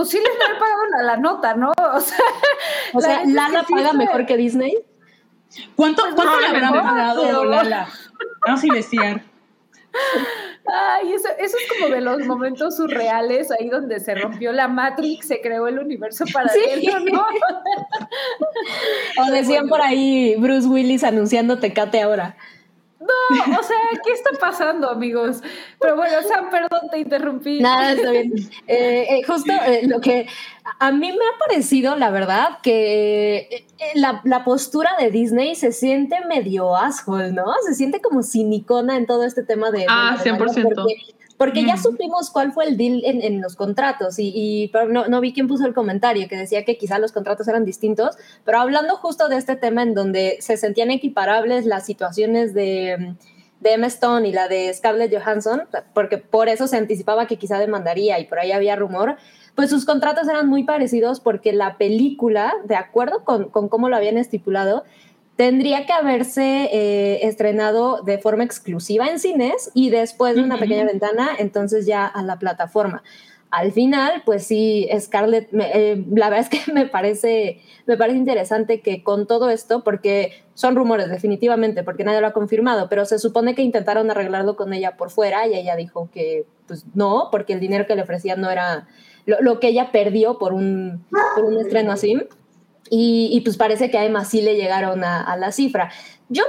[0.00, 1.72] pues sí les han pagado la, nota, ¿no?
[1.94, 2.18] O sea,
[2.94, 4.78] o sea Lala paga mejor que Disney.
[5.76, 7.88] ¿Cuánto, pues cuánto le habrán pagado Lala?
[8.46, 9.22] Vamos a investigar.
[10.72, 15.26] Ay, eso, eso, es como de los momentos surreales, ahí donde se rompió la Matrix,
[15.26, 16.88] se creó el universo para sí.
[17.12, 17.26] ¿no?
[19.26, 22.36] o decían por ahí Bruce Willis anunciando Tecate ahora.
[23.46, 25.42] No, o sea, ¿qué está pasando, amigos?
[25.78, 27.60] Pero bueno, Sam, perdón, te interrumpí.
[27.60, 28.32] Nada, está bien.
[28.66, 30.26] Eh, eh, justo eh, lo que
[30.78, 36.16] a mí me ha parecido, la verdad, que la, la, postura de Disney se siente
[36.26, 37.46] medio asshole, ¿no?
[37.66, 39.86] Se siente como cinicona en todo este tema de...
[39.88, 40.38] Ah, 100%.
[40.38, 41.14] Porque
[41.54, 45.66] ya supimos cuál fue el deal en, los contratos y, no, no, vi quién puso
[45.66, 49.56] el comentario que decía que quizá los contratos eran distintos, pero hablando justo de este
[49.56, 53.14] tema en donde se sentían equiparables las situaciones de,
[53.60, 55.62] de Emma Stone y la de Scarlett Johansson,
[55.94, 59.16] porque por eso se anticipaba que quizá demandaría y por ahí había rumor,
[59.54, 63.96] pues sus contratos eran muy parecidos porque la película, de acuerdo con, con cómo lo
[63.96, 64.84] habían estipulado,
[65.40, 70.84] tendría que haberse eh, estrenado de forma exclusiva en cines y después de una pequeña
[70.84, 73.02] ventana, entonces ya a la plataforma.
[73.50, 78.82] Al final, pues sí, Scarlett, eh, la verdad es que me parece, me parece interesante
[78.82, 83.18] que con todo esto, porque son rumores definitivamente, porque nadie lo ha confirmado, pero se
[83.18, 87.54] supone que intentaron arreglarlo con ella por fuera y ella dijo que pues no, porque
[87.54, 88.88] el dinero que le ofrecían no era
[89.24, 92.20] lo, que ella perdió por un, por un estreno así.
[92.92, 95.90] Y, pues parece que además sí le llegaron a, la cifra.
[96.28, 96.42] Yo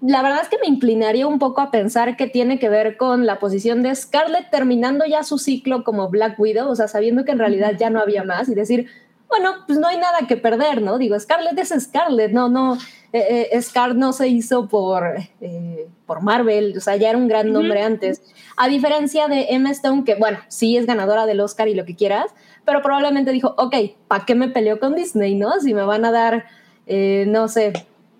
[0.00, 3.26] la verdad es que me inclinaría un poco a pensar que tiene que ver con
[3.26, 7.32] la posición de Scarlett terminando ya su ciclo como Black Widow, o sea, sabiendo que
[7.32, 8.86] en realidad ya no había más y decir,
[9.28, 10.98] bueno, pues no hay nada que perder, ¿no?
[10.98, 12.78] Digo, Scarlett es Scarlett, no, no,
[13.12, 15.04] eh, eh Scar no se hizo por,
[15.40, 18.22] eh, por Marvel, o sea, ya era un gran nombre antes.
[18.56, 21.96] A diferencia de Emma Stone, que bueno, sí es ganadora del Oscar y lo que
[21.96, 22.34] quieras,
[22.68, 23.74] pero probablemente dijo, ok,
[24.08, 25.58] ¿para qué me peleo con Disney, no?
[25.58, 26.44] Si me van a dar,
[26.86, 27.72] eh, no sé,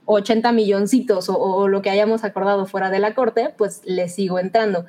[0.06, 4.86] 80 milloncitos o, lo que hayamos acordado fuera de la corte, pues le sigo entrando.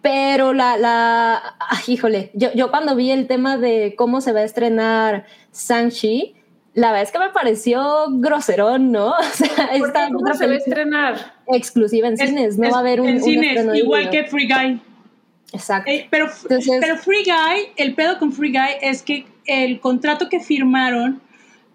[0.00, 1.54] Pero la, la
[1.86, 6.34] híjole, yo, yo cuando vi el tema de cómo se va a estrenar Shang-Chi,
[6.72, 9.08] la verdad es que me pareció groserón, ¿no?
[9.18, 11.34] O sea, esta ¿Cómo se va a estrenar?
[11.48, 13.08] Exclusiva en cines, no va a haber un.
[13.08, 14.80] En cines, igual que Free Guy.
[15.52, 15.90] Exacto.
[15.90, 20.40] Eh, pero, pero Free Guy, el pedo con Free Guy es que el contrato que
[20.40, 21.20] firmaron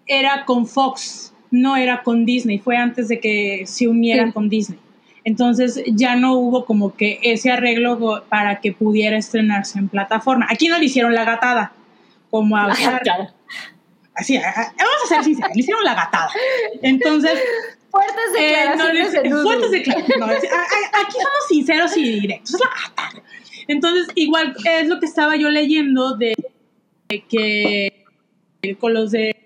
[0.06, 4.78] era con Fox, no era con Disney, fue antes de que se unieran con Disney.
[5.24, 10.46] Entonces ya no hubo como que ese arreglo para que pudiera estrenarse en plataforma.
[10.50, 11.72] Aquí no le hicieron la gatada,
[12.30, 12.72] como a...
[14.14, 16.30] Así, vamos a ser sinceros, le hicieron la gatada.
[16.82, 17.38] Entonces...
[17.90, 19.42] Fuertes eh, declaraciones.
[19.42, 20.44] fuertes declaraciones.
[20.92, 22.54] aquí somos sinceros y directos.
[22.54, 23.22] Es la gatada.
[23.68, 26.34] Entonces, igual es lo que estaba yo leyendo de
[27.28, 28.04] que
[28.80, 29.36] con los de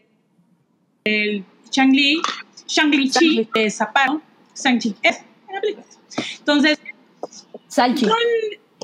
[1.05, 2.21] el Shang-Li,
[2.67, 4.23] Shang-Li Chi de Zaparo,
[4.55, 5.19] Shang-Chi, es
[5.53, 5.87] la película.
[6.39, 6.79] Entonces,
[7.69, 8.07] Salchi.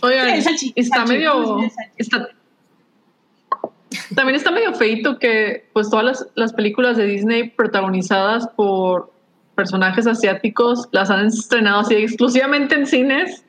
[0.02, 0.43] Oigan,
[0.74, 1.59] está medio.
[1.97, 2.28] Está,
[4.15, 9.12] también está medio feito que, pues, todas las, las películas de Disney protagonizadas por
[9.55, 13.44] personajes asiáticos las han estrenado así exclusivamente en cines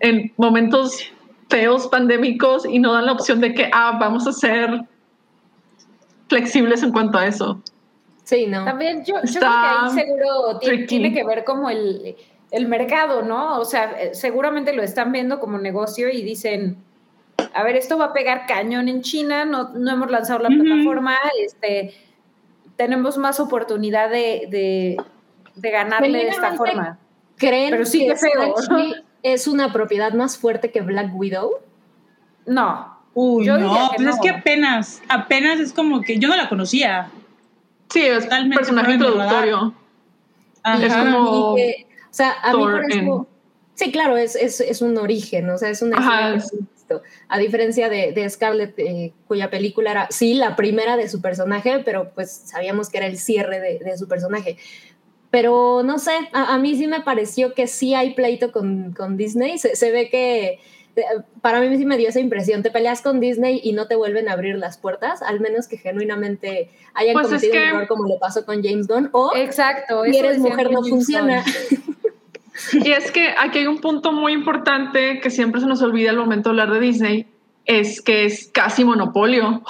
[0.00, 1.10] en momentos
[1.48, 4.82] feos pandémicos y no dan la opción de que, ah, vamos a ser
[6.28, 7.60] flexibles en cuanto a eso.
[8.24, 8.64] Sí, no.
[8.64, 10.58] También yo, yo creo que ahí seguro
[10.88, 12.16] tiene, que ver como el,
[12.50, 13.60] el, mercado, ¿no?
[13.60, 16.76] O sea, eh, seguramente lo están viendo como negocio y dicen,
[17.54, 21.16] a ver, esto va a pegar cañón en China, no, no hemos lanzado la plataforma,
[21.40, 21.94] este,
[22.74, 24.96] tenemos más oportunidad de, de,
[25.54, 26.98] de ganarle de esta forma.
[27.36, 28.54] ¿Creen Pero sí, que feo,
[29.32, 31.50] es una propiedad más fuerte que Black Widow?
[32.46, 32.96] No.
[33.14, 37.10] Uy, no, pues es que apenas, apenas es como que yo no la conocía.
[37.88, 39.74] Sí, es un personaje introductorio.
[40.82, 41.54] Es como.
[41.54, 41.56] o
[42.10, 43.26] sea, a mí por
[43.74, 45.98] Sí, claro, es, es, es, un origen, o sea, es una
[47.28, 51.82] A diferencia de, de Scarlett, eh, cuya película era, sí, la primera de su personaje,
[51.84, 54.56] pero pues sabíamos que era el cierre de, de su personaje.
[55.30, 59.58] Pero no sé, a, mí sí me pareció que sí hay pleito con, con Disney.
[59.58, 60.60] Se, ve que
[60.96, 61.02] eh,
[61.42, 62.62] para mí sí me dio esa impresión.
[62.62, 65.78] Te peleas con Disney y no te vuelven a abrir las puertas, al menos que
[65.78, 69.10] genuinamente hayan pues cometido un error como le pasó con James Gunn.
[69.12, 71.44] O Exacto, si eres mujer no funciona.
[72.72, 76.16] Y es que aquí hay un punto muy importante que siempre se nos olvida al
[76.16, 77.26] momento de hablar de Disney,
[77.64, 79.62] es que es casi monopolio.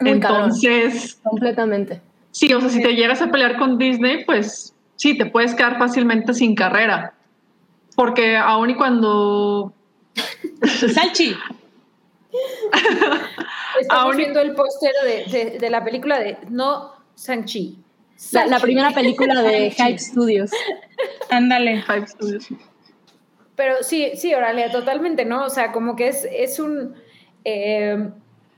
[0.00, 2.00] Entonces, completamente.
[2.38, 5.76] Sí, o sea, si te llegas a pelear con Disney, pues sí, te puedes quedar
[5.76, 7.12] fácilmente sin carrera.
[7.96, 9.74] Porque aún y cuando...
[10.94, 11.34] Salchi.
[13.80, 14.92] Estamos viendo el póster
[15.32, 17.80] de, de, la película de No Sanchi.
[18.30, 20.52] La, la, primera película de Hype Studios.
[21.30, 21.82] Ándale.
[21.82, 22.46] Hype Studios.
[23.56, 25.44] Pero sí, sí, Oralia, totalmente, ¿no?
[25.44, 26.94] O sea, como que es, es un...
[27.44, 28.10] Eh,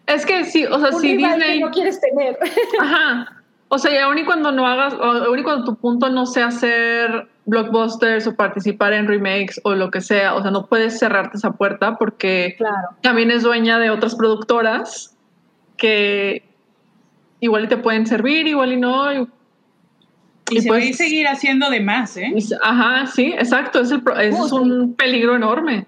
[0.05, 1.61] es que sí, o sea, si Disney...
[1.61, 2.39] no quieres tener.
[2.79, 3.37] Ajá.
[3.73, 6.27] O sea, y aún y cuando no hagas, o aún y cuando tu punto no
[6.27, 10.99] sea hacer blockbusters o participar en remakes o lo que sea, o sea, no puedes
[10.99, 12.57] cerrarte esa puerta porque
[13.01, 15.17] también es dueña de otras productoras
[15.77, 16.43] que
[17.39, 19.13] igual te pueden servir, igual y no.
[19.13, 19.29] Y,
[20.51, 22.35] y, puedes seguir haciendo de más, ¿eh?
[22.63, 25.87] ajá, sí, exacto, es, el, es un peligro enorme.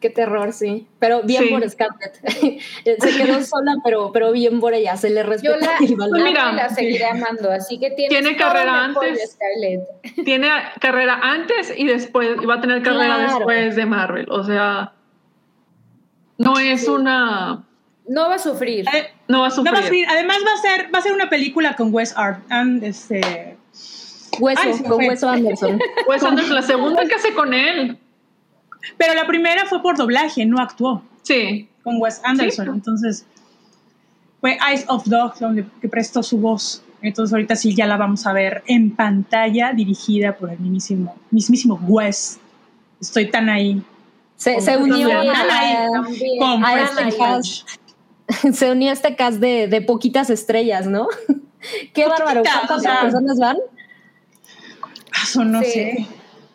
[0.00, 0.86] Qué terror, sí.
[0.98, 1.48] Pero bien Sí.
[1.50, 2.14] por Scarlett.
[3.00, 4.96] se quedó sola, pero, pero bien por ella.
[4.96, 6.10] Se le Yo respeta la, el valor.
[6.18, 9.38] Pues mira, y la seguiré amando, así que Tiene carrera antes.
[10.24, 10.48] Tiene
[10.80, 13.34] carrera antes y después, y va a tener carrera Claro.
[13.38, 14.26] después de Marvel.
[14.30, 14.92] O sea,
[16.38, 17.64] no es una.
[18.08, 18.84] No va a sufrir.
[18.94, 19.74] Eh, No va a no sufrir.
[19.74, 22.40] va a ser- además va a ser va a ser una película con Wes Art
[22.50, 23.56] and este
[24.38, 24.92] Hueso, Ay, con.
[25.04, 25.80] Hueso Anderson.
[26.04, 27.98] Pues Anderson, la segunda que hace con él.
[28.96, 31.68] Pero la primera fue por doblaje, no actuó Sí.
[31.82, 32.70] con Wes Anderson, Sí.
[32.72, 33.26] entonces
[34.40, 36.82] fue Eyes of Dog donde que prestó su voz.
[37.02, 41.78] Entonces ahorita sí ya la vamos a ver en pantalla dirigida por el mismísimo mismísimo
[41.86, 42.38] Wes.
[43.00, 43.82] Estoy tan ahí.
[44.36, 46.38] Se, se unió a, También.
[46.38, 47.64] Con a Preston este Couch.
[48.26, 51.06] cast, se unió a este cast de, de poquitas estrellas, ¿no?
[51.94, 52.42] Qué bárbaro.
[52.42, 53.56] Poquitas, ¿Cuántas o sea, personas van?
[55.12, 55.70] Ah, Eso no Sí.
[55.70, 56.06] sé.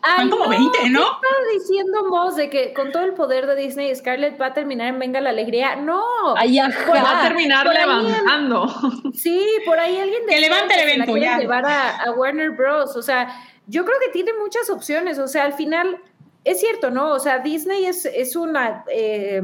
[0.03, 1.01] Ay, Van como no, 20, ¿no?
[1.21, 4.87] ¿Qué diciendo Moss de que con todo el poder de Disney, Scarlett va a terminar
[4.87, 5.75] en Venga la Alegría?
[5.75, 6.03] No.
[6.35, 7.27] Ay, Va a ajá.
[7.27, 8.67] terminar por levantando.
[9.13, 11.39] Sí, por ahí alguien Que decía levante el la evento, quieren ya.
[11.39, 12.95] llevar a, a Warner Bros.
[12.95, 13.27] O sea,
[13.67, 15.19] yo creo que tiene muchas opciones.
[15.19, 15.97] O sea, al final
[16.43, 17.11] es cierto, ¿no?
[17.11, 18.83] O sea, Disney es, es una.
[18.87, 19.41] eh,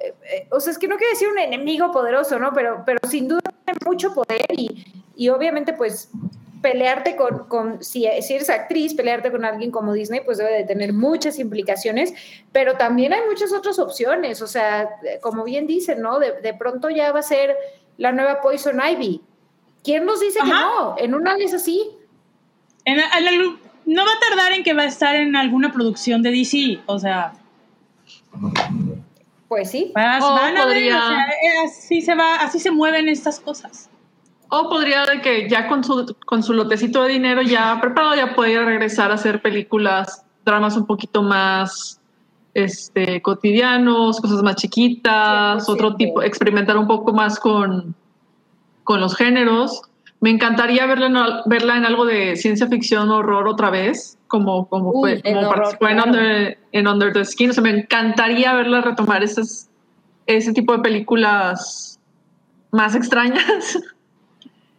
[0.00, 2.52] eh, eh, o sea, es que no quiero decir un enemigo poderoso, ¿no?
[2.52, 4.84] Pero, pero sin duda tiene mucho poder y,
[5.16, 6.10] y obviamente, pues
[6.70, 10.64] pelearte con, con si, si eres actriz, pelearte con alguien como Disney, pues debe de
[10.64, 12.12] tener muchas implicaciones,
[12.50, 14.88] pero también hay muchas otras opciones, o sea,
[15.20, 16.18] como bien dicen, ¿no?
[16.18, 17.54] De, de pronto ya va a ser
[17.98, 19.20] la nueva Poison Ivy.
[19.84, 20.96] ¿Quién nos dice que no?
[20.98, 21.88] En una vez así.
[22.84, 26.20] En- en la- no va a tardar en que va a estar en alguna producción
[26.22, 27.32] de DC, o sea,
[29.48, 29.92] Pues sí.
[29.94, 33.08] vas- O van a ver, podría- o sea, eh, así se va, así se mueven
[33.08, 33.88] estas cosas.
[34.48, 38.34] O podría de que ya con su, con su lotecito de dinero ya preparado ya
[38.34, 42.00] podría regresar a hacer películas, dramas un poquito más
[42.54, 45.72] este, cotidianos, cosas más chiquitas, 100%.
[45.72, 47.94] otro tipo, experimentar un poco más con,
[48.82, 49.82] con los géneros.
[50.20, 51.16] Me encantaría verla en,
[51.50, 55.54] verla en algo de ciencia ficción, horror otra vez, como, como, Uy, fue, como horror,
[55.54, 56.00] participó en.
[56.00, 57.50] Under, en Under the Skin.
[57.50, 59.68] O sea, me encantaría verla retomar esas,
[60.24, 62.00] ese tipo de películas
[62.70, 63.78] más extrañas.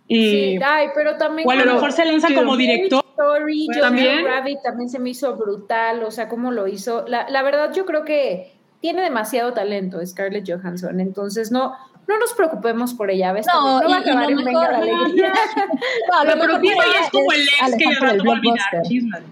[0.07, 1.47] y Sí, ay, pero también.
[1.47, 3.03] O a lo mejor se lanza como director.
[3.09, 4.25] Story, también.
[4.25, 7.05] Rabbit también se me hizo brutal, o sea, cómo lo hizo.
[7.07, 11.73] La, la verdad, yo creo que tiene demasiado talento Scarlett Johansson, entonces no,
[12.07, 13.33] no nos preocupemos por ella.
[13.33, 13.47] ¿ves?
[13.47, 15.33] No, no va a acabar en Venga la Alegría.
[16.11, 19.23] No, lo Pero para ya es como el ex que ya rato va a olvidar.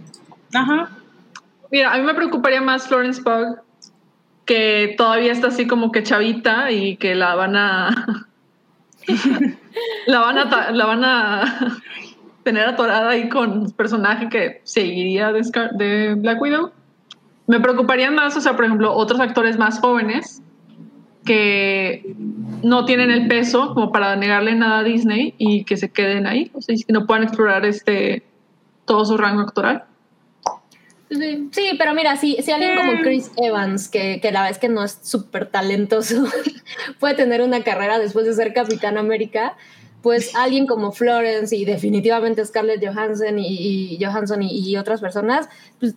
[0.54, 0.90] Ajá.
[1.72, 3.60] Mira, a mí me preocuparía más Florence Pugh,
[4.46, 8.28] que todavía está así como que chavita y que la van a.
[10.08, 11.80] la van a, la van a
[12.44, 16.72] tener atorada ahí con personaje que seguiría de, Black Widow.
[17.48, 20.42] Me preocuparían más, o sea, por ejemplo, otros actores más jóvenes
[21.24, 22.16] que
[22.64, 26.52] no tienen el peso como para negarle nada a Disney y que se queden ahí,
[26.54, 28.24] o sea, y que no puedan explorar este
[28.86, 29.86] todo su rango actoral.
[31.10, 34.60] Sí, sí, pero mira, si, si alguien como Chris Evans, que, que la verdad es
[34.60, 36.26] que no es súper talentoso,
[37.00, 39.56] puede tener una carrera después de ser Capitán América,
[40.02, 45.48] pues alguien como Florence y definitivamente Scarlett Johansson y, y Johansson y, y otras personas,
[45.80, 45.96] pues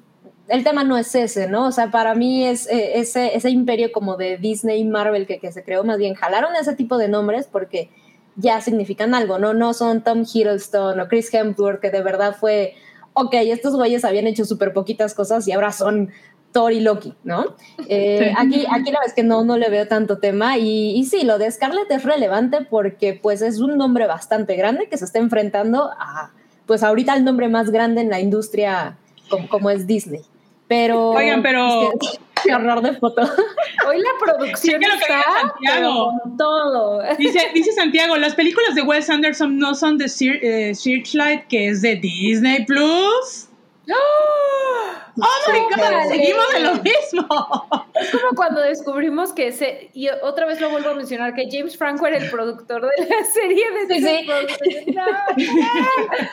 [0.49, 1.67] el tema no es ese, ¿no?
[1.67, 5.39] O sea, para mí es eh, ese, ese imperio como de Disney y Marvel que,
[5.39, 7.91] que se creó, más bien jalaron ese tipo de nombres porque
[8.37, 9.53] ya significan algo, ¿no?
[9.53, 12.75] No son Tom Hiddleston o Chris Hemsworth, que de verdad fue,
[13.21, 16.11] ok, estos güeyes habían hecho súper poquitas cosas y ahora son
[16.53, 17.57] Thor y Loki, ¿no?
[17.89, 18.35] Eh, Sí.
[18.39, 21.39] aquí, aquí la es que no, no le veo tanto tema y, y sí, lo
[21.39, 25.91] de Scarlett es relevante porque pues es un nombre bastante grande que se está enfrentando
[25.99, 26.33] a,
[26.67, 28.97] pues ahorita el nombre más grande en la industria
[29.31, 30.23] como, como es Disney.
[30.69, 31.11] Pero...
[31.11, 33.23] Oigan, pero- es que- qué horror de foto.
[33.89, 36.13] Hoy la producción está Santiago.
[36.23, 37.03] con todo.
[37.19, 41.69] Dice, dice Santiago, las películas de Wes Anderson no son de Sear- eh, Searchlight, que
[41.69, 43.49] es de Disney Plus.
[43.91, 46.09] ¡Oh, my God!
[46.11, 47.69] Seguimos en lo mismo.
[47.95, 51.77] Es como cuando descubrimos que se, y otra vez lo vuelvo a mencionar, que James
[51.77, 54.27] Franco era el productor de la serie de Sí, sí.
[54.67, 54.95] Disney.
[54.95, 55.05] No,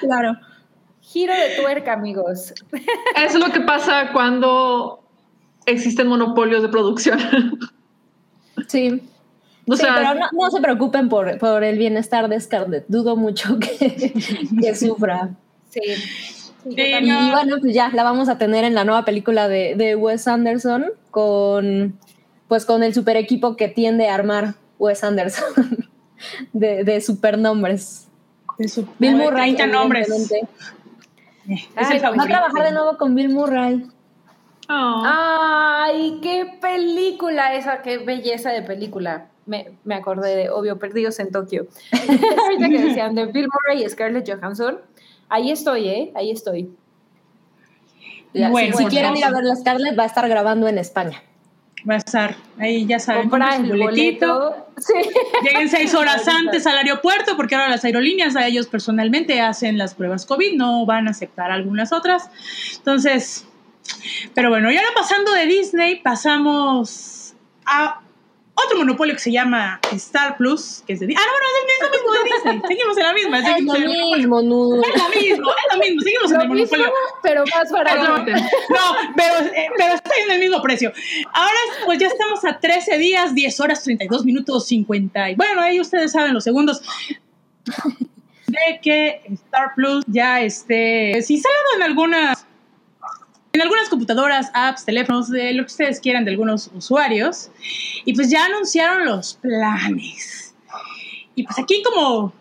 [0.01, 0.33] claro.
[1.01, 2.53] Giro de tuerca, amigos.
[3.15, 5.04] Es lo que pasa cuando
[5.65, 7.19] existen monopolios de producción.
[8.69, 9.01] Sí.
[9.67, 12.85] o sí, sea, pero no, no se preocupen por, por el bienestar de Scarlett.
[12.87, 14.13] Dudo mucho que,
[14.61, 15.35] que sufra.
[15.69, 15.81] Sí.
[16.65, 17.31] Y, no.
[17.31, 20.85] bueno, pues ya la vamos a tener en la nueva película de, de Wes Anderson
[21.11, 21.99] con
[22.47, 25.87] pues con el super equipo que tiende a armar Wes Anderson
[26.53, 28.07] de, de supernombres.
[28.99, 29.55] Bill Murray.
[29.55, 30.09] 30 nombres.
[30.31, 30.47] Eh,
[31.47, 33.85] Es el Va a trabajar de nuevo con Bill Murray.
[34.69, 35.03] Oh.
[35.05, 39.27] Ay, qué película esa, qué belleza de película.
[39.45, 41.67] Me, me acordé de, obvio, Perdidos en Tokio.
[41.91, 44.79] Ahorita que decían de Bill Murray y Scarlett Johansson.
[45.29, 46.11] Ahí estoy, ¿eh?
[46.15, 46.69] Ahí estoy.
[48.33, 51.21] Bueno, si, quieren ir a ver la Scarlett, va a estar grabando en España.
[51.89, 54.67] Va a estar ahí, ya saben, Compra compren el boletito.
[54.77, 54.93] Sí.
[55.43, 59.93] Lleguen seis horas antes al aeropuerto porque ahora las aerolíneas a ellos personalmente hacen las
[59.93, 62.29] pruebas COVID, no van a aceptar algunas otras.
[62.77, 63.47] Entonces,
[64.33, 67.33] pero bueno, y ahora pasando de Disney, pasamos
[67.65, 68.01] a
[68.55, 71.91] otro monopolio que se llama Star Plus, que es de Ah, no, no, es el
[71.91, 72.61] mismo, de Disney.
[72.67, 73.39] Seguimos en la misma.
[73.39, 74.81] Es lo mismo, Nudo.
[74.81, 76.93] Es lo mismo, es lo mismo, seguimos en el mismo, monopolio.
[77.21, 78.31] pero más barato.
[78.69, 80.93] No, pero, eh, pero está en el mismo precio.
[81.33, 85.31] Ahora, pues ya estamos a 13 días, 10 horas, 32 minutos, 50.
[85.31, 86.81] Y bueno, ahí ustedes saben los segundos.
[88.47, 92.45] De que Star Plus ya esté pues, instalado en algunas.
[93.55, 97.51] En algunas computadoras, apps, teléfonos, de lo que ustedes quieran de algunos usuarios.
[98.03, 100.53] Y pues ya anunciaron los planes.
[101.35, 102.33] Y pues aquí como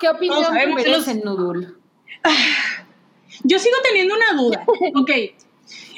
[0.00, 1.78] ¿Qué opinión sabemos que merece Nudul?
[3.44, 4.64] Yo sigo teniendo una duda.
[4.94, 5.10] Ok.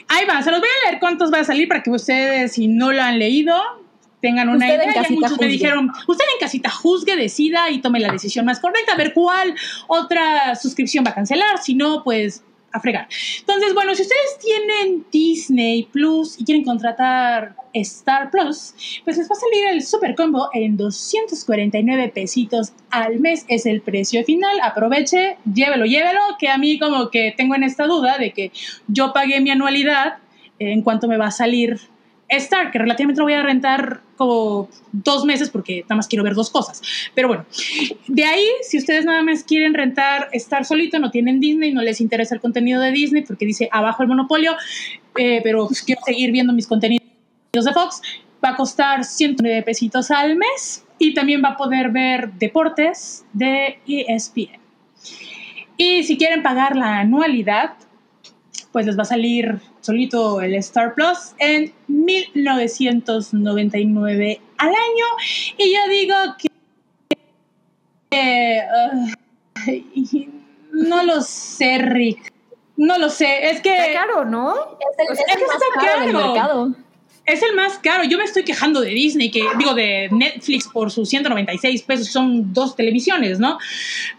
[0.08, 2.66] Ahí va, se los voy a leer cuántos va a salir para que ustedes, si
[2.66, 3.54] no lo han leído,
[4.20, 5.06] tengan una Usted en idea.
[5.08, 8.96] Muchos me dijeron, usted en casita juzgue, decida y tome la decisión más correcta, a
[8.96, 9.54] ver cuál
[9.86, 13.08] otra suscripción va a cancelar, si no, pues a fregar.
[13.40, 18.74] Entonces, bueno, si ustedes tienen Disney Plus y quieren contratar Star Plus,
[19.04, 23.44] pues les va a salir el super combo en 249 pesitos al mes.
[23.48, 24.58] Es el precio final.
[24.62, 28.52] Aproveche, llévelo, llévelo, que a mí como que tengo en esta duda de que
[28.86, 30.18] yo pagué mi anualidad
[30.58, 31.78] en cuanto me va a salir
[32.28, 36.34] Star, que relativamente lo voy a rentar como dos meses porque nada más quiero ver
[36.34, 36.82] dos cosas.
[37.14, 37.46] Pero bueno,
[38.06, 42.00] de ahí, si ustedes nada más quieren rentar Star solito, no tienen Disney, no les
[42.00, 44.56] interesa el contenido de Disney porque dice abajo el monopolio,
[45.16, 47.02] eh, pero pues, quiero seguir viendo mis contenidos
[47.52, 48.02] de Fox,
[48.44, 53.78] va a costar 109 pesitos al mes y también va a poder ver deportes de
[53.86, 54.60] ESPN.
[55.76, 57.74] Y si quieren pagar la anualidad,
[58.72, 65.06] pues les va a salir solito el Star Plus en 1999 al año.
[65.56, 66.48] Y yo digo que...
[68.10, 68.60] eh,
[69.66, 70.28] ay,
[70.72, 72.30] no lo sé, Rick.
[72.76, 73.48] No lo sé.
[73.50, 73.74] Es que...
[73.74, 74.54] Está caro, ¿no?
[74.54, 74.60] Es
[74.98, 76.26] el, el que más está caro del caro.
[76.26, 76.74] mercado.
[77.28, 78.04] Es el más caro.
[78.04, 82.54] Yo me estoy quejando de Disney, que digo de Netflix por sus 196 pesos, son
[82.54, 83.58] dos televisiones, ¿no?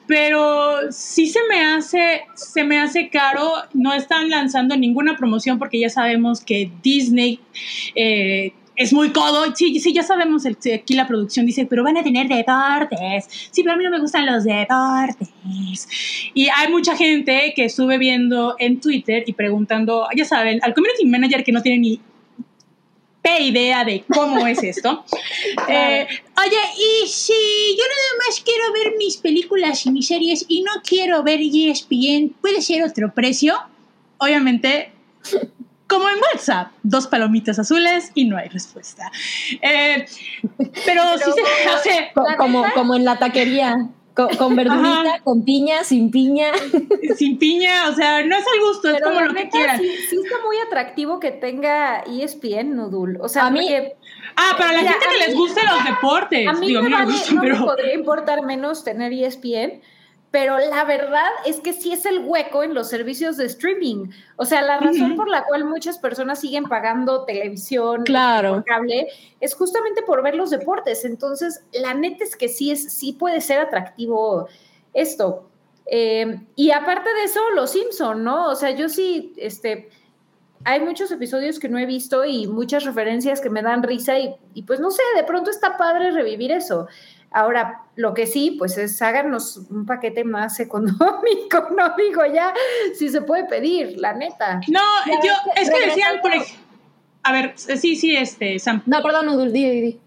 [0.05, 3.51] Pero sí se me hace, se me hace caro.
[3.73, 7.39] No están lanzando ninguna promoción porque ya sabemos que Disney
[7.95, 9.55] eh, es muy codo.
[9.55, 13.25] Sí, sí, ya sabemos, aquí la producción dice, pero van a tener deportes.
[13.49, 15.89] Sí, pero a mí no me gustan los deportes.
[16.35, 21.07] Y hay mucha gente que estuve viendo en Twitter y preguntando, ya saben, al community
[21.07, 21.99] manager que no tiene ni
[23.21, 25.03] pe idea de cómo es esto.
[25.67, 27.33] Eh, oye, y si
[27.77, 32.35] yo nada más quiero ver mis películas y mis series y no quiero ver ESPN,
[32.41, 33.55] ¿puede ser otro precio?
[34.17, 34.91] Obviamente,
[35.87, 39.11] como en WhatsApp, dos palomitas azules y no hay respuesta.
[39.61, 40.05] Eh,
[40.85, 43.89] pero, sí se hace Como, como en la taquería.
[44.27, 45.19] Co- Con, verdurita, Ajá.
[45.23, 46.51] con piña, sin piña.
[47.17, 49.77] sin piña, o sea, no es al gusto, es como lo que quieran.
[49.79, 53.17] Sí, sí está muy atractivo que tenga ESPN Nudul.
[53.21, 53.95] O sea, A mí- porque
[54.35, 56.47] Ah, para la Mira, gente que les gusten los deportes.
[56.47, 57.65] a mí, Digo, a me, vale- no me pero...
[57.65, 59.81] podría importar menos tener ESPN,
[60.31, 64.09] pero la verdad es que sí es el hueco en los servicios de streaming.
[64.35, 68.63] O sea, la razón por la cual muchas personas siguen pagando televisión Claro.
[68.65, 69.07] cable
[69.39, 71.03] es justamente por ver los deportes.
[71.03, 74.47] Entonces, la neta es que sí, es, sí puede ser atractivo
[74.93, 75.49] esto.
[75.87, 78.49] Eh, y aparte de eso, Los Simpson, ¿no?
[78.49, 79.89] O sea, yo sí, este,
[80.63, 84.35] hay muchos episodios que no he visto y muchas referencias que me dan risa y,
[84.53, 86.87] y pues no sé, de pronto está padre revivir eso.
[87.31, 92.53] Ahora, lo que sí, pues es háganos un paquete más económico, no digo ya
[92.95, 94.61] si se puede pedir, la neta.
[94.67, 96.65] No, Ya, yo, es que es que decían, por regresando- ej-
[97.23, 98.81] A ver, sí, sí, este, Sam.
[98.87, 99.99] No, perdón, Udul, di.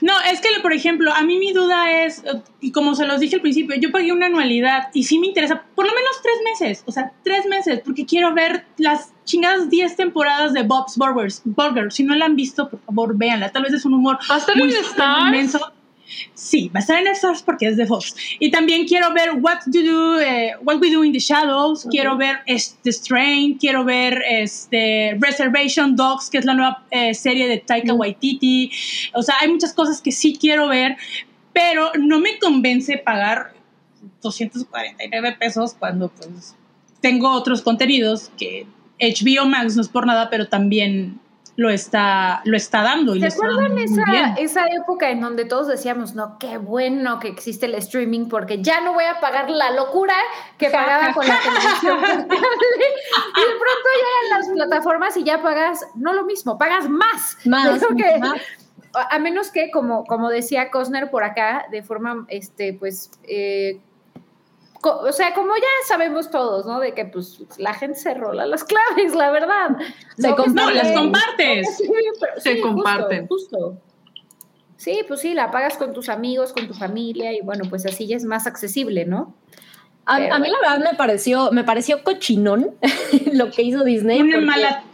[0.00, 3.20] No, es que, por ejemplo, a mí mi duda es, eh, y como se los
[3.20, 6.34] dije al principio, yo pagué una anualidad y sí me interesa por lo menos tres
[6.44, 11.40] meses, o sea, tres meses, porque quiero ver las chingadas 10 temporadas de Bob's Burgers.
[11.44, 11.92] Burger.
[11.92, 13.50] Si no la han visto, por favor, véanla.
[13.52, 14.74] Tal vez es un humor ¿Va a estar muy
[15.26, 15.72] inmenso.
[16.34, 18.14] Sí, va a estar en Stars porque es de Fox.
[18.38, 22.16] Y también quiero ver What, You Do, eh, What We Do in the Shadows, quiero
[22.16, 27.58] ver este Strain, quiero ver este Reservation Dogs, que es la nueva eh, serie de
[27.58, 27.94] Taika.
[27.96, 28.70] Waititi.
[29.14, 30.96] O sea, hay muchas cosas que sí quiero ver,
[31.52, 33.54] pero no me convence pagar
[34.22, 36.54] 249 pesos cuando pues
[37.00, 38.66] tengo otros contenidos que
[39.00, 41.20] HBO Max no es por nada, pero también
[41.56, 43.16] lo está, lo está dando.
[43.16, 47.66] Y ¿Se acuerdan esa, esa época en donde todos decíamos, no, qué bueno que existe
[47.66, 50.14] el streaming porque ya no voy a pagar la locura
[50.58, 52.26] que pagaba con la televisión?
[53.36, 57.38] Y de pronto llegan las plataformas y ya pagas, no lo mismo, pagas más.
[57.44, 58.40] Más, que- más.
[59.10, 63.80] a menos que, como, como decía Cosner por acá, de forma, este, pues, eh,
[64.94, 66.80] o sea, como ya sabemos todos, ¿no?
[66.80, 69.76] De que, pues, la gente se rola las claves, la verdad.
[70.16, 70.76] Se No, que comparten.
[70.76, 71.76] No, las compartes.
[71.76, 71.84] Sí,
[72.36, 73.26] Se sí, justo, comparten.
[73.26, 73.78] Justo,
[74.76, 78.06] Sí, pues sí, la pagas con tus amigos, con tu familia y bueno, pues así
[78.06, 79.34] ya es más accesible, ¿no?
[80.04, 82.76] A, Pero a mí la verdad me pareció, me pareció cochinón
[83.32, 84.20] lo que hizo Disney.
[84.20, 84.84] Una porque mala.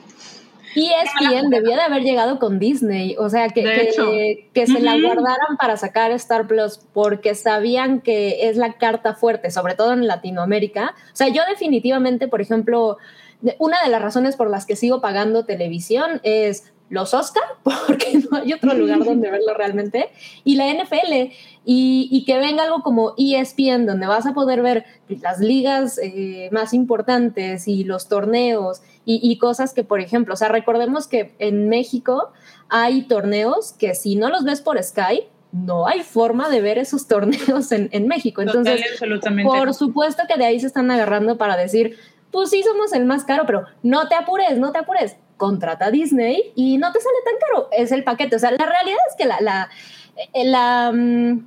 [0.74, 5.76] ESPN debía de haber llegado con Disney, o sea, que, que, se la guardaran para
[5.76, 10.94] sacar Star Plus porque sabían que es la carta fuerte, sobre todo en Latinoamérica.
[11.12, 12.98] O sea, yo definitivamente, por ejemplo,
[13.58, 18.36] una de las razones por las que sigo pagando televisión es los Oscar, porque no
[18.36, 20.10] hay otro lugar donde verlo realmente,
[20.44, 21.32] y la NFL,
[21.64, 26.50] y, y que venga algo como ESPN, donde vas a poder ver las ligas eh,
[26.52, 31.34] más importantes y los torneos y, y cosas que, por ejemplo, o sea, recordemos que
[31.38, 32.32] en México
[32.68, 37.06] hay torneos que si no los ves por Sky, no hay forma de ver esos
[37.08, 38.42] torneos en, en México.
[38.42, 41.96] Entonces, Total, por supuesto que de ahí se están agarrando para decir,
[42.30, 45.16] pues sí somos el más caro, pero no te apures, no te apures.
[45.42, 47.68] Contrata Disney y no te sale tan caro.
[47.72, 48.36] Es el paquete.
[48.36, 49.68] O sea, la realidad es que la, la,
[50.32, 51.46] eh, mm,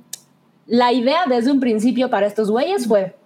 [0.66, 3.16] la idea desde un principio para estos güeyes fue,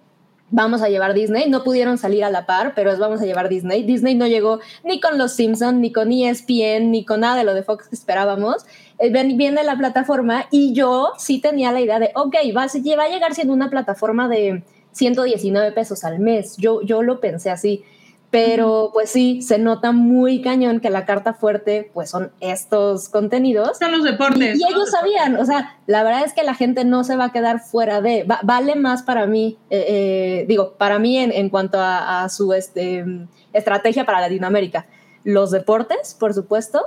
[0.49, 1.49] vamos a llevar Disney.
[1.49, 3.83] No pudieron salir a la par, pero es vamos a llevar Disney.
[3.83, 7.53] Disney no llegó ni con los Simpsons, ni con ESPN, ni con nada de lo
[7.53, 8.65] de Fox que esperábamos.
[8.97, 13.09] Eh, Viene la plataforma y yo sí tenía la idea de, ok, va a, a
[13.09, 16.55] llegar siendo una plataforma de 119 pesos al mes.
[16.55, 17.83] Yo, yo lo pensé así.
[18.31, 23.77] Pero pues sí, se nota muy cañón que la carta fuerte pues son estos contenidos.
[23.77, 24.55] Son los Y, deportes.
[24.55, 27.17] y son ellos los sabían, o sea, la verdad es que la gente no se
[27.17, 31.17] va a quedar fuera de, va- vale más para mí, eh, eh, digo, para mí
[31.17, 33.03] en, en cuanto a, a su este,
[33.51, 34.85] estrategia para Latinoamérica,
[35.25, 36.83] los deportes, por supuesto,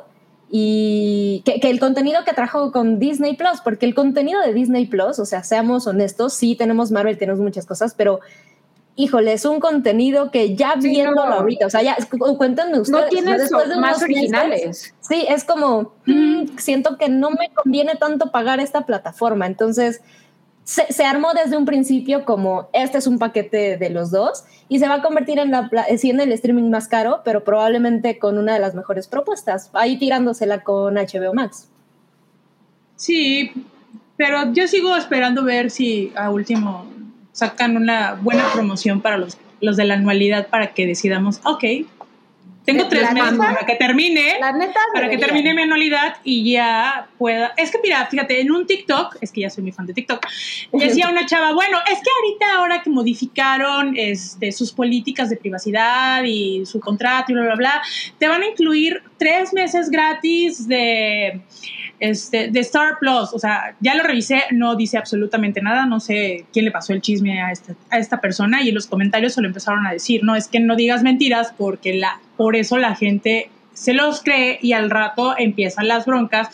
[0.50, 4.86] y que, que el contenido que trajo con Disney Plus, porque el contenido de Disney
[4.86, 8.20] Plus, o sea, seamos honestos, sí tenemos Marvel, tenemos muchas cosas, pero...
[8.96, 11.34] Híjole, es un contenido que ya Sí, viéndolo no.
[11.34, 13.24] ahorita, o sea, ya, cu- cuéntenme ustedes.
[13.24, 14.94] No después de más meses, originales.
[15.00, 19.46] Sí, es como, mm, siento que no me conviene tanto pagar esta plataforma.
[19.46, 20.00] Entonces,
[20.62, 24.78] se, se armó desde un principio como, este es un paquete de los dos y
[24.78, 28.54] se va a convertir en, la, en el streaming más caro, pero probablemente con una
[28.54, 31.68] de las mejores propuestas, ahí tirándosela con HBO Max.
[32.96, 33.50] Sí,
[34.16, 36.86] pero yo sigo esperando ver si a último
[37.34, 41.64] sacan una buena promoción para los, los de la anualidad para que decidamos, ok,
[42.64, 44.80] tengo ¿De tres meses para que termine, La neta.
[44.94, 47.52] para que termine mi anualidad y ya pueda.
[47.56, 50.26] Es que mira, fíjate, en un TikTok, es que ya soy muy fan de TikTok,
[50.72, 56.22] decía una chava, bueno, es que ahorita ahora que modificaron este, sus políticas de privacidad
[56.24, 57.82] y su contrato y bla, bla, bla,
[58.18, 61.42] te van a incluir tres meses gratis de,
[62.00, 63.32] este, de Star Plus.
[63.32, 67.00] O sea, ya lo revisé, no dice absolutamente nada, no sé quién le pasó el
[67.00, 70.22] chisme a esta, a esta persona y en los comentarios se lo empezaron a decir,
[70.22, 74.58] no, es que no digas mentiras porque la, por eso la gente se los cree
[74.62, 76.48] y al rato empiezan las broncas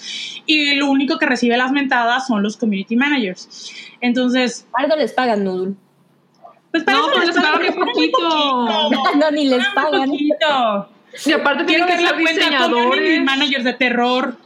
[0.46, 3.72] y lo único que recibe las mentadas son los community managers.
[4.00, 5.74] Entonces, Algo les pagan, Noodle.
[6.70, 8.18] pues para No, eso pero les pagan pagan poquito.
[8.18, 9.16] poquito.
[9.18, 10.08] no, ni les pagan.
[10.08, 10.88] poquito.
[11.26, 13.22] Y aparte tienen que ser diseñadores.
[13.24, 14.36] managers de terror.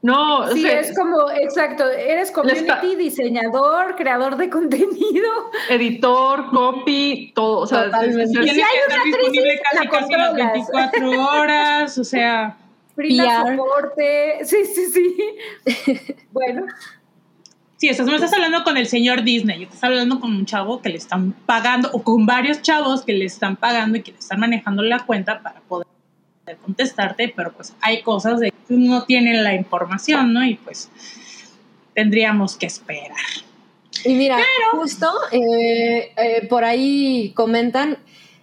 [0.00, 5.28] No, o Sí, sea, es como, exacto, eres community, diseñador, creador de contenido.
[5.68, 7.60] editor, copy, todo.
[7.60, 8.22] O sea, Totalmente.
[8.22, 10.52] es- es- Tiene que estar disponible crisis, casi, la casi las controlas.
[10.52, 12.56] 24 horas, o sea...
[12.96, 13.56] Brinda PR.
[13.56, 14.38] soporte.
[14.44, 16.06] Sí, sí, sí.
[16.32, 16.66] bueno,
[17.76, 20.88] Sí, estás, no estás hablando con el señor Disney, estás hablando con un chavo que
[20.88, 24.40] le están pagando, o con varios chavos que le están pagando y que le están
[24.40, 25.86] manejando la cuenta para poder
[26.56, 30.44] contestarte, pero pues hay cosas de que no tienen la información, ¿no?
[30.44, 30.90] Y pues
[31.94, 33.16] tendríamos que esperar.
[34.04, 34.38] Y mira,
[34.72, 37.98] justo eh, eh, por ahí comentan,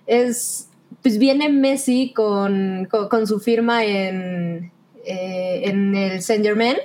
[0.05, 0.69] es,
[1.01, 4.71] pues viene Messi con, con, con su firma en,
[5.05, 6.77] eh, en el Saint Germain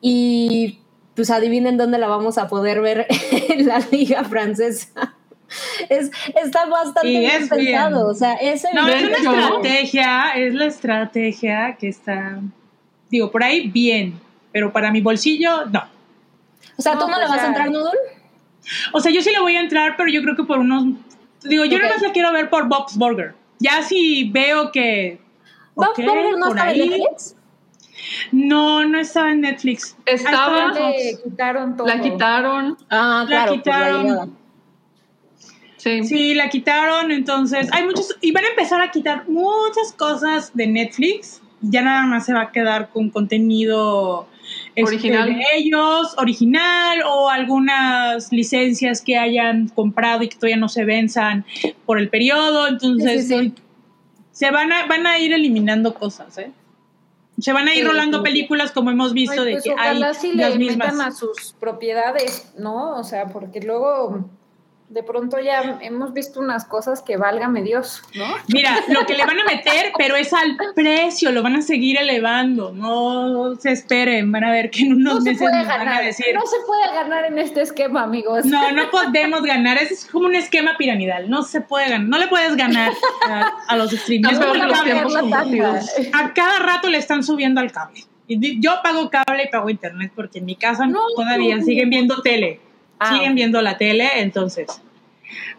[0.00, 0.80] y
[1.14, 3.06] pues adivinen dónde la vamos a poder ver
[3.48, 5.16] en la liga francesa.
[5.88, 6.10] Es,
[6.42, 7.72] está bastante Y bien es bien.
[7.72, 12.40] pensado, o sea, es No, es una estrategia, es la estrategia que está,
[13.10, 14.20] digo, por ahí bien,
[14.52, 15.82] pero para mi bolsillo, no.
[16.76, 17.98] O sea, ¿tú No, no le pues vas a entrar, Noodle?
[18.92, 20.84] O sea, yo sí le voy a entrar, pero yo creo que por unos,
[21.44, 21.82] digo, yo Ok.
[21.82, 23.34] nada más la quiero ver por Bob's Burger.
[23.58, 25.18] Ya si veo que...
[25.80, 27.34] ¿Va ok, Burger no estaba en Netflix?
[28.30, 29.96] No, no estaba en Netflix.
[30.06, 31.86] Estaba, Le quitaron todo.
[31.86, 32.76] la quitaron.
[32.90, 34.37] Ah, La claro, la quitaron.
[35.78, 36.04] Sí.
[36.04, 40.66] Sí, la quitaron, entonces hay muchos, y van a empezar a quitar muchas cosas de
[40.66, 44.26] Netflix, ya nada más se va a quedar con contenido
[44.74, 45.28] este, Original.
[45.34, 51.44] de ellos, original, o algunas licencias que hayan comprado y que todavía no se venzan
[51.86, 53.54] por el periodo, entonces Sí, sí, sí.
[54.32, 56.50] se van a, van a ir eliminando cosas, ¿eh?
[57.40, 58.24] Se van a ir Sí, rolando sí.
[58.24, 60.92] películas como hemos visto Ay, de pues que hay sí las le mismas.
[60.92, 62.96] metan a sus propiedades, ¿no?
[62.98, 64.28] O sea, porque luego
[64.90, 68.24] de pronto ya hemos visto unas cosas que válgame Dios, ¿no?
[68.48, 71.98] Mira, lo que le van a meter, pero es al precio, lo van a seguir
[71.98, 72.72] elevando.
[72.72, 75.80] No se esperen, van a ver que en unos No se meses puede nos van
[75.80, 76.26] a ganar, decir.
[76.34, 78.46] no se puede ganar en este esquema, amigos.
[78.46, 79.76] No, no podemos ganar.
[79.76, 81.28] Es como un esquema piramidal.
[81.28, 82.08] No se puede ganar.
[82.08, 82.92] No le puedes ganar
[83.28, 84.40] a, a los streamers.
[84.84, 85.86] Tiempos compartidos.
[86.14, 88.04] A cada rato le están subiendo al cable.
[88.28, 91.00] Yo pago cable y pago internet porque en mi casa No.
[91.14, 92.60] todavía siguen viendo tele.
[93.00, 94.66] Ah, siguen viendo la tele, entonces.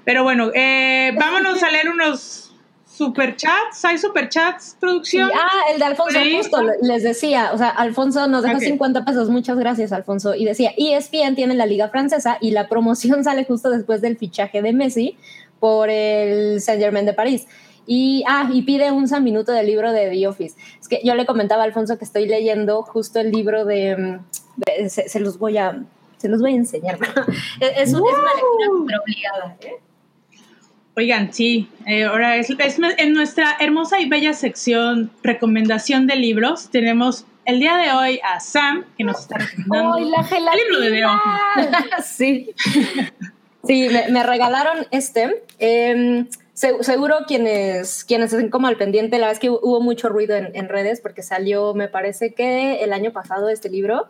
[0.06, 2.54] Pero bueno, eh, vámonos a leer unos
[2.86, 3.86] superchats.
[3.86, 5.30] ¿Hay superchats, producción?
[5.34, 8.64] Ah, el de Alfonso, justo les decía, o sea, Alfonso nos dejó Ok.
[8.64, 10.36] 50 pesos, muchas gracias, Alfonso.
[10.36, 14.18] Y decía, "E ESPN tiene la Liga Francesa y la promoción sale justo después del
[14.18, 15.18] fichaje de Messi
[15.60, 17.48] por el Saint Germain de París.
[17.88, 20.56] Y, ah, y pide un San Minuto del libro de The Office.
[20.80, 24.20] Es que yo le comentaba a Alfonso que estoy leyendo justo el libro de, mm,
[24.58, 25.82] de- se, se los voy a,
[26.20, 26.98] se los voy a enseñar.
[27.60, 29.58] es, es un- es una lectura súper obligada.
[29.62, 29.74] ¿eh?
[30.96, 36.70] Oigan, sí, eh, ahora es, es en nuestra hermosa y bella sección recomendación de libros.
[36.72, 40.80] Tenemos el día de hoy a Sam, que nos está recomendando ¡Ay, la el libro
[40.82, 41.06] de!
[41.06, 42.04] Office.
[42.06, 42.50] sí.
[43.66, 45.44] Sí, me, me regalaron este.
[45.60, 46.26] Eh,
[46.60, 50.36] se- seguro quienes, quienes estén como al pendiente, la verdad es que hubo mucho ruido
[50.36, 54.08] en, en redes porque salió, me parece que el año pasado este libro.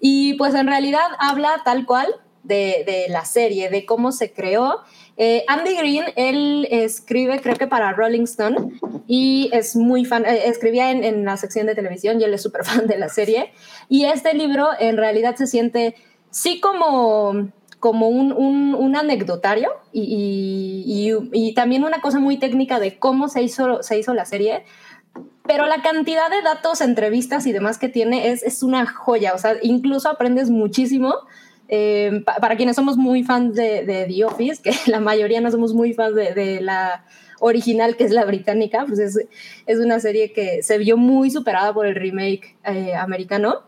[0.00, 2.08] Y pues en realidad habla tal cual
[2.42, 4.80] de, de la serie, de cómo se creó.
[5.16, 8.56] Eh, Andy Green, él escribe, creo que para Rolling Stone,
[9.06, 12.42] y es muy fan, eh, escribía en, en la sección de televisión y él es
[12.42, 13.52] súper fan de la serie.
[13.88, 15.94] Y este libro en realidad se siente,
[16.30, 17.48] sí como,
[17.82, 20.02] como un, un, un anecdotario y,
[20.86, 24.24] y- y- y también una cosa muy técnica de cómo se hizo, se hizo la
[24.24, 24.62] serie.
[25.48, 29.34] Pero la cantidad de datos, entrevistas y demás que tiene es, es una joya.
[29.34, 31.12] O sea, incluso aprendes muchísimo.
[31.68, 35.50] Eh, pa- para quienes somos muy fans de, de The Office, que la mayoría no
[35.50, 37.04] somos muy fans de, de la
[37.40, 39.18] original, que es la británica, pues es,
[39.66, 43.62] es una serie que se vio muy superada por el remake eh, americano.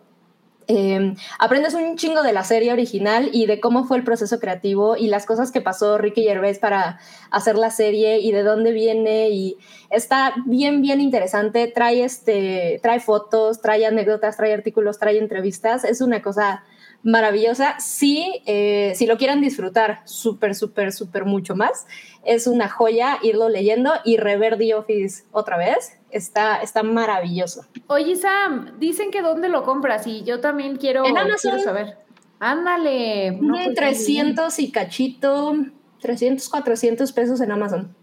[0.67, 4.97] Eh, aprendes un chingo de la serie original y de cómo fue el proceso creativo
[4.97, 6.99] y las cosas que pasó Ricky Gervais para
[7.31, 9.59] hacer la serie y de dónde viene y
[9.91, 11.69] está bien bien interesante.
[11.69, 15.85] Trae este trae fotos trae anécdotas trae artículos trae entrevistas.
[15.85, 16.65] Es una cosa
[17.03, 17.79] maravillosa.
[17.79, 21.87] Sí eh, si lo quieren disfrutar súper súper súper mucho más
[22.25, 28.17] es una joya irlo leyendo y rever The Office otra vez está está maravilloso Oye,
[28.17, 31.53] Sam, dicen que dónde lo compras y yo también quiero, En Amazon.
[31.53, 31.99] quiero saber.
[32.41, 33.33] Ándale.
[33.41, 35.55] no, pues, 300 y cachito,
[36.01, 37.95] 300, 400 pesos en Amazon.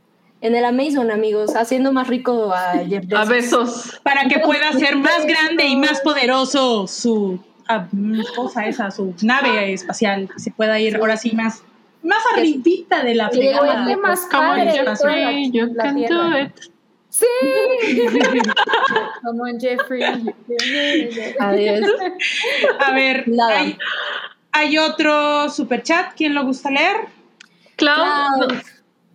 [0.41, 3.29] En el Amazon, amigos, haciendo más rico a Jeff A Bezos.
[3.29, 3.99] besos.
[4.03, 7.87] Para que pueda ser más grande y más poderoso su ah,
[8.35, 10.27] cosa esa, su nave espacial.
[10.33, 11.61] que Se pueda ir ahora sí más,
[12.01, 13.95] más arribita de la fregada.
[13.97, 15.51] más Come on, padre
[16.01, 16.51] de toda
[17.11, 17.25] Sí.
[19.23, 20.01] Como en Jeffrey.
[21.39, 21.91] Adiós.
[22.79, 23.59] A ver, Nada.
[23.59, 23.77] hay,
[24.53, 26.13] hay otro super chat.
[26.15, 26.95] ¿Quién lo gusta leer?
[27.75, 27.95] Clau,
[28.47, 28.61] Clau.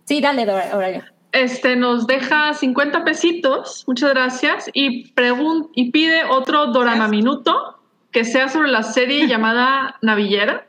[0.05, 6.67] Sí, dale, Dora- este, nos deja 50 pesitos, muchas gracias, y, pregun- y pide otro
[6.67, 7.79] Dorama Minuto
[8.11, 10.66] que sea sobre la serie llamada Navillera.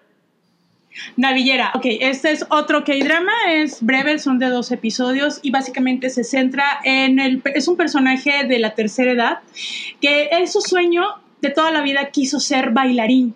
[1.16, 1.72] Navillera.
[1.74, 6.80] Ok, este es otro K-drama, es breve, son de dos episodios y básicamente se centra
[6.84, 7.42] en el.
[7.54, 9.38] Es un personaje de la tercera edad
[10.00, 11.04] que es su sueño
[11.40, 13.34] de toda la vida quiso ser bailarín.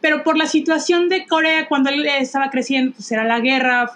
[0.00, 3.90] Pero por la situación de Corea, cuando él estaba creciendo, pues era la guerra,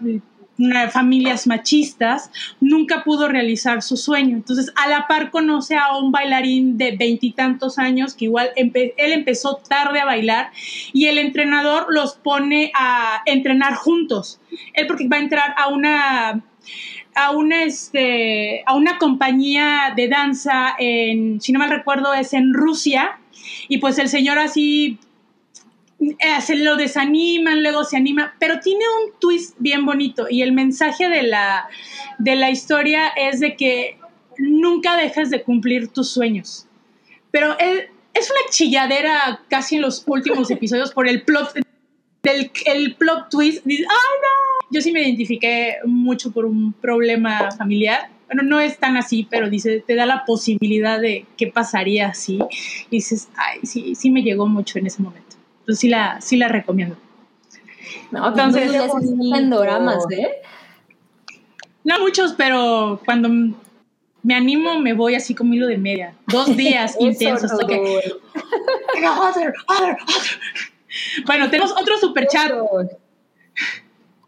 [0.90, 4.36] familias machistas, nunca pudo realizar su sueño.
[4.36, 9.56] Entonces, a la par conoce a un bailarín de veintitantos años que igual él empezó
[9.56, 10.50] tarde a bailar
[10.92, 14.40] y el entrenador los pone a entrenar juntos.
[14.74, 16.44] Él porque va a entrar a una
[17.16, 22.52] a una este a una compañía de danza en si no mal recuerdo es en
[22.52, 23.20] Rusia
[23.68, 24.98] y pues el señor así
[26.10, 30.52] eh, se lo desaniman, luego se anima, pero tiene un twist bien bonito y el
[30.52, 31.68] mensaje de la,
[32.18, 33.98] de la historia es de que
[34.38, 36.66] nunca dejas de cumplir tus sueños.
[37.30, 41.54] Pero es, es una chilladera casi en los últimos episodios por el plot
[42.22, 43.64] del el plot twist.
[43.64, 44.68] Dices, ¡ay no!
[44.70, 48.08] Yo sí me identifiqué mucho por un problema familiar.
[48.26, 52.38] Bueno, no es tan así, pero dice, te da la posibilidad de qué pasaría así.
[52.90, 55.23] Y dices, ay, sí, sí me llegó mucho en ese momento.
[55.64, 56.94] Entonces sí la, sí la recomiendo.
[58.10, 58.70] No, entonces,
[59.34, 60.42] en doramas, ¿eh?
[61.84, 63.30] No muchos, pero cuando
[64.22, 66.14] me animo, me voy así como hilo de media.
[66.26, 67.50] Dos días intensos.
[67.50, 67.78] No, okay.
[67.78, 68.12] güey.
[69.18, 69.96] Other, other, other.
[71.24, 72.52] Bueno, tenemos otro super chat.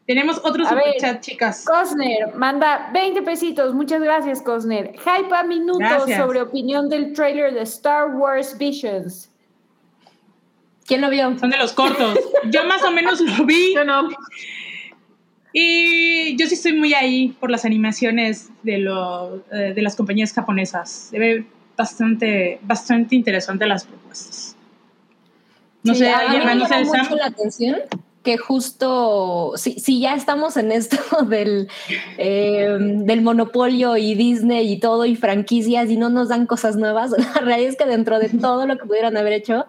[0.06, 0.96] Tenemos otro A super ver.
[0.98, 1.64] chat, chicas.
[1.66, 3.74] Cosner manda 20 pesitos.
[3.74, 4.94] Muchas gracias, Cosner.
[4.98, 6.18] Hype a minutos Gracias.
[6.18, 9.30] sobre opinión del trailer de Star Wars Visions.
[10.86, 11.36] ¿Quién lo vio?
[11.38, 12.18] Son de los cortos.
[12.50, 13.74] Yo más o menos lo vi.
[13.74, 14.08] Yo no.
[15.52, 20.32] Y yo sí estoy muy ahí por las animaciones de, lo, eh, de las compañías
[20.32, 21.08] japonesas.
[21.10, 21.46] Se ve
[21.76, 24.54] bastante, bastante interesante las propuestas.
[25.82, 27.02] No Sí, sé, alguien me más, no llama Sam.
[27.04, 27.76] mucho la atención
[28.26, 30.98] que justo, si, si ya estamos en esto
[31.28, 31.68] del,
[32.18, 37.12] eh, del monopolio y Disney y todo y franquicias y no nos dan cosas nuevas,
[37.16, 39.64] la realidad es que dentro de todo lo que pudieran haber hecho,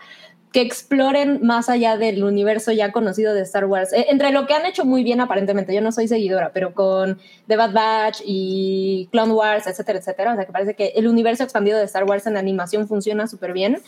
[0.51, 3.91] que exploren más allá del universo ya conocido de Star Wars.
[3.91, 7.19] Eh, entre lo que han hecho muy bien aparentemente, yo no soy seguidora, pero con
[7.47, 11.43] The Bad Batch y Clone Wars, etcétera, etcétera, o sea que parece que el universo
[11.43, 13.81] expandido de Star Wars en animación funciona súper bien.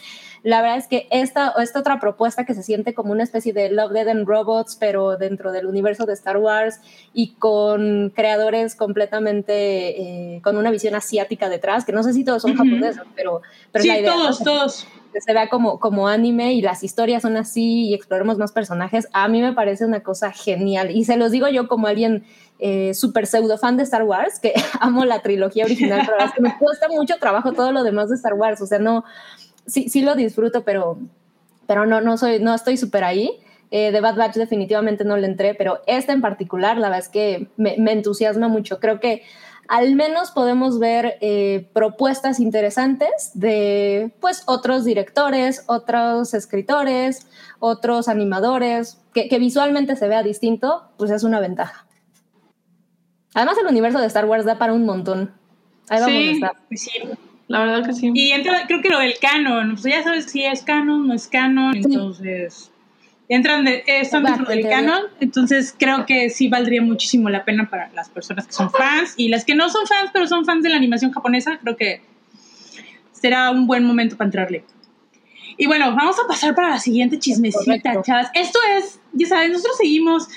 [0.44, 3.70] La verdad es que esta, esta otra propuesta que se siente como una especie de
[3.70, 6.80] Love, Dead and Robots, pero dentro del universo de Star Wars
[7.14, 12.42] y con creadores completamente, eh, con una visión asiática detrás, que no sé si todos
[12.42, 13.42] son japoneses, pero,
[13.72, 14.12] pero Sí, la idea.
[14.12, 14.18] ¿no?
[14.18, 14.88] todos, todos.
[15.12, 19.08] Que se vea como, como anime y las historias son así y exploremos más personajes,
[19.14, 20.92] a mí me parece una cosa genial.
[20.92, 22.24] Y se los digo yo como alguien
[22.60, 26.42] eh, súper pseudo fan de Star Wars, que amo la trilogía original, pero es que
[26.42, 28.62] me cuesta mucho trabajo todo lo demás de Star Wars.
[28.62, 29.04] O sea, no,
[29.66, 31.00] sí, sí lo disfruto, pero,
[31.68, 33.40] pero no, no, soy, no estoy súper ahí.
[33.72, 37.10] Eh, de Bad Batch definitivamente no le entré, pero esta en particular, la verdad es
[37.10, 38.80] que me, me entusiasma mucho.
[38.80, 39.22] Creo que
[39.70, 47.28] al menos podemos ver eh, propuestas interesantes de pues otros directores, otros escritores,
[47.60, 51.86] otros animadores, que, que visualmente se vea distinto, pues es una ventaja.
[53.36, 55.34] Además el universo de Star Wars da para un montón.
[55.88, 56.28] Ahí vamos Sí.
[56.28, 56.52] a estar.
[56.68, 56.92] Pues sí.
[57.48, 58.12] La verdad que sí.
[58.14, 61.28] Y entra, creo que lo del canon, pues ya sabes si es canon, no es
[61.28, 62.72] canon, entonces
[63.30, 67.90] entran de, están dentro del canon, entonces creo que sí valdría muchísimo la pena para
[67.94, 70.70] las personas que son fans y las que no son fans, pero son fans de
[70.70, 72.02] la animación japonesa, creo que
[73.12, 74.64] será un buen momento para entrarle.
[75.58, 78.30] Y bueno, vamos a pasar para la siguiente chismecita, chavas.
[78.34, 80.28] Esto es, ya saben, nosotros seguimos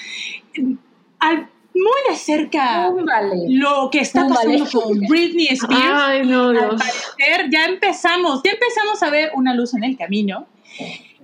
[0.55, 0.77] eh,
[1.21, 3.45] al- muy de cerca Vale.
[3.49, 4.59] lo que está Túmbale.
[4.59, 5.81] pasando con Britney Spears.
[5.83, 6.75] Ay, no, Al Dios.
[6.83, 10.47] parecer ya empezamos, ya empezamos a ver una luz en el camino.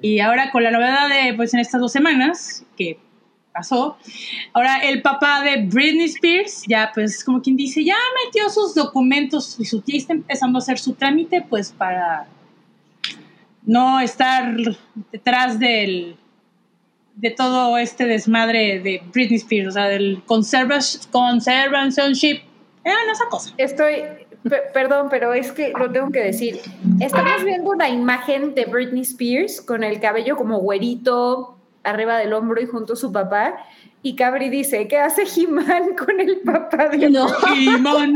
[0.01, 2.99] Y ahora con la novedad de, pues en estas dos semanas que
[3.53, 3.99] pasó,
[4.53, 9.59] ahora el papá de Britney Spears ya, pues como quien dice, ya metió sus documentos
[9.59, 12.29] y su tía está empezando a hacer su trámite, pues para
[13.65, 14.55] no estar
[15.13, 16.17] detrás del
[17.17, 20.79] de todo este desmadre de Britney Spears, o sea, del conserva-
[21.11, 22.43] conservatorship,
[22.85, 23.53] no, esa cosa.
[23.57, 24.03] Estoy,
[24.73, 26.61] perdón, pero es que lo tengo que decir.
[27.01, 32.61] Estamos viendo una imagen de Britney Spears con el cabello como güerito arriba del hombro
[32.61, 33.57] y junto a su papá.
[34.01, 37.27] Y Cabri dice, ¿qué hace He-Man con el papá de No.
[37.53, 38.15] He-Man.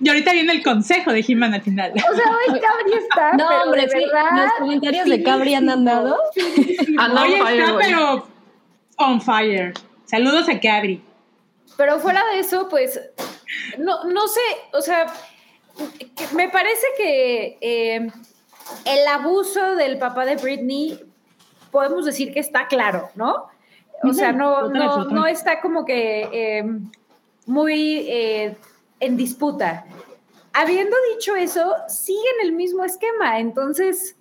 [0.00, 1.92] Y ahorita viene el consejo de He-Man al final.
[1.92, 5.54] O sea, hoy Cabri está, No, pero hombre, de sí, verdad, los comentarios de Cabri
[5.54, 6.16] han andado.
[6.36, 8.28] Hoy fire, está, pero
[8.98, 9.74] on fire.
[10.04, 11.02] Saludos a Cabri.
[11.76, 13.00] Pero fuera de eso, pues,
[13.78, 14.40] no, no sé,
[14.72, 15.06] o sea,
[16.34, 18.10] me parece que eh,
[18.84, 21.00] el abuso del papá de Britney,
[21.70, 23.48] podemos decir que está claro, ¿no?
[24.02, 26.64] O sea, no, no, no está como que eh,
[27.46, 28.56] muy eh,
[29.00, 29.84] en disputa.
[30.52, 34.16] Habiendo dicho eso, siguen el mismo esquema, entonces,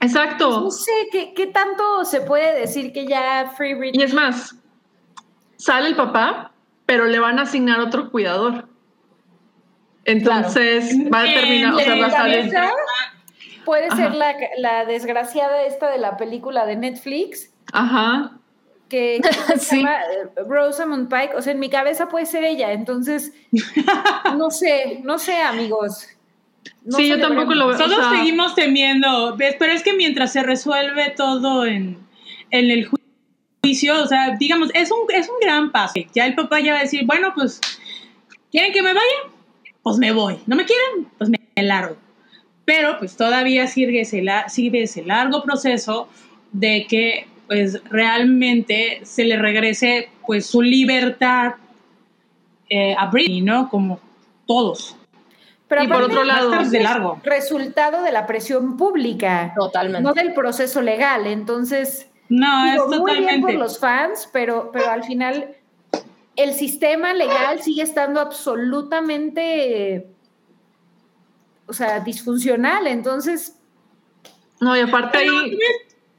[0.00, 0.70] no Exacto.
[0.70, 4.02] sé qué, qué tanto se puede decir que ya Free Y Britney.
[4.04, 4.56] es más,
[5.56, 6.52] sale el papá,
[6.84, 8.68] pero le van a asignar otro cuidador.
[10.04, 12.50] Entonces va a terminar, o sea, va a salir.
[12.52, 12.70] cabeza
[13.64, 13.96] puede Ajá.
[13.96, 18.32] ser la, la desgraciada esta de la película de Netflix Ajá.
[18.90, 19.76] que, que se Sí.
[19.78, 23.32] llama eh, Rosamund Pike, o sea, en mi cabeza puede ser ella, entonces
[24.36, 26.08] no sé, no sé, amigos.
[26.84, 27.78] No Sí, yo tampoco lo veo.
[27.78, 29.56] Todos o sea, seguimos temiendo, ¿ves?
[29.58, 31.98] pero es que mientras se resuelve todo en,
[32.50, 32.90] en el
[33.62, 35.94] juicio, o sea, digamos, es un, es un gran paso.
[36.14, 37.60] Ya el papá ya va a decir, bueno, pues,
[38.50, 39.33] ¿quieren que me vaya?
[39.84, 40.38] Pues me voy.
[40.46, 41.08] ¿No me quieren?
[41.18, 41.96] Pues me largo.
[42.64, 46.08] Pero pues todavía sigue ese, sigue ese largo proceso
[46.52, 51.54] de que pues realmente se le regrese pues su libertad
[52.70, 53.68] eh, a Britney, ¿no?
[53.68, 54.00] Como
[54.46, 54.96] todos.
[55.68, 57.20] Pero y por otro lado, de largo.
[57.22, 60.02] resultado de la presión pública, Totalmente.
[60.02, 61.26] no del proceso legal.
[61.26, 63.30] Entonces, no, digo, es muy totalmente.
[63.32, 65.54] bien por los fans, pero, pero al final
[66.36, 70.06] el sistema legal sigue estando absolutamente,
[71.66, 72.86] o sea, disfuncional.
[72.86, 73.58] Entonces,
[74.60, 75.58] No, y aparte ahí,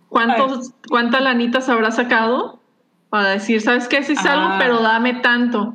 [0.09, 2.59] ¿cuántos, ¿cuánta lanita se habrá sacado
[3.09, 4.57] para decir, sabes qué, sí salgo, Ah.
[4.59, 5.73] pero dame tanto?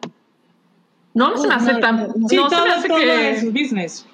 [1.15, 1.97] No, no se me hace no, tan...
[1.97, 3.31] no, No, Sí, se todo, me hace todo que...
[3.31, 4.07] es business.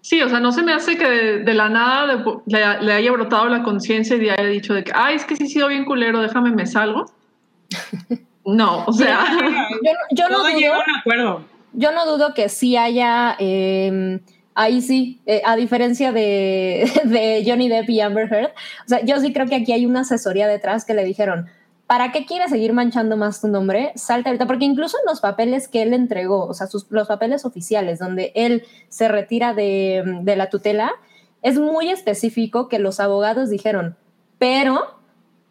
[0.00, 2.92] Sí, o sea, no se me hace que de, de la nada de- le, le
[2.92, 5.68] haya brotado la conciencia y haya dicho de que, ay, es que sí he sido
[5.68, 7.04] bien culero, déjame me salgo.
[8.54, 9.42] No, o sea, Yo,
[9.92, 11.44] no- yo no Todo dudo, llega a un acuerdo.
[11.72, 14.20] yo no dudo que sí haya, eh,
[14.54, 18.50] ahí sí, eh, a diferencia de, de Johnny Depp y Amber Heard,
[18.86, 21.46] o sea, yo sí creo que aquí hay una asesoría detrás que le dijeron,
[21.86, 23.92] ¿para qué quieres seguir manchando más tu nombre?
[23.96, 27.44] Salte ahorita, porque incluso en los papeles que él entregó, o sea, sus, los papeles
[27.44, 30.92] oficiales donde él se retira de, de la tutela,
[31.42, 33.96] es muy específico que los abogados dijeron,
[34.38, 34.98] pero,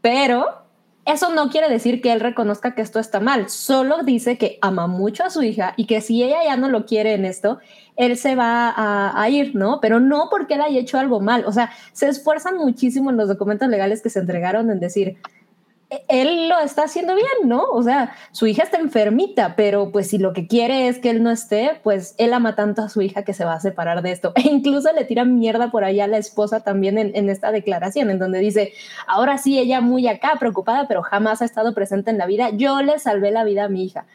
[0.02, 0.64] pero,
[1.08, 4.88] eso no quiere decir que él reconozca que esto está mal, solo dice que ama
[4.88, 7.60] mucho a su hija y que si ella ya no lo quiere en esto,
[7.96, 9.80] él se va a, ir, ¿no?
[9.82, 13.30] Pero no porque él haya hecho algo mal, o sea, se esfuerzan muchísimo en los
[13.30, 15.16] documentos legales que se entregaron en decir,
[15.47, 15.47] "E-
[16.10, 17.64] él lo está haciendo bien, ¿no?
[17.64, 21.24] O sea, su hija está enfermita, pero pues si lo que quiere es que él
[21.24, 24.12] no esté, pues él ama tanto a su hija que se va a separar de
[24.12, 24.34] esto.
[24.48, 28.10] E incluso le tira mierda por allá a la esposa también en, en esta declaración,
[28.10, 28.74] en donde dice,
[29.08, 32.50] ahora sí, ella muy acá, preocupada, pero jamás ha estado presente en la vida.
[32.50, 34.06] Yo le salvé la vida a mi hija.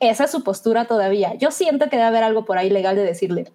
[0.00, 1.34] Esa es su postura todavía.
[1.34, 3.52] Yo siento que debe haber algo por ahí legal de decirle,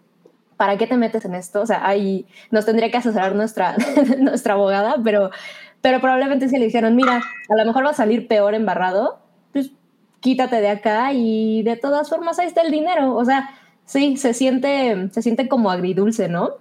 [0.55, 1.61] ¿para qué te metes en esto?
[1.61, 3.75] O sea, ahí nos tendría que asesorar nuestra,
[4.19, 5.31] nuestra abogada, pero,
[5.81, 9.19] pero probablemente si le dijeron, mira, a lo mejor va a salir peor embarrado,
[9.51, 9.71] pues
[10.19, 13.15] quítate de acá y de todas formas ahí está el dinero.
[13.15, 13.49] O sea,
[13.85, 16.51] sí, se siente, se siente como agridulce, ¿no?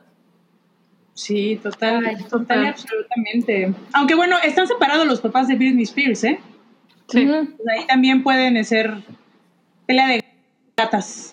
[1.14, 2.64] Sí, total, Ay, total, total.
[2.64, 3.74] y absolutamente.
[3.92, 6.40] Aunque bueno, están separados los papás de Britney Spears, ¿eh?
[7.08, 7.26] sí.
[7.26, 8.94] Pues ahí también pueden ser
[9.86, 10.24] pelea de
[10.76, 11.29] gatas.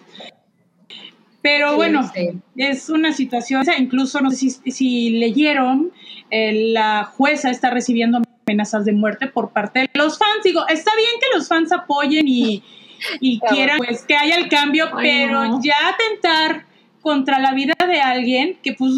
[1.49, 2.30] Pero Sí, bueno, sí.
[2.57, 5.91] es una situación, o sea, incluso no sé si, si leyeron,
[6.30, 10.44] eh, la jueza está recibiendo amenazas de muerte por parte de los fans.
[10.44, 12.64] Digo, está bien que los fans apoyen y,
[13.22, 13.56] y Claro.
[13.56, 15.61] quieran pues que haya el cambio, Ay, pero no.
[15.64, 16.65] ya atentar
[17.02, 18.91] contra la vida de alguien que pues,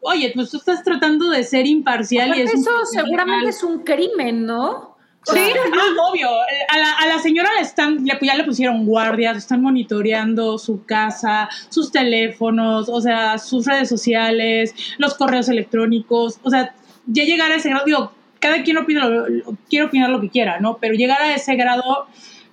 [0.00, 4.46] oye, pues tú estás tratando de ser imparcial y es eso seguramente es un crimen,
[4.46, 4.93] ¿no?
[5.26, 6.28] Sí, ah, obvio.
[6.68, 10.84] A la, a la señora le están, le, ya le pusieron guardias, están monitoreando su
[10.84, 16.38] casa, sus teléfonos, o sea, sus redes sociales, los correos electrónicos.
[16.42, 16.74] O sea,
[17.06, 20.60] ya llegar a ese grado, digo, cada quien opina, lo- quiere opinar lo que quiera,
[20.60, 20.76] ¿no?
[20.78, 22.06] Pero llegar a ese grado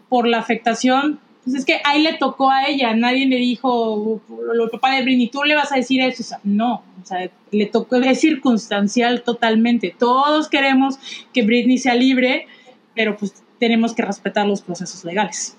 [0.07, 4.21] por la afectación, pues es que ahí le tocó a ella, nadie le dijo,
[4.53, 7.29] el papá de Britney, tú le vas a decir eso, o sea, no, o sea,
[7.51, 9.93] le tocó, es circunstancial totalmente.
[9.97, 10.99] Todos queremos
[11.33, 12.47] que Britney sea libre,
[12.95, 15.57] pero pues tenemos que respetar los procesos legales.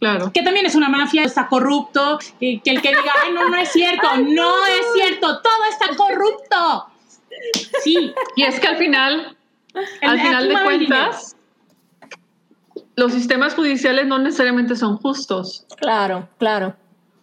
[0.00, 0.30] Claro.
[0.32, 3.56] Que también es una mafia, está corrupto, y que el que diga, ay, no, no
[3.56, 6.86] es cierto, no es cierto, todo está corrupto.
[7.82, 9.36] Sí, Y es que al final,
[10.02, 11.36] al final de cuentas,
[12.96, 15.66] los sistemas judiciales no necesariamente son justos.
[15.78, 16.76] Claro, claro.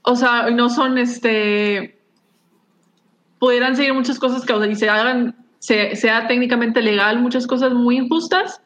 [0.04, 2.00] O sea, no son este.
[3.40, 7.48] Pudieran seguir muchas cosas que o sea, y se hagan, se- sea técnicamente legal, muchas
[7.48, 8.62] cosas muy injustas,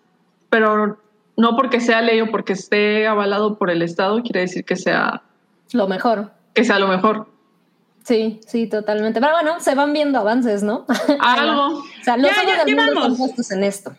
[0.49, 0.97] pero
[1.37, 5.21] no porque sea ley o porque esté avalado por el Estado, quiere decir que sea,
[5.71, 6.31] Lo mejor.
[6.53, 7.27] que sea lo mejor.
[8.03, 9.19] Sí, sí, totalmente.
[9.19, 10.85] Pero bueno, se van viendo avances, ¿no?
[11.19, 11.79] Algo.
[11.79, 13.17] o sea, los Ya, ya, del ya mundo están vamos.
[13.17, 13.93] puestos en esto.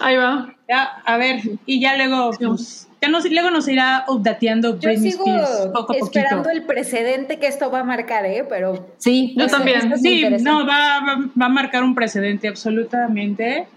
[0.00, 0.52] Ahí va.
[0.68, 5.12] ya, a ver, y ya luego, pues, ya nos, luego nos irá updateando Yo Britney
[5.12, 6.50] sigo Spears poco a esperando poquito.
[6.60, 8.44] el precedente que esto va a marcar, ¿eh?
[8.48, 9.92] Pero Sí, Yo eso- también.
[9.92, 13.68] eso Sí, no, va, va, va a marcar un precedente absolutamente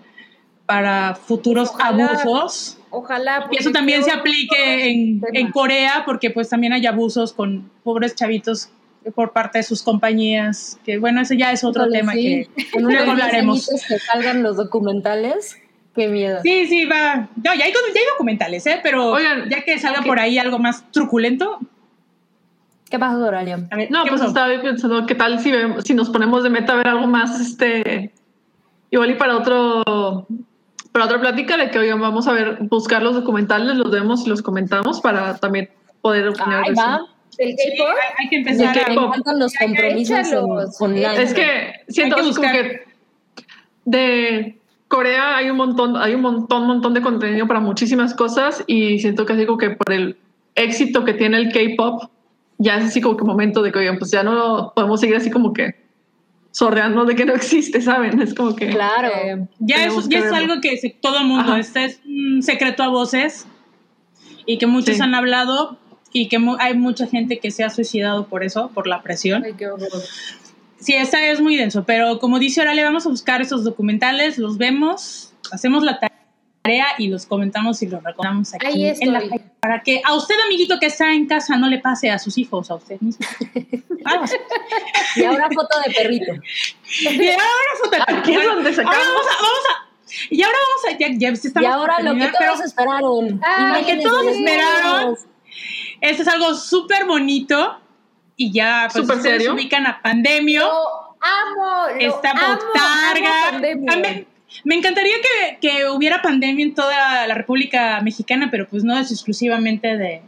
[0.65, 2.07] para futuros Ojalá.
[2.07, 2.77] abusos.
[2.89, 3.47] ojalá.
[3.51, 8.15] Y eso también se aplique en, en Corea, porque pues también hay abusos con pobres
[8.15, 8.69] chavitos
[9.13, 12.47] por parte de sus compañías, que bueno, ese ya es otro tema sí.
[12.55, 13.67] que luego hablaremos.
[13.67, 15.57] 10 añitos que salgan los documentales,
[15.93, 16.39] qué miedo.
[16.41, 17.29] Sí, sí, va.
[17.35, 18.79] No, ya hay, ya hay documentales, ¿eh?
[18.81, 21.59] Pero Oigan, ya que salga por ahí algo más truculento,
[22.89, 24.27] ¿Qué a ver, No, ¿qué pues pasó?
[24.27, 27.39] estaba pensando qué tal si, vemos- si nos ponemos de meta a ver algo más,
[27.41, 28.11] este,
[28.91, 30.27] igual y para otro,
[30.95, 34.29] para otra plática de que oigan, vamos a ver, buscar los documentales, los vemos y
[34.29, 35.69] los comentamos para también
[35.99, 36.81] poder opinar Ahí de eso.
[36.81, 37.05] va.
[37.37, 37.87] ¿El Sí, K-pop?
[37.89, 39.33] hay, hay que empezar a...
[39.33, 41.21] los compromisos online.
[41.21, 42.83] Es que siento que así como que
[43.83, 44.57] de
[44.87, 49.25] Corea hay un montón, hay un montón, montón de contenido para muchísimas cosas y siento
[49.25, 50.17] que así como que por el
[50.55, 52.09] éxito que tiene el K-pop,
[52.57, 55.29] ya es así como que momento de que, oigan, pues ya no podemos seguir así
[55.29, 55.75] como que
[56.55, 58.21] sordeando de que no existe, ¿saben?
[58.21, 58.69] Es como que...
[58.69, 59.09] Claro.
[59.09, 61.59] Eh, Ya, Tenemos es, que ya es algo que se- todo el mundo, Ajá.
[61.59, 63.45] este es un secreto a voces
[64.45, 65.01] y que muchos Sí.
[65.01, 65.77] han hablado
[66.13, 69.43] y que mu- hay mucha gente que se ha suicidado por eso, por la presión.
[69.43, 69.89] ay, qué horror.
[70.79, 74.57] Sí, esta es muy denso, pero como dice Oralia, vamos a buscar esos documentales, los
[74.57, 76.14] vemos, hacemos la tarea
[76.97, 79.21] y los comentamos y los recordamos aquí Ahí en la
[79.59, 82.69] para que a usted, amiguito que está en casa, no le pase a sus hijos,
[82.71, 83.25] a usted mismo.
[84.03, 84.31] Vamos.
[85.15, 86.33] Y ahora foto de perrito.
[87.01, 88.95] Y ahora foto- Aquí es donde sacamos.
[88.95, 89.85] ahora vamos a, vamos a-
[90.29, 93.41] y ahora vamos a, ya, ya estamos Y ahora lo que todos esperaron.
[93.41, 95.17] Lo que todos de esperaron.
[96.01, 97.79] esto es algo súper bonito
[98.37, 99.53] y ya, pues ¿Súper ustedes serio?
[99.55, 100.61] ubican a Pandemio.
[100.61, 102.59] Lo amo, lo esta amo, amo
[103.85, 104.25] Pandemia.
[104.63, 109.11] Me encantaría que, que hubiera pandemia en toda la República Mexicana, pero pues no es
[109.11, 110.21] exclusivamente de,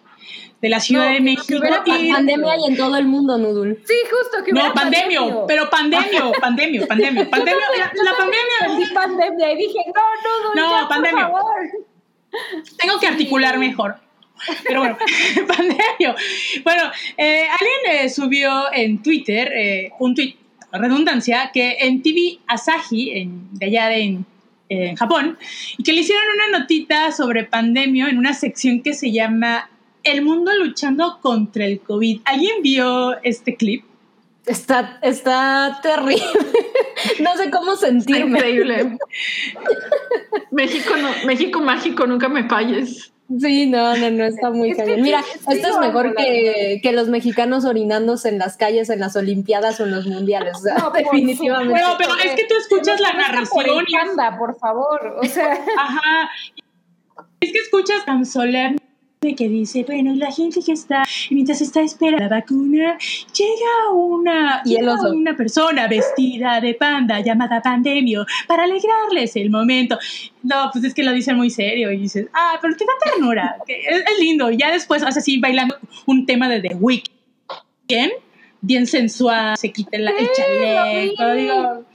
[0.62, 1.60] de la Ciudad No, de que México.
[1.60, 3.80] hubiera y- Pandemia y en todo el mundo, Nudul.
[3.86, 8.92] Sí, justo que no, hubiera pandemio, pero pandemio, pandemio, pandemio, pandemio, la, la pandemia.
[8.94, 11.30] Pandemia y dije, no, no, No, ya, pandemia.
[11.30, 11.56] por favor.
[12.78, 13.96] Tengo que articular mejor.
[14.66, 14.98] Pero bueno,
[15.48, 16.16] pandemia.
[16.64, 16.84] Bueno,
[17.18, 20.36] eh, alguien eh, subió en Twitter eh, un tweet,
[20.78, 24.26] redundancia, que en TV Asahi, en- de allá de, en,
[24.70, 25.38] en Japón,
[25.78, 29.70] y que le hicieron una notita sobre pandemia en una sección que se llama
[30.04, 32.22] El mundo luchando contra el COVID.
[32.26, 33.84] ¿Alguien vio este clip?
[34.46, 36.24] Está, está terrible.
[37.22, 38.38] no sé cómo Está sentirme.
[38.40, 38.98] increíble.
[40.52, 43.12] México, no, México mágico, nunca me falles.
[43.40, 45.02] Sí, no, no, no, está muy Es cañón.
[45.02, 49.80] Mira, esto es mejor que, que los mexicanos orinándose en las calles, en las Olimpiadas
[49.82, 50.56] o en los mundiales.
[50.56, 51.72] O sea, No, por definitivamente.
[51.72, 55.18] Bueno, pero es que tú escuchas la narración panda, por favor.
[55.22, 56.30] O sea, Ajá.
[57.40, 58.87] Es que escuchas tan solemne
[59.20, 62.98] que dice, bueno, la gente que está, mientras está esperando la vacuna,
[63.34, 69.98] llega una, Y llega una persona vestida de panda llamada Pandemio para alegrarles el momento.
[70.44, 73.56] No, pues es que lo dicen muy serio y dices, ah, pero te da ternura.
[73.66, 74.52] que es, es lindo.
[74.52, 75.76] Y ya después hace así bailando
[76.06, 78.12] un tema de The Weeknd.
[78.62, 81.34] Bien, sensual, se quita la, el chaleco.
[81.34, 81.86] Digo,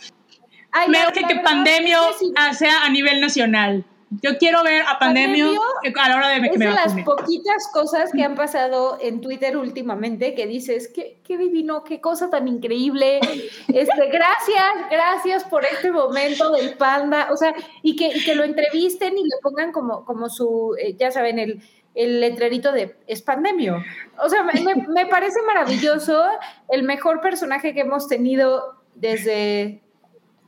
[0.73, 3.85] ay, me la que verdad Pandemio es que sí, sea a nivel nacional.
[4.21, 5.53] Yo quiero ver a Pandemio
[6.01, 9.21] a la hora de que Es me de las poquitas cosas que han pasado en
[9.21, 13.21] Twitter últimamente que dices, qué, qué divino, qué cosa tan increíble.
[13.69, 17.29] Este, gracias, gracias por este momento del panda.
[17.33, 20.95] O sea, y que, y que lo entrevisten y le pongan como, como su, eh,
[20.99, 21.63] ya saben, el,
[21.95, 23.83] el letrerito de es pandemio.
[24.23, 26.23] O sea, me- me parece maravilloso,
[26.69, 29.81] el mejor personaje que hemos tenido desde.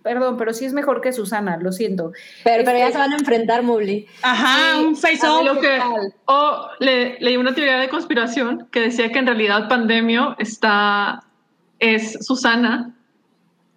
[0.05, 2.12] Perdón, pero sí es mejor que Susana, lo siento.
[2.44, 4.06] pero, pero ya este- se van a enfrentar, Mubli.
[4.22, 5.44] Ajá, Sí, un face a off.
[5.44, 6.14] ver, Lo que, ¿qué tal?
[6.26, 11.24] o le, leí una teoría de conspiración que decía que en realidad Pandemio está,
[11.78, 12.94] es Susana,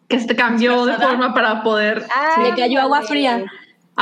[0.09, 2.05] que se cambió de forma para poder.
[2.13, 3.45] Ah, Le cayó agua fría.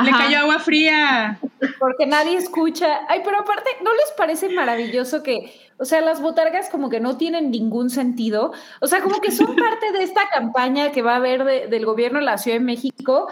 [0.04, 1.40] Le cayó agua fría.
[1.80, 3.02] Porque nadie escucha.
[3.08, 7.18] Ay, pero aparte, ¿no les parece maravilloso que, o sea, las botargas como que no
[7.18, 8.54] tienen ningún sentido?
[8.82, 11.86] O sea, como que son parte de esta campaña que va a haber de- del
[11.86, 13.28] gobierno de la Ciudad de México,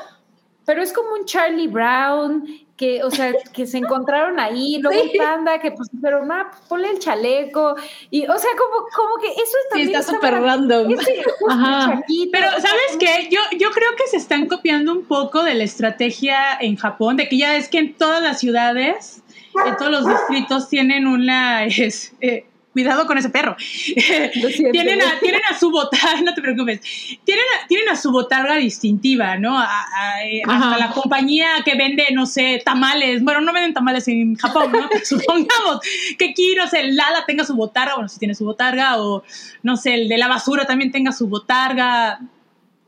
[0.66, 2.46] pero es como un Charlie Brown
[2.78, 5.12] que, o sea, que se encontraron ahí, luego Sí.
[5.14, 6.36] el panda que pues, pero no,
[6.68, 7.76] ponle el chaleco
[8.10, 10.92] y, o sea, como, como que eso Sí, también está súper random.
[10.92, 11.94] Ese Ajá.
[11.96, 13.30] chaquito, Pero, ¿sabes qué?
[13.30, 17.30] Yo, yo creo que se están copiando un poco de la estrategia en Japón, de
[17.30, 19.23] que ya es que en todas las ciudades,
[19.66, 21.66] en todos los distritos tienen una...
[21.66, 23.56] Es, eh, cuidado con ese perro.
[24.72, 26.82] Tienen, a, tienen a su botarga, no te preocupes,
[27.24, 29.60] tienen a, tienen a su botarga distintiva, ¿no?
[29.60, 33.24] A, a- eh, hasta la compañía que vende, no sé, tamales.
[33.24, 34.90] Bueno, no venden tamales en Japón, ¿no?
[35.06, 35.82] Supongamos
[36.18, 39.24] que aquí, no sé, el Lala tenga su botarga, bueno, si tiene su botarga, o
[39.62, 42.22] no sé, el de la basura también tenga su botarga.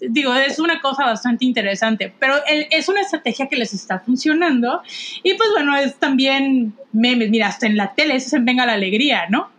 [0.10, 4.82] Digo, es una cosa bastante interesante, pero el- es una estrategia que les está funcionando.
[5.24, 7.30] Y pues bueno, es también memes.
[7.30, 9.50] Mira, hasta en la tele, en Venga la Alegría, ¿no?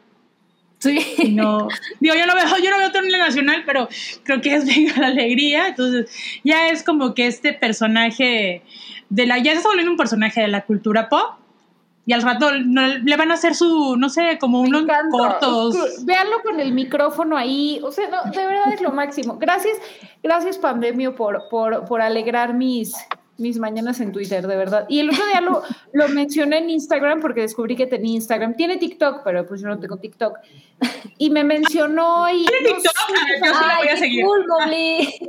[0.78, 0.98] Sí.
[1.30, 1.68] No
[2.00, 3.88] digo yo no veo yo no veo tele nacional pero
[4.24, 6.10] creo que es venga la alegría entonces
[6.44, 8.60] ya es como que este personaje
[9.08, 11.36] de la ya se está volviendo un personaje de la cultura pop
[12.06, 16.04] y al rato no- le van a hacer su no sé como unos cortos.
[16.04, 17.80] Véanlo con el micrófono ahí.
[17.82, 19.36] O sea, no, de verdad es lo máximo.
[19.38, 19.76] Gracias,
[20.22, 22.94] gracias, Pandemio, por, por, por alegrar mis,
[23.38, 24.86] mis mañanas en Twitter, de verdad.
[24.88, 25.62] Y el otro día lo,
[25.92, 28.54] lo mencioné en Instagram porque descubrí que tenía Instagram.
[28.54, 30.38] Tiene TikTok, pero pues yo no tengo TikTok.
[31.18, 32.44] Y me mencionó y...
[32.46, 32.92] ¿Tiene no TikTok?
[33.08, 34.24] sé, A ver, yo sí la voy a seguir.
[34.24, 34.46] cool,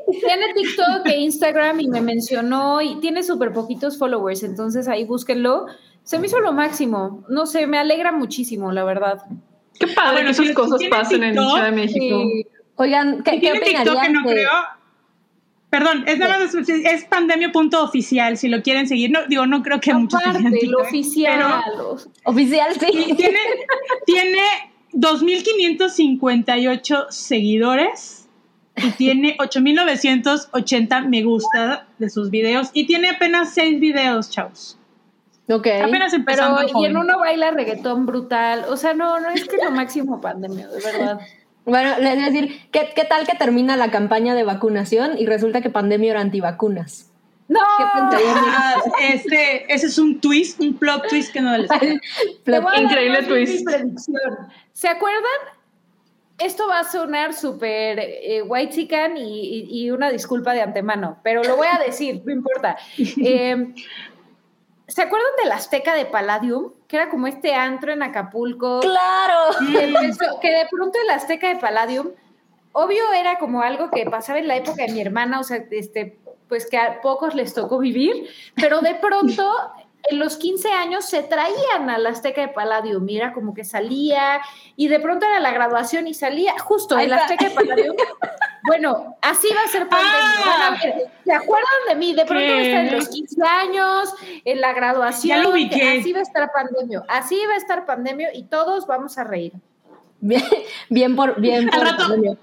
[0.05, 5.65] tiene TikTok e Instagram y me mencionó y tiene súper poquitos followers, entonces ahí búsquenlo.
[6.07, 7.25] Se me hizo lo máximo.
[7.27, 9.23] No sé, me alegra muchísimo, la verdad.
[9.77, 12.23] Qué padre bueno, que esas si cosas pasen en TikTok, Ciudad de México.
[12.23, 12.47] Sí.
[12.77, 14.49] Oigan, ¿qué, Si qué tiene TikTok, que no de- creo.
[15.69, 19.11] Perdón, es nada más, es pandemia.oficial, si lo quieren seguir.
[19.11, 21.61] No, digo, no creo que muchos lo TikTok, oficial.
[21.77, 22.87] los- Oficial, sí.
[22.93, 23.39] pero tiene,
[24.05, 24.39] tiene
[24.93, 28.29] 2.558 seguidores
[28.77, 34.77] y tiene 8.980 me gusta de sus videos y tiene apenas 6 videos, chavos.
[35.49, 35.67] Ok.
[35.83, 36.61] Apenas empezando.
[36.65, 38.65] Pero, y en uno baila reggaetón brutal.
[38.69, 41.19] O sea, no, no es que lo máximo pandemia, de verdad.
[41.65, 45.25] Bueno, les voy a decir, ¿qué, ¿qué tal que termina la campaña de vacunación y
[45.25, 47.11] resulta que pandemia era antivacunas?
[47.49, 47.59] ¡No!
[47.77, 47.83] ¿Qué?
[48.25, 51.69] Ah, este, ese es un twist, un plot twist que no les
[52.77, 53.67] Increíble twist.
[54.73, 55.23] ¿Se acuerdan?
[56.39, 61.17] Esto va a sonar súper eh, white chican y, y- y una disculpa de antemano,
[61.23, 62.77] pero lo voy a decir, no importa.
[63.23, 63.73] Eh,
[64.87, 66.71] ¿Se acuerdan del Azteca de Palladium?
[66.87, 68.79] Que era como este antro en Acapulco.
[68.79, 69.55] ¡Claro!
[70.41, 72.09] que de pronto el Azteca de Palladium,
[72.71, 76.17] obvio era como algo que pasaba en la época de mi hermana, o sea, este,
[76.47, 79.51] pues que a pocos les tocó vivir, pero de pronto
[80.09, 84.41] en los 15 años se traían al Azteca de Palladium, mira, como que salía,
[84.75, 87.23] y de pronto era la graduación y salía, justo el está.
[87.23, 87.95] Azteca de Palladium.
[88.67, 90.19] Bueno, así va a ser pandemia.
[90.45, 90.67] Ah.
[90.67, 92.13] A ver, ¿Se acuerdan de mí?
[92.13, 94.13] De pronto va a estar en los 15 años,
[94.43, 95.37] en la graduación.
[95.37, 95.99] Ya lo ubiqué.
[95.99, 97.03] Así va a estar pandemia.
[97.07, 99.53] Así va a estar pandemia y todos vamos a reír.
[100.19, 100.43] Bien,
[100.89, 101.97] bien por, bien Al por rato.
[102.09, 102.37] pandemia.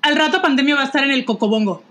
[0.00, 1.82] Al rato pandemia va a estar en el cocobongo.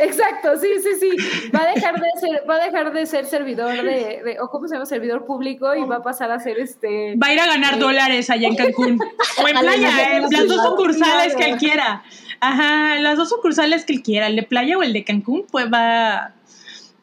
[0.00, 1.50] Exacto, sí, sí, sí.
[1.54, 4.66] Va a dejar de ser, va a dejar de ser servidor de, de- o cómo
[4.68, 7.16] se llama, servidor público y va a pasar a ser este.
[7.16, 8.98] Va a ir a ganar dólares allá en Cancún.
[9.42, 10.20] O en playa, ¿eh?
[10.30, 12.02] las dos sucursales que él quiera.
[12.40, 15.66] Ajá, las dos sucursales que él quiera, el de playa o el de Cancún, pues
[15.72, 16.34] va,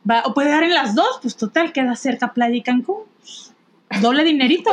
[0.09, 3.03] va o puede dar en las dos, pues total, queda cerca playa y Cancún.
[4.01, 4.71] Doble dinerito.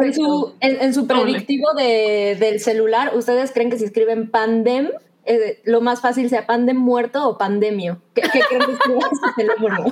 [0.00, 4.90] En su, en, en su predictivo de, del celular, ¿ustedes creen que si escriben pandem,
[5.28, 8.00] eh, lo más fácil sea pandem muerto o pandemio?
[8.14, 8.72] ¿Qué, qué creen que
[9.36, 9.84] teléfono?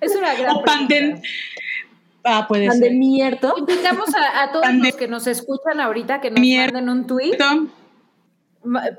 [0.00, 0.56] Es una gran.
[0.56, 1.20] O pandem.
[2.24, 2.72] Ah, puede ser.
[2.80, 3.54] ¿Pandemierto?
[3.58, 7.06] Invitamos a, a todos Pandem- los que nos escuchan ahorita que nos Mier- manden un
[7.06, 7.36] tweet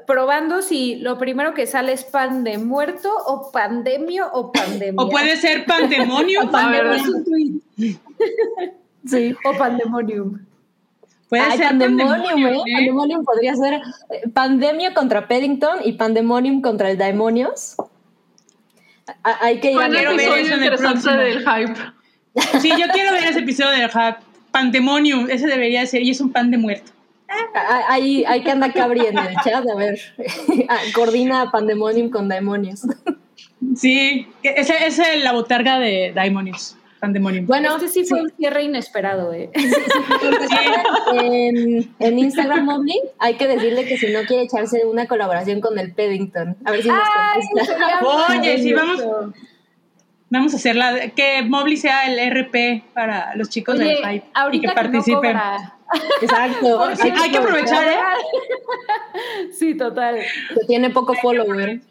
[0.05, 5.01] probando si lo primero que sale es pan de muerto o pandemio o pandemia.
[5.01, 5.65] O puede ser
[6.95, 7.97] Es un tweet.
[9.05, 9.35] Sí.
[9.45, 10.39] O pandemonium.
[11.33, 12.53] Puede Ay, ser pandemonium, pandemonium.
[12.53, 12.57] ¿eh?
[12.67, 12.73] ¿eh?
[12.75, 17.75] Pandemonium podría ser eh, pandemia contra Paddington y pandemonium contra el Daemonios.
[19.23, 21.13] A- Hay que ir a ver eso episodio en el próximo.
[21.15, 22.59] del hype.
[22.61, 24.21] Sí, yo quiero ver ese episodio del Hack.
[24.51, 26.91] Pandemonium, ese debería de ser, y es un pan de muerto.
[27.89, 29.99] Hay, hay que andar cabri en el chat, a ver.
[30.69, 32.81] Ah, Coordina pandemonium con Daemonios.
[33.75, 36.75] Sí, esa es la botarga de Daimonios.
[37.03, 37.45] Pandemonium.
[37.47, 39.51] Bueno, este sí fue un cierre inesperado, ¿eh?
[41.21, 45.77] en, en Instagram Mobly hay que decirle que si no quiere echarse una colaboración con
[45.77, 46.55] el Paddington.
[46.63, 47.73] A ver si nos Ay, contesta.
[47.73, 47.99] sería
[48.39, 49.03] Oye, sí, vamos,
[50.29, 54.15] vamos a hacer la, que Mobley sea el RP para los chicos Oye, del Hype
[54.15, 55.19] y que ahorita que, no participen.
[55.33, 55.75] cobra.
[56.21, 56.83] Exacto.
[57.03, 57.97] Hay, hay que aprovechar, ¿eh?
[59.51, 60.19] Sí, total.
[60.57, 61.81] Que tiene poco follower.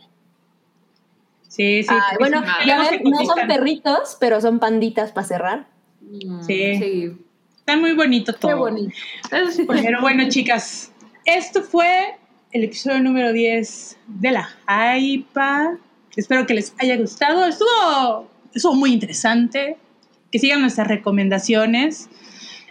[1.53, 1.89] Sí, sí.
[1.91, 5.67] Ay, bueno, ya se no son perritos, pero son panditas para cerrar.
[6.47, 6.79] Sí.
[6.79, 7.13] Sí,
[7.59, 8.53] Está muy bonito todo.
[8.53, 8.97] qué bonito.
[9.51, 9.67] Sí.
[9.69, 10.93] Pero bueno, chicas,
[11.27, 12.17] esto fue
[12.53, 14.49] el episodio número 10 de la
[14.97, 15.77] Hypa.
[16.17, 17.45] Espero que les haya gustado.
[17.45, 19.77] Estuvo, estuvo muy interesante.
[20.31, 22.09] Que sigan nuestras recomendaciones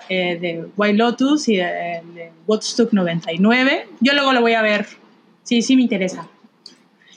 [0.10, 3.90] eh, de White Lotus y de, de Woodstock 99.
[4.00, 4.88] Yo luego lo voy a ver.
[5.44, 6.28] Sí, sí me interesa.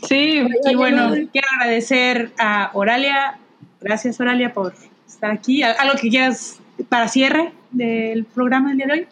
[0.02, 3.38] Sí, Y bueno, quiero agradecer a Oralia.
[3.80, 4.74] Gracias, Oralia, por
[5.06, 5.62] estar aquí.
[5.62, 6.58] ¿Al- ¿Algo que quieras
[6.88, 9.06] para cierre del programa del día de hoy?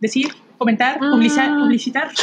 [0.00, 0.28] Decir,
[0.58, 1.50] comentar, publicitar.
[1.50, 1.56] Ah.
[1.58, 2.10] publicitar.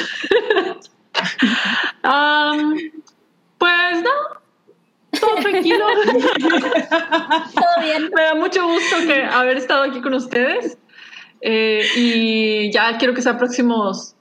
[3.57, 5.85] Pues no, todo tranquilo.
[6.43, 8.11] Todo bien.
[8.13, 10.77] Me da mucho gusto que haber estado aquí con ustedes.
[11.41, 14.14] Eh, y ya quiero que sea próximos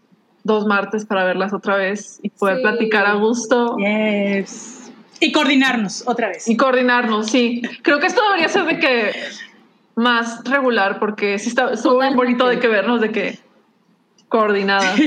[0.44, 2.62] dos martes para verlas otra vez y poder Sí.
[2.62, 4.92] platicar a gusto Yes.
[5.20, 6.46] Y coordinarnos otra vez.
[6.48, 7.62] y coordinarnos, sí.
[7.82, 9.12] Creo que esto debería ser de que
[9.96, 13.38] más regular porque sí está, estuvo bien bonito de que vernos de que
[14.28, 14.94] coordinada.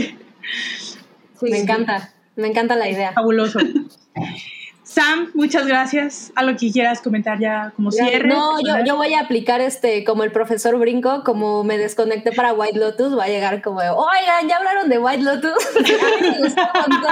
[1.39, 1.51] Sí.
[1.51, 2.11] Me encanta.
[2.35, 3.11] Me encanta la idea.
[3.14, 3.59] Fabuloso.
[4.98, 6.32] Sam, muchas gracias.
[6.34, 8.28] A lo que quieras comentar ya como cierre.
[8.28, 12.53] No, yo, yo voy a aplicar este como el profesor Brinco, como me desconecté para
[12.53, 15.53] White Lotus, va a llegar como, oigan, ya hablaron de White Lotus.
[15.76, 17.07] a mí me gustó cuando...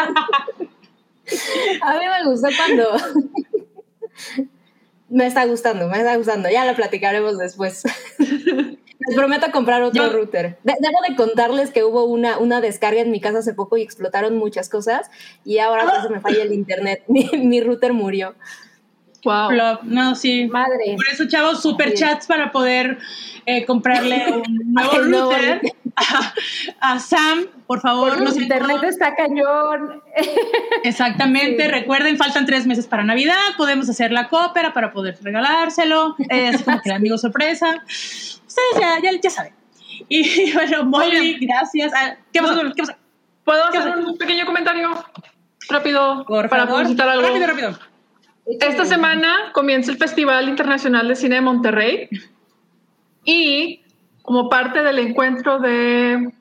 [1.84, 2.98] A mí me gustó cuando...
[5.10, 6.49] me está gustando, me está gustando.
[6.49, 7.84] Ya lo platicaremos después.
[9.07, 10.57] Les prometo comprar otro Yo- router.
[10.64, 13.82] De- debo de contarles que hubo una, una descarga en mi casa hace poco y
[13.82, 15.10] explotaron muchas cosas
[15.44, 17.03] y ahora por eso me falla el internet.
[17.07, 18.36] Mi, mi router murió.
[19.26, 19.49] Wow.
[19.49, 19.84] Flop.
[19.84, 20.47] No, sí.
[20.47, 20.95] Madre.
[20.95, 22.99] Por eso, chavos, super chats para poder
[23.45, 25.61] eh, comprarle un nuevo router
[25.97, 26.34] a,
[26.93, 28.10] a Sam, por favor.
[28.10, 30.02] Por no los sé internet está cañón.
[30.84, 31.69] Exactamente, Sí.
[31.72, 36.81] recuerden, faltan tres meses para Navidad, podemos hacer la cópera para poder regalárselo, es como
[36.81, 37.84] que el amigo sorpresa.
[37.88, 39.53] Ustedes ya, ya, ya saben.
[40.10, 41.38] Y bueno, Molly, Oye.
[41.41, 41.91] gracias.
[41.95, 42.61] Ah, ¿Qué pasó?
[42.76, 42.93] ¿Qué pasó?
[43.43, 44.89] ¿Puedo ¿Qué hacer un pequeño comentario
[45.69, 46.81] rápido Por para favor.
[46.81, 47.27] publicitar algo?
[47.27, 47.80] Rápido, rápido.
[48.45, 52.09] Esta semana comienza el Festival Internacional de Cine de Monterrey
[53.23, 53.81] y
[54.22, 56.31] como parte del encuentro de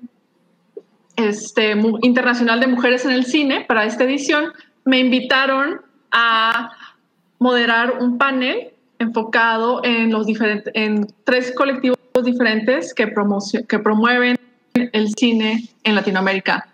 [1.16, 4.52] este internacional de mujeres en el cine para esta edición
[4.85, 6.72] me invitaron a
[7.39, 13.10] moderar un panel enfocado en los diferentes en tres colectivos diferentes que
[13.66, 14.36] que promueven
[14.74, 16.68] el cine en Latinoamérica.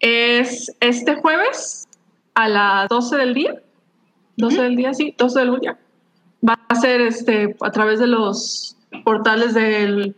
[0.00, 1.86] Es este jueves
[2.34, 3.54] a las 12 del día
[4.36, 5.78] 12 del día, sí, 12 del día.
[6.46, 10.14] Va a ser este, a través de los portales del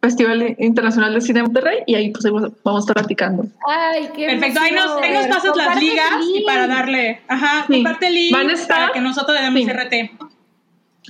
[0.00, 3.44] Festival Internacional de Cine de Monterrey y ahí pues ahí vamos a estar platicando.
[3.66, 7.64] Ay, qué Perfecto, ahí nos, ahí nos pasas las Comparte ligas y para darle, ajá,
[7.66, 7.72] Sí.
[7.74, 9.68] comparte el link Van a estar- para que nosotros le demos Sí.
[9.68, 10.10] RT.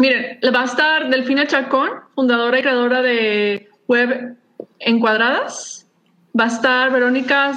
[0.00, 4.36] Miren, va a estar Delfina Chacón, fundadora y creadora de Web
[4.78, 5.86] Encuadradas.
[6.38, 7.54] Va a estar Verónica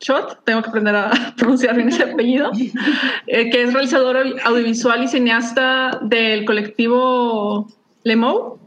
[0.00, 2.50] Sacalchot, tengo que aprender a pronunciar bien ese apellido,
[3.26, 7.68] eh, que es realizadora audiovisual y cineasta del colectivo
[8.04, 8.58] Lemou.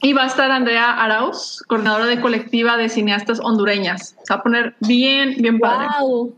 [0.00, 4.14] Y va a estar Andrea Arauz, coordinadora de colectiva de cineastas hondureñas.
[4.22, 5.88] Se va a poner bien, bien padre.
[6.00, 6.36] ¡Wow!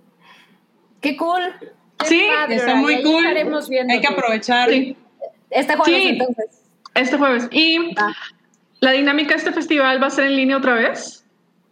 [1.02, 1.42] ¡Qué cool!
[1.98, 3.16] Qué Sí, padre, Está muy ahí cool.
[3.26, 3.92] estaremos viendo.
[3.92, 4.70] Hay que aprovechar.
[4.70, 4.96] Sí.
[5.50, 6.08] Este jueves Sí.
[6.08, 6.62] entonces.
[6.94, 7.48] Este jueves.
[7.50, 8.14] Y Ah.
[8.80, 11.19] la dinámica de este festival va a ser en línea otra vez.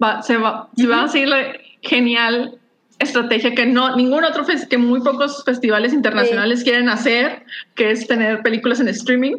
[0.03, 2.59] Va, se va, se va a seguir la genial
[2.99, 7.45] estrategia que no ningún otro que muy pocos festivales internacionales quieren hacer,
[7.75, 9.37] que es tener películas en streaming.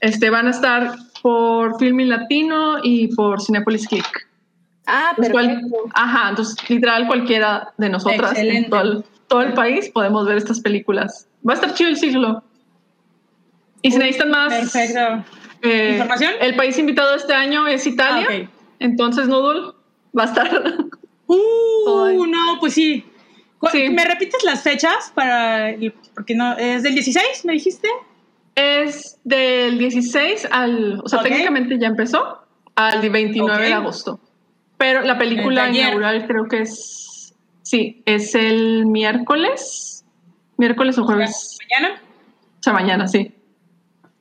[0.00, 4.28] Este van a estar por Filming Latino y por Cinepolis Click.
[4.86, 5.68] Ah, perfecto.
[5.94, 10.60] ajá, entonces literal cualquiera de nosotras en todo el, todo el país podemos ver estas
[10.60, 11.28] películas.
[11.48, 12.42] Va a estar chido el siglo.
[13.80, 14.74] Y si necesitan más
[15.62, 16.32] eh, ¿Información?
[16.40, 18.26] El país invitado este año es Italia.
[18.28, 18.61] Ah, ok.
[18.82, 19.72] Entonces, Noodle
[20.16, 20.50] va a estar.
[21.34, 23.06] Uh, no, pues sí.
[23.70, 23.88] Sí.
[23.88, 27.88] ¿Me repites las fechas para el- porque no es del 16, me dijiste?
[28.54, 31.00] es del 16 al.
[31.02, 32.40] O sea, técnicamente ya empezó.
[32.74, 34.20] Al 29 de agosto.
[34.76, 37.34] Pero la película inaugural creo que es.
[37.62, 40.04] Sí, es el miércoles.
[40.58, 41.56] Miércoles o jueves.
[41.70, 42.02] Mañana.
[42.58, 43.32] O sea, mañana, sí.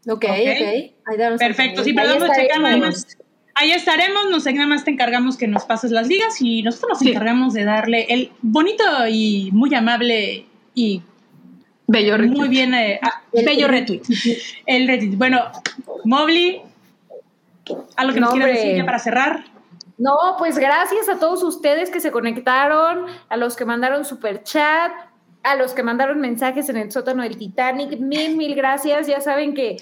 [0.07, 0.29] Ok, ok.
[0.29, 0.29] Ok.
[0.29, 2.47] Ahí damos Perfecto, sí, el- pero Ahí
[2.79, 3.17] vamos
[3.55, 6.99] Ahí estaremos, nos nada más te encargamos que nos pases las ligas y nosotros nos
[6.99, 7.09] Sí.
[7.09, 11.01] encargamos de darle el bonito y muy amable y
[11.87, 12.35] Bello Ricky.
[12.37, 14.01] muy bien eh, ah, bello retweet.
[14.65, 15.17] El retweet.
[15.17, 15.41] Bueno,
[16.05, 16.61] Mobley,
[17.97, 19.45] algo que nos No, quieras decir ya para cerrar.
[19.97, 24.91] No, pues gracias a todos ustedes que se conectaron, a los que mandaron super chat,
[25.43, 27.99] a los que mandaron mensajes en el sótano del Titanic.
[27.99, 29.07] Mil, mil gracias.
[29.07, 29.77] Ya saben que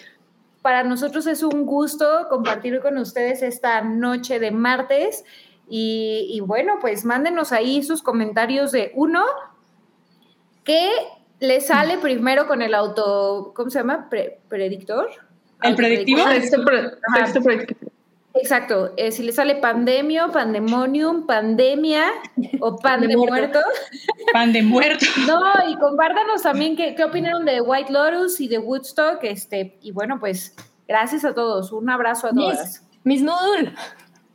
[0.62, 5.24] para nosotros es un gusto compartir con ustedes esta noche de martes.
[5.72, 9.24] Y, y bueno, pues mándenos ahí sus comentarios de uno,
[10.64, 10.90] ¿qué
[11.40, 14.10] le sale primero con el auto, ¿cómo se llama?
[14.10, 15.10] Pre- ¿Predictor?
[15.62, 16.24] ¿El predictivo?
[16.28, 17.24] Texto, pre- Ajá.
[17.24, 17.92] texto predictivo.
[18.42, 22.06] Exacto, eh, si le sale pandemio, pandemonium, pandemia
[22.60, 23.34] o pan de muerto.
[23.34, 23.60] muerto.
[24.34, 25.06] Pan de muerto.
[25.28, 29.24] No, y compártanos también qué, qué opinaron de White Lotus y de Woodstock.
[29.24, 30.56] Este, y bueno, pues
[30.88, 31.72] gracias a todos.
[31.72, 32.84] Un abrazo a todas.
[33.04, 33.74] Miss, Miss Noodle,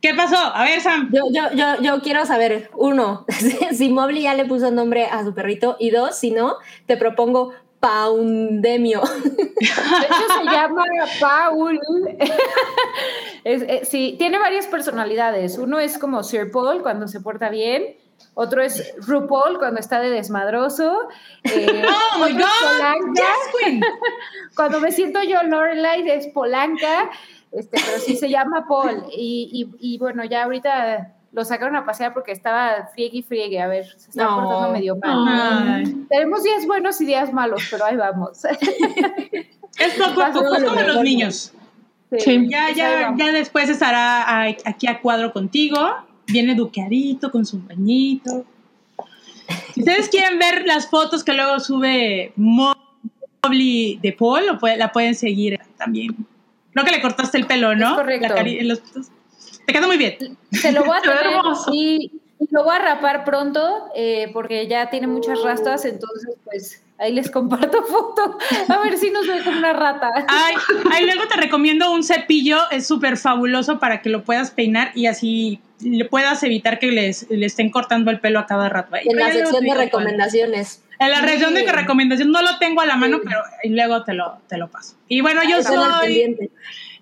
[0.05, 0.37] ¿Qué pasó?
[0.37, 1.09] A ver, Sam.
[1.11, 3.25] yo, yo, yo, yo quiero saber, uno,
[3.71, 7.53] si Mobley ya le puso nombre a su perrito, y dos, si no, te propongo
[7.85, 9.01] Poundemio.
[9.23, 10.83] De hecho, se llama
[11.19, 11.79] Paul.
[13.43, 15.57] Es- eh, sí, tiene varias personalidades.
[15.59, 17.97] Uno es como Sir Paul cuando se porta bien.
[18.33, 21.07] Otro es RuPaul cuando está de desmadroso.
[21.43, 21.83] eh,
[22.15, 22.39] Oh my God.
[22.61, 23.21] Polanca.
[23.21, 23.81] Yes, Queen.
[24.55, 27.09] Cuando me siento yo Lorelai es Polanca,
[27.51, 29.05] este, pero sí se llama Paul.
[29.15, 33.59] Y, y- y bueno, ya ahorita lo sacaron a pasear porque estaba friegue y friegue.
[33.61, 34.41] A ver, se está No.
[34.41, 35.83] portando medio mal.
[35.85, 36.05] Ay.
[36.09, 38.39] Tenemos días buenos y días malos, pero ahí vamos.
[39.77, 41.51] Es a poco, como los niños.
[42.17, 42.47] Sí.
[42.49, 45.77] Ya, pues ya, ya después estará aquí a cuadro contigo,
[46.27, 48.45] bien educadito, con su bañito.
[49.73, 55.59] Si ustedes quieren ver las fotos que luego sube Mobley de Paul, la pueden seguir
[55.77, 56.15] también.
[56.71, 57.89] Creo que le cortaste el pelo, ¿no?
[57.89, 58.33] Es correcto.
[58.61, 58.75] La
[59.65, 60.37] Te queda muy bien.
[60.51, 61.31] Se lo voy a tener
[61.71, 66.81] y, y lo voy a rapar pronto eh, porque ya tiene muchas rastas, entonces pues
[66.97, 68.37] ahí les comparto foto.
[68.69, 70.09] A ver si nos ve como una rata.
[70.27, 70.55] Ay,
[70.91, 75.07] ay, luego te recomiendo un cepillo, es súper fabuloso para que lo puedas peinar y
[75.07, 78.95] así le puedas evitar que les, le estén cortando el pelo a cada rato.
[78.95, 80.81] Ay, En la sección de recomendaciones.
[80.97, 83.23] En la región de recomendación no lo tengo a la mano, Sí.
[83.25, 84.95] pero y luego te lo, te lo paso.
[85.09, 86.37] Y bueno, yo soy...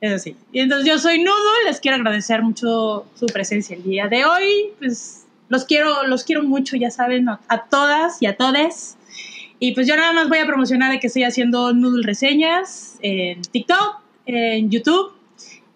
[0.04, 0.36] Eso sí.
[0.52, 1.34] Y entonces yo soy Nudo,
[1.66, 4.72] les quiero agradecer mucho su presencia el día de hoy.
[4.78, 8.98] Pues los quiero, los quiero mucho, ya saben, a, a todas y a todes.
[9.60, 13.42] Y pues yo nada más voy a promocionar de que estoy haciendo Noodle reseñas en
[13.44, 15.14] TikTok, en YouTube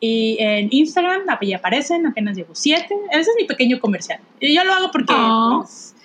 [0.01, 1.21] y en Instagram.
[1.29, 2.93] Ahí aparecen, apenas llevo siete.
[3.11, 4.19] Ese es mi pequeño comercial.
[4.41, 5.61] Y yo lo hago porque Oh.
[5.63, 5.95] pues,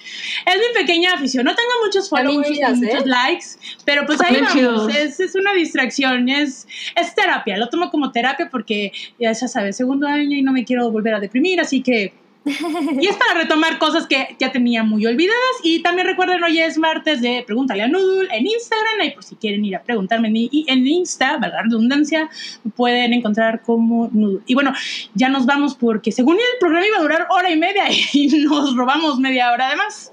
[0.47, 1.45] es mi pequeña afición.
[1.45, 3.09] No tengo muchos followers, chidas, ni muchos ¿eh?
[3.09, 3.47] likes,
[3.85, 4.95] pero pues ahí vamos.
[4.95, 6.67] Es, es una distracción, es,
[6.97, 7.57] es terapia.
[7.57, 11.15] Lo tomo como terapia porque ya, ya sabes, segundo año y no me quiero volver
[11.15, 12.15] a deprimir, así que.
[12.45, 15.41] Y es para retomar cosas que ya tenía muy olvidadas.
[15.63, 19.01] Y también recuerden, hoy es martes de Pregúntale a Noodle en Instagram.
[19.01, 22.29] Ahí por si quieren ir a preguntarme en, Insta, valga la redundancia,
[22.75, 24.41] pueden encontrar como Noodle.
[24.47, 24.73] Y bueno,
[25.15, 28.75] ya nos vamos porque según el programa iba a durar hora y media y nos
[28.77, 30.11] robamos media hora además.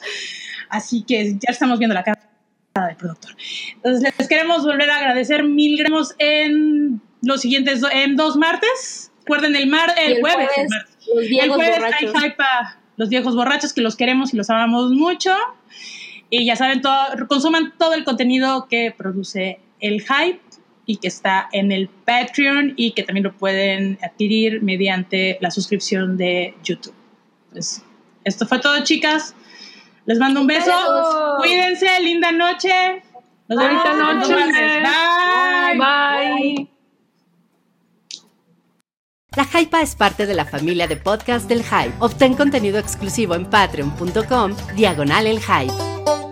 [0.69, 2.21] Así que ya estamos viendo la cara
[2.87, 3.35] del productor.
[3.75, 9.11] Entonces les queremos volver a agradecer mil gramos en los siguientes, do- en dos martes.
[9.21, 10.88] Recuerden el mar, el, el jueves, el jueves, martes.
[11.13, 12.15] Los El viejos jueves borrachos.
[12.15, 15.33] hay hype a los viejos borrachos que los queremos y los amamos mucho.
[16.29, 20.41] Y ya saben, todo, consuman todo el contenido que produce el hype
[20.85, 26.17] y que está en el Patreon y que también lo pueden adquirir mediante la suscripción
[26.17, 26.93] de YouTube.
[27.51, 27.83] Pues
[28.23, 29.35] esto fue todo, chicas.
[30.05, 30.71] Les mando un beso.
[31.37, 33.03] Cuídense, linda noche.
[33.47, 34.35] Nos vemos noche.
[34.35, 34.83] martes.
[35.77, 35.77] Bye.
[35.77, 36.78] Bye.
[39.39, 41.93] La Hypa es parte de la familia de podcast del Hype.
[41.99, 46.28] Obtén contenido exclusivo en patreon.com, diagonal el Hype.